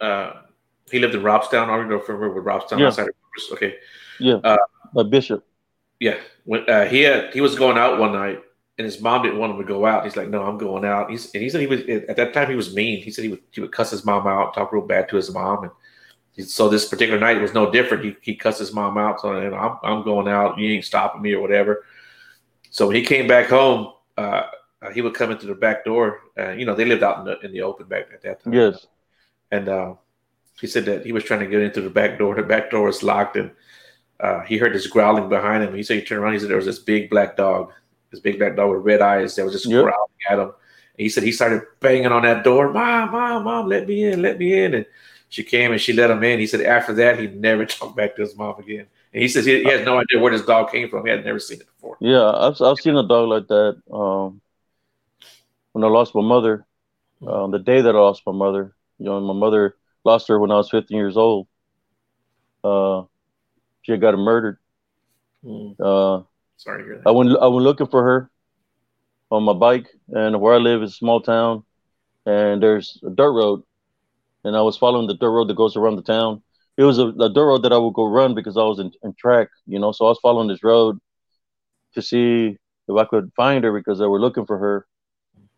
[0.01, 0.11] mine.
[0.11, 0.43] Uh,
[0.91, 1.69] he lived in Robstown.
[1.69, 2.87] I don't know if you remember Robstown yeah.
[2.89, 3.15] outside of
[3.53, 3.77] Okay.
[4.19, 4.37] Yeah.
[4.37, 4.57] Uh,
[4.97, 5.47] a Bishop.
[6.01, 6.17] Yeah.
[6.45, 8.43] When uh, he had he was going out one night
[8.79, 10.05] and his mom didn't want him to go out.
[10.05, 12.49] He's like, "No, I'm going out." He's and he said he was at that time
[12.49, 13.03] he was mean.
[13.03, 15.33] He said he would he would cuss his mom out, talk real bad to his
[15.33, 15.65] mom,
[16.37, 18.05] and so this particular night was no different.
[18.05, 20.59] He, he cussed his mom out, so I'm, I'm going out.
[20.59, 21.85] You ain't stopping me or whatever.
[22.75, 24.47] So when he came back home, uh,
[24.83, 26.23] uh, he would come into the back door.
[26.37, 28.53] Uh, you know, they lived out in the in the open back at that time.
[28.53, 28.89] Yes.
[29.53, 29.95] And uh,
[30.61, 32.35] he said that he was trying to get into the back door.
[32.35, 33.53] The back door was locked, and
[34.19, 35.73] uh, he heard this growling behind him.
[35.73, 36.33] He said he turned around.
[36.33, 37.73] He said there was this big black dog,
[38.11, 39.85] this big black dog with red eyes that was just yep.
[39.85, 40.49] growling at him.
[40.49, 42.73] And he said he started banging on that door.
[42.73, 44.75] Mom, mom, mom, let me in, let me in.
[44.75, 44.87] And
[45.29, 46.41] she came and she let him in.
[46.41, 48.89] He said after that he never talked back to his mom again.
[49.15, 51.05] And he says he, he has no idea where this dog came from.
[51.07, 51.97] He had never seen it before.
[52.01, 53.81] Yeah, I've I've seen a dog like that.
[53.91, 54.41] Um,
[55.73, 56.67] when I lost my mother,
[57.27, 60.51] um, the day that I lost my mother, you know, my mother lost her when
[60.51, 61.47] I was 15 years old.
[62.63, 63.05] Uh,
[63.83, 64.59] she had got murdered.
[65.45, 65.77] Mm.
[65.79, 66.25] Uh,
[66.57, 67.09] Sorry to hear that.
[67.09, 68.31] I went I went looking for her
[69.31, 71.63] on my bike, and where I live is a small town,
[72.27, 73.63] and there's a dirt road
[74.45, 76.43] and I was following the dirt road that goes around the town.
[76.77, 78.91] It was a, a dirt road that I would go run because I was in,
[79.03, 79.93] in, track, you know.
[79.93, 80.99] So I was following this road
[81.95, 82.57] to see
[82.89, 84.87] if I could find her because they were looking for her.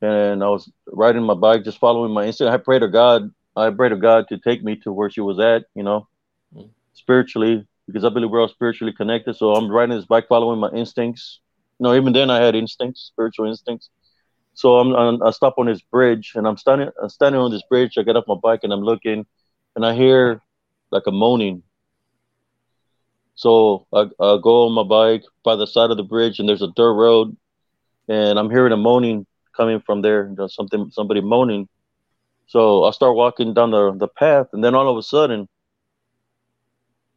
[0.03, 2.53] And I was riding my bike, just following my instinct.
[2.53, 3.31] I prayed to God.
[3.57, 6.07] I prayed to God to take me to where she was at, you know,
[6.55, 6.69] mm.
[6.93, 9.37] spiritually, because I believe we're all spiritually connected.
[9.37, 11.41] So I'm riding this bike, following my instincts.
[11.79, 13.89] You know, even then I had instincts, spiritual instincts.
[14.53, 17.63] So I'm, I'm, i stop on this bridge and I'm standing I'm standing on this
[17.69, 17.97] bridge.
[17.99, 19.27] I get off my bike and I'm looking,
[19.77, 20.43] and I hear
[20.91, 21.63] like a moaning.
[23.35, 26.63] So I, I go on my bike by the side of the bridge and there's
[26.63, 27.37] a dirt road,
[28.09, 29.27] and I'm hearing a moaning
[29.57, 30.33] coming from there.
[30.49, 31.69] Something somebody moaning.
[32.47, 35.49] So I start walking down the, the path, and then all of a sudden,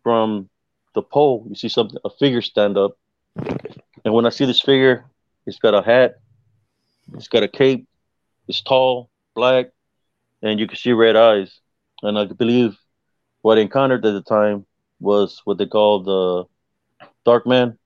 [0.02, 0.50] from
[0.96, 2.98] the pole, you see something a figure stand up.
[4.04, 5.06] And when I see this figure,
[5.46, 6.16] it's got a hat
[7.16, 7.88] it's got a cape.
[8.48, 9.68] it's tall, black,
[10.41, 11.60] and you can see red eyes.
[12.02, 12.78] And I believe
[13.41, 14.66] what I encountered at the time
[14.99, 16.45] was what they call the
[17.26, 17.78] Dark Man.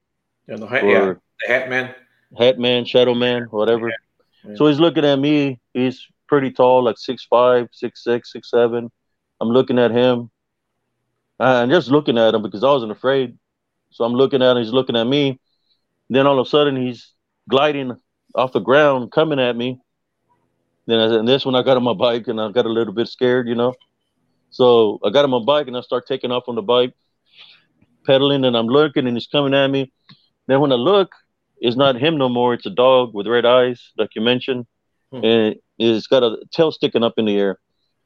[0.48, 1.14] Yeah, the, hat, yeah,
[1.46, 1.96] the Hat Man.
[2.38, 3.90] Hat Man, Shadow Man, whatever.
[3.90, 3.96] Yeah.
[4.46, 4.56] Yeah.
[4.56, 5.60] So he's looking at me.
[5.74, 8.92] He's pretty tall, like six five, six six, six seven.
[9.40, 10.30] I'm looking at him,
[11.40, 13.38] and just looking at him because I wasn't afraid.
[13.92, 15.40] So I'm looking at him, he's looking at me.
[16.10, 17.14] Then all of a sudden he's
[17.50, 17.96] gliding
[18.36, 19.80] off the ground, coming at me.
[20.88, 22.94] Then I, and this when I got on my bike and I got a little
[22.94, 23.74] bit scared, you know.
[24.54, 26.94] So I got on my bike and I start taking off on the bike,
[28.06, 29.92] pedaling, and I'm looking and he's coming at me.
[30.48, 31.12] Then when I look,
[31.58, 32.54] it's not him no more.
[32.54, 34.68] It's a dog with red eyes, like you mentioned,
[35.12, 35.26] hmm.
[35.26, 37.58] and it's got a tail sticking up in the air.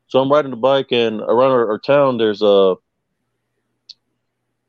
[0.07, 2.75] So I'm riding the bike, and around our, our town, there's a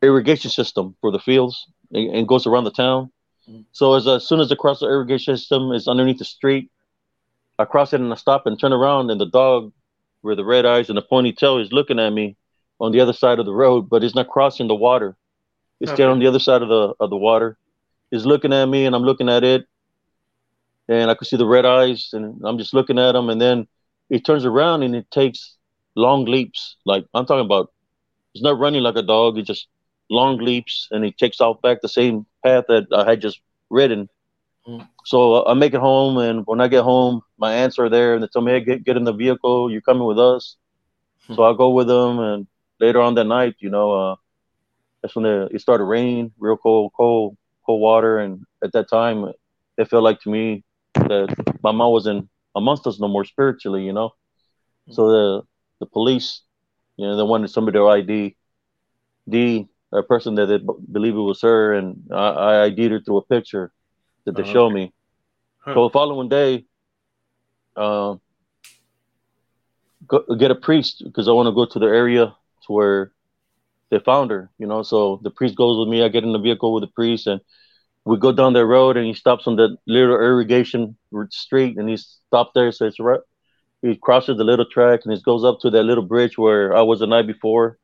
[0.02, 3.12] irrigation system for the fields, and, and goes around the town.
[3.46, 3.60] Hmm.
[3.70, 6.72] So as, as soon as I cross the irrigation system, it's underneath the street.
[7.56, 9.72] I cross it and I stop and turn around, and the dog
[10.22, 12.36] with the red eyes and the ponytail is looking at me
[12.80, 15.16] on the other side of the road, but it's not crossing the water.
[15.80, 16.04] It's okay.
[16.04, 17.56] on the other side of the of the water.
[18.10, 19.66] It's looking at me, and I'm looking at it,
[20.88, 23.68] and I could see the red eyes, and I'm just looking at him, and then
[24.10, 25.56] it turns around and it takes
[25.94, 26.76] long leaps.
[26.84, 27.72] Like I'm talking about,
[28.34, 29.38] it's not running like a dog.
[29.38, 29.68] It just
[30.10, 33.40] long leaps, and it takes off back the same path that I had just
[33.70, 34.08] ridden.
[34.68, 34.86] Mm.
[35.04, 38.22] So I make it home, and when I get home, my aunts are there, and
[38.22, 39.70] they tell me, "Hey, get get in the vehicle.
[39.70, 40.56] You're coming with us."
[41.28, 41.36] Mm.
[41.36, 42.46] So I go with them, and
[42.78, 44.16] later on that night, you know, uh,
[45.00, 49.32] that's when the, it started raining, real cold, cold, cold water, and at that time,
[49.78, 50.64] it felt like to me
[50.94, 54.08] that my mom wasn't amongst us no more spiritually, you know.
[54.08, 54.92] Mm-hmm.
[54.92, 55.42] So the
[55.80, 56.42] the police,
[56.98, 58.36] you know, they wanted somebody to ID,
[59.26, 60.58] D, a person that they
[60.92, 63.72] believe it was her, and I, I ID'd her through a picture
[64.28, 64.52] that they uh-huh.
[64.52, 64.92] show me.
[65.60, 65.74] Huh.
[65.74, 66.66] So the following day,
[67.76, 68.16] uh,
[70.06, 72.26] go, get a priest because I want to go to the area
[72.66, 73.12] to where
[73.90, 74.82] they found her, you know.
[74.82, 76.04] So the priest goes with me.
[76.04, 77.40] I get in the vehicle with the priest, and
[78.04, 80.96] we go down the road, and he stops on the little irrigation
[81.30, 82.70] street, and he stopped there.
[82.70, 83.20] So it's right.
[83.80, 86.82] He crosses the little track, and he goes up to that little bridge where I
[86.82, 87.78] was the night before.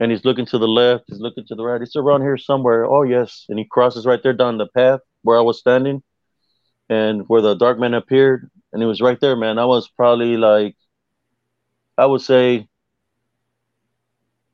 [0.00, 1.04] And he's looking to the left.
[1.06, 1.80] He's looking to the right.
[1.80, 2.84] It's around here somewhere.
[2.84, 6.02] Oh yes, and he crosses right there down the path where I was standing,
[6.88, 9.58] and where the dark man appeared, and he was right there, man.
[9.58, 10.76] I was probably like,
[11.98, 12.68] I would say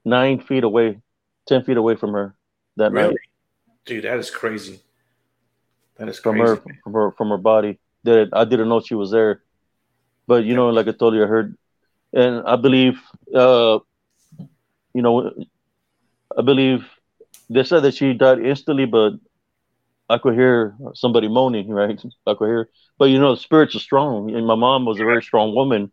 [0.05, 1.01] nine feet away,
[1.47, 2.35] ten feet away from her
[2.77, 3.09] that really?
[3.09, 3.17] night.
[3.85, 4.81] Dude, that is crazy.
[5.97, 7.79] That is from her from her from her body.
[8.05, 9.43] That I didn't know she was there,
[10.27, 11.59] but you know, like I told you, I heard,
[12.15, 13.01] and I believe,
[13.35, 13.81] uh,
[14.95, 15.33] you know,
[16.39, 16.89] I believe
[17.51, 19.15] they said that she died instantly, but
[20.11, 22.01] I could hear somebody moaning, right?
[22.27, 22.69] I could hear,
[22.99, 25.93] but you know, spirits are strong, and my mom was a very strong woman.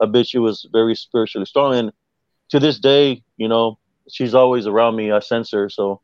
[0.00, 1.92] I bet she was very spiritually strong, and
[2.50, 3.78] to this day, you know,
[4.08, 5.10] she's always around me.
[5.10, 5.68] I sense her.
[5.68, 6.00] So,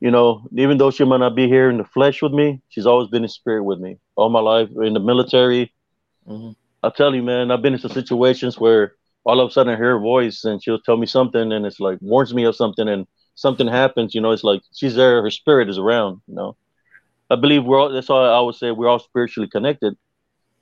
[0.00, 2.86] you know, even though she might not be here in the flesh with me, she's
[2.86, 5.72] always been in spirit with me all my life in the military.
[6.28, 6.52] Mm-hmm.
[6.82, 8.94] I'll tell you, man, I've been in some situations where
[9.24, 11.80] all of a sudden I hear her voice and she'll tell me something and it's
[11.80, 13.06] like warns me of something and
[13.36, 16.56] something happens, you know, it's like she's there, her spirit is around, you know.
[17.30, 19.96] I believe we're all, that's all I would say, we're all spiritually connected.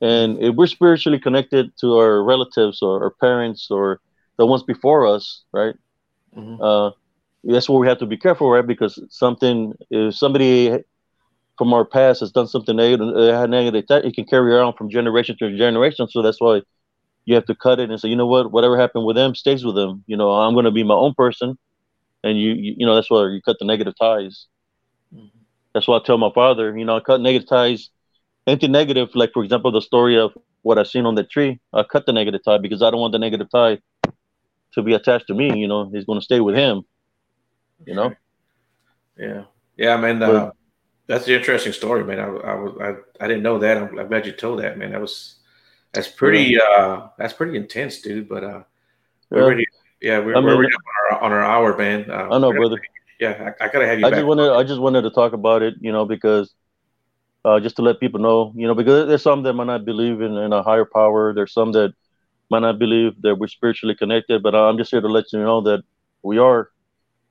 [0.00, 4.00] And if we're spiritually connected to our relatives or our parents or
[4.36, 5.74] the ones before us, right?
[6.36, 6.62] Mm-hmm.
[6.62, 6.90] Uh,
[7.44, 8.66] that's where we have to be careful, right?
[8.66, 10.78] Because something, if somebody
[11.56, 15.36] from our past has done something negative, uh, negative it can carry around from generation
[15.38, 16.08] to generation.
[16.08, 16.62] So that's why
[17.26, 19.64] you have to cut it and say, you know what, whatever happened with them stays
[19.64, 20.02] with them.
[20.06, 21.56] You know, I'm going to be my own person,
[22.24, 24.46] and you, you, you know, that's why you cut the negative ties.
[25.14, 25.26] Mm-hmm.
[25.74, 27.90] That's why I tell my father, you know, I cut negative ties.
[28.46, 30.32] Anything negative, like for example, the story of
[30.62, 33.12] what I've seen on the tree, I cut the negative tie because I don't want
[33.12, 33.78] the negative tie
[34.72, 35.58] to be attached to me.
[35.58, 36.82] You know, he's going to stay with him.
[37.86, 38.14] You know.
[39.16, 39.44] Yeah,
[39.76, 40.22] yeah, man.
[40.22, 40.50] Uh,
[41.06, 42.18] that's an interesting story, man.
[42.18, 43.76] I, I, I, I didn't know that.
[43.76, 44.92] I'm, I'm, glad you told that, man.
[44.92, 45.36] That was
[45.92, 48.28] that's pretty uh that's pretty intense, dude.
[48.28, 48.62] But uh,
[49.30, 49.48] we're yeah.
[49.48, 49.66] ready.
[50.04, 50.70] Yeah, we're, I mean, we're on,
[51.12, 52.10] our, on our hour, man.
[52.10, 52.78] Uh, I know, brother.
[53.18, 54.06] Yeah, I, I, gotta have you.
[54.06, 56.52] I just wanted I just wanted to talk about it, you know, because
[57.42, 60.20] uh, just to let people know, you know, because there's some that might not believe
[60.20, 61.32] in, in a higher power.
[61.32, 61.94] There's some that
[62.50, 65.62] might not believe that we're spiritually connected, but I'm just here to let you know
[65.62, 65.82] that
[66.22, 66.68] we are.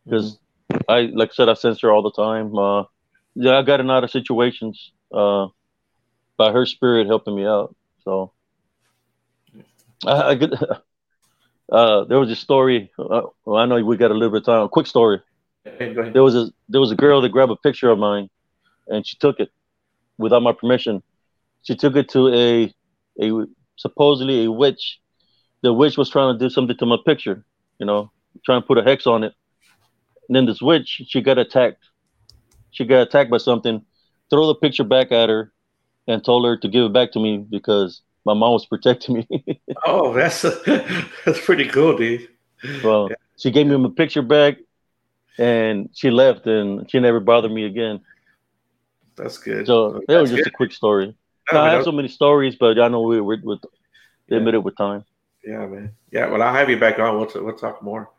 [0.04, 0.40] Because
[0.72, 0.82] mm-hmm.
[0.90, 2.58] I, like I said, I censor all the time.
[2.58, 2.86] Uh,
[3.36, 5.46] yeah, I got in out of situations uh,
[6.38, 7.76] by her spirit helping me out.
[8.04, 8.32] So
[10.08, 10.54] I, I get,
[11.72, 12.92] uh, there was a story.
[12.98, 14.70] Uh, well, I know we got a little bit of time.
[14.70, 15.22] Quick story.
[15.64, 18.30] there was a there was a girl that grabbed a picture of mine,
[18.88, 19.50] and she took it
[20.18, 21.02] without my permission.
[21.64, 22.74] She took it to a
[23.22, 23.46] a
[23.78, 25.00] supposedly a witch
[25.64, 27.44] the witch was trying to do something to my picture,
[27.80, 28.12] you know,
[28.46, 29.34] trying to put a hex on it.
[30.28, 31.84] And then this witch, she got attacked.
[32.72, 33.84] She got attacked by something,
[34.30, 35.54] throw the picture back at her,
[36.08, 39.62] and told her to give it back to me because my mom was protecting me.
[39.86, 40.42] oh, that's
[41.26, 42.30] that's pretty cool, dude.
[42.84, 43.16] Well, yeah.
[43.38, 44.58] she gave me a picture back,
[45.38, 48.02] and she left, and she never bothered me again.
[49.16, 49.68] That's good.
[49.68, 50.54] So that was just good.
[50.54, 51.16] a quick story.
[51.52, 53.38] No, I have so many stories, but I know we, we're,
[54.30, 54.58] limited yeah.
[54.58, 55.04] with time.
[55.44, 55.92] Yeah, man.
[56.12, 57.18] Yeah, well, I'll have you back on.
[57.18, 58.10] We'll, t- we'll talk more.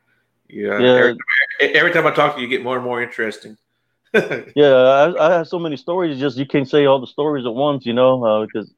[0.48, 0.78] Yeah.
[0.78, 0.88] yeah.
[0.88, 1.16] Every,
[1.60, 3.56] every, time I talk to you, you get more and more interesting.
[4.14, 6.20] yeah, I, I, have so many stories.
[6.20, 8.74] Just you can't say all the stories at once, you know, because uh,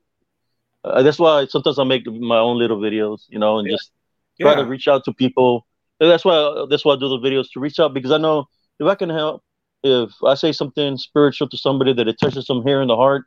[0.86, 3.74] uh, that's why sometimes I make my own little videos, you know, and yeah.
[3.74, 3.92] just
[4.40, 4.58] try yeah.
[4.58, 5.66] to reach out to people.
[6.00, 8.46] And that's why that's why I do the videos to reach out because I know
[8.78, 9.42] if I can help,
[9.82, 13.24] if I say something spiritual to somebody that it touches them here in the heart,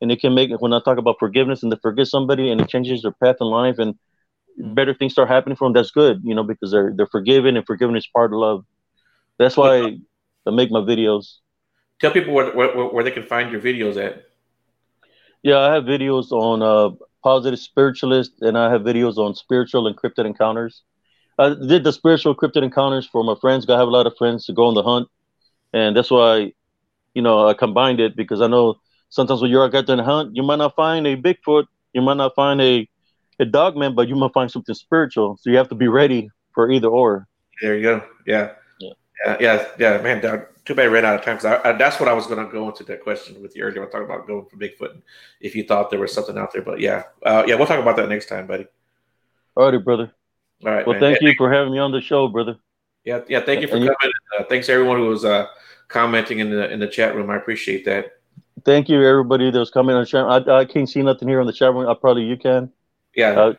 [0.00, 2.68] and it can make when I talk about forgiveness and to forgive somebody and it
[2.68, 3.94] changes their path in life and
[4.56, 7.66] better things start happening for them, that's good, you know, because they're they're forgiven and
[7.66, 8.64] forgiveness is part of love.
[9.38, 9.98] That's why
[10.46, 11.38] I make my videos.
[12.00, 14.24] Tell people where, where, where they can find your videos at.
[15.44, 20.24] Yeah, I have videos on uh, positive spiritualist, and I have videos on spiritual encrypted
[20.24, 20.82] encounters.
[21.38, 23.68] I did the spiritual encrypted encounters for my friends.
[23.68, 25.06] I have a lot of friends to go on the hunt,
[25.74, 26.54] and that's why,
[27.12, 28.80] you know, I combined it because I know
[29.10, 32.16] sometimes when you're out there the hunt, you might not find a Bigfoot, you might
[32.16, 32.88] not find a
[33.38, 35.36] a dog man, but you might find something spiritual.
[35.42, 37.28] So you have to be ready for either or.
[37.60, 38.02] There you go.
[38.26, 38.52] Yeah.
[38.78, 38.92] Yeah.
[39.22, 39.36] Yeah.
[39.40, 39.68] Yeah.
[39.78, 40.22] yeah man,
[40.64, 42.68] too bad I ran out of time because that's what I was going to go
[42.68, 43.82] into that question with you earlier.
[43.82, 45.02] I talking about going for Bigfoot.
[45.40, 47.96] If you thought there was something out there, but yeah, uh, yeah, we'll talk about
[47.96, 48.66] that next time, buddy.
[49.56, 50.12] All righty, brother.
[50.64, 50.86] All right.
[50.86, 51.14] Well, man.
[51.14, 52.56] thank you for having me on the show, brother.
[53.04, 53.40] Yeah, yeah.
[53.40, 54.12] Thank you for and coming.
[54.38, 55.46] Uh, thanks everyone who was uh,
[55.88, 57.28] commenting in the in the chat room.
[57.30, 58.12] I appreciate that.
[58.64, 60.24] Thank you, everybody that was coming on the chat.
[60.24, 61.86] I, I can't see nothing here on the chat room.
[61.86, 62.72] I probably you can.
[63.14, 63.32] Yeah.
[63.32, 63.54] Uh,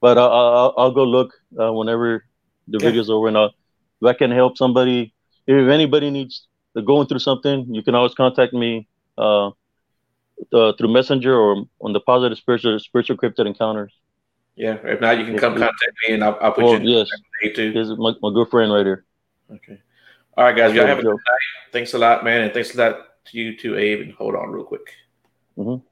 [0.00, 2.24] but I'll, I'll, I'll go look uh, whenever
[2.68, 2.90] the yeah.
[2.90, 3.52] videos over, and I'll,
[4.00, 5.14] if I can help somebody,
[5.46, 6.46] if anybody needs
[6.84, 9.48] going through something, you can always contact me uh,
[10.52, 13.92] uh, through Messenger or on the Positive Spiritual Spiritual Cryptid Encounters.
[14.56, 16.98] Yeah, if not, you can come contact me and I'll, I'll put well, you.
[16.98, 17.10] Yes,
[17.54, 17.72] too.
[17.72, 19.04] This is my, my good friend right here.
[19.50, 19.78] Okay.
[20.36, 20.74] All right, guys.
[20.74, 21.72] Y'all have a good night.
[21.72, 24.00] Thanks a lot, man, and thanks a lot to you too, Abe.
[24.00, 24.92] And hold on real quick.
[25.58, 25.84] Mm-hmm.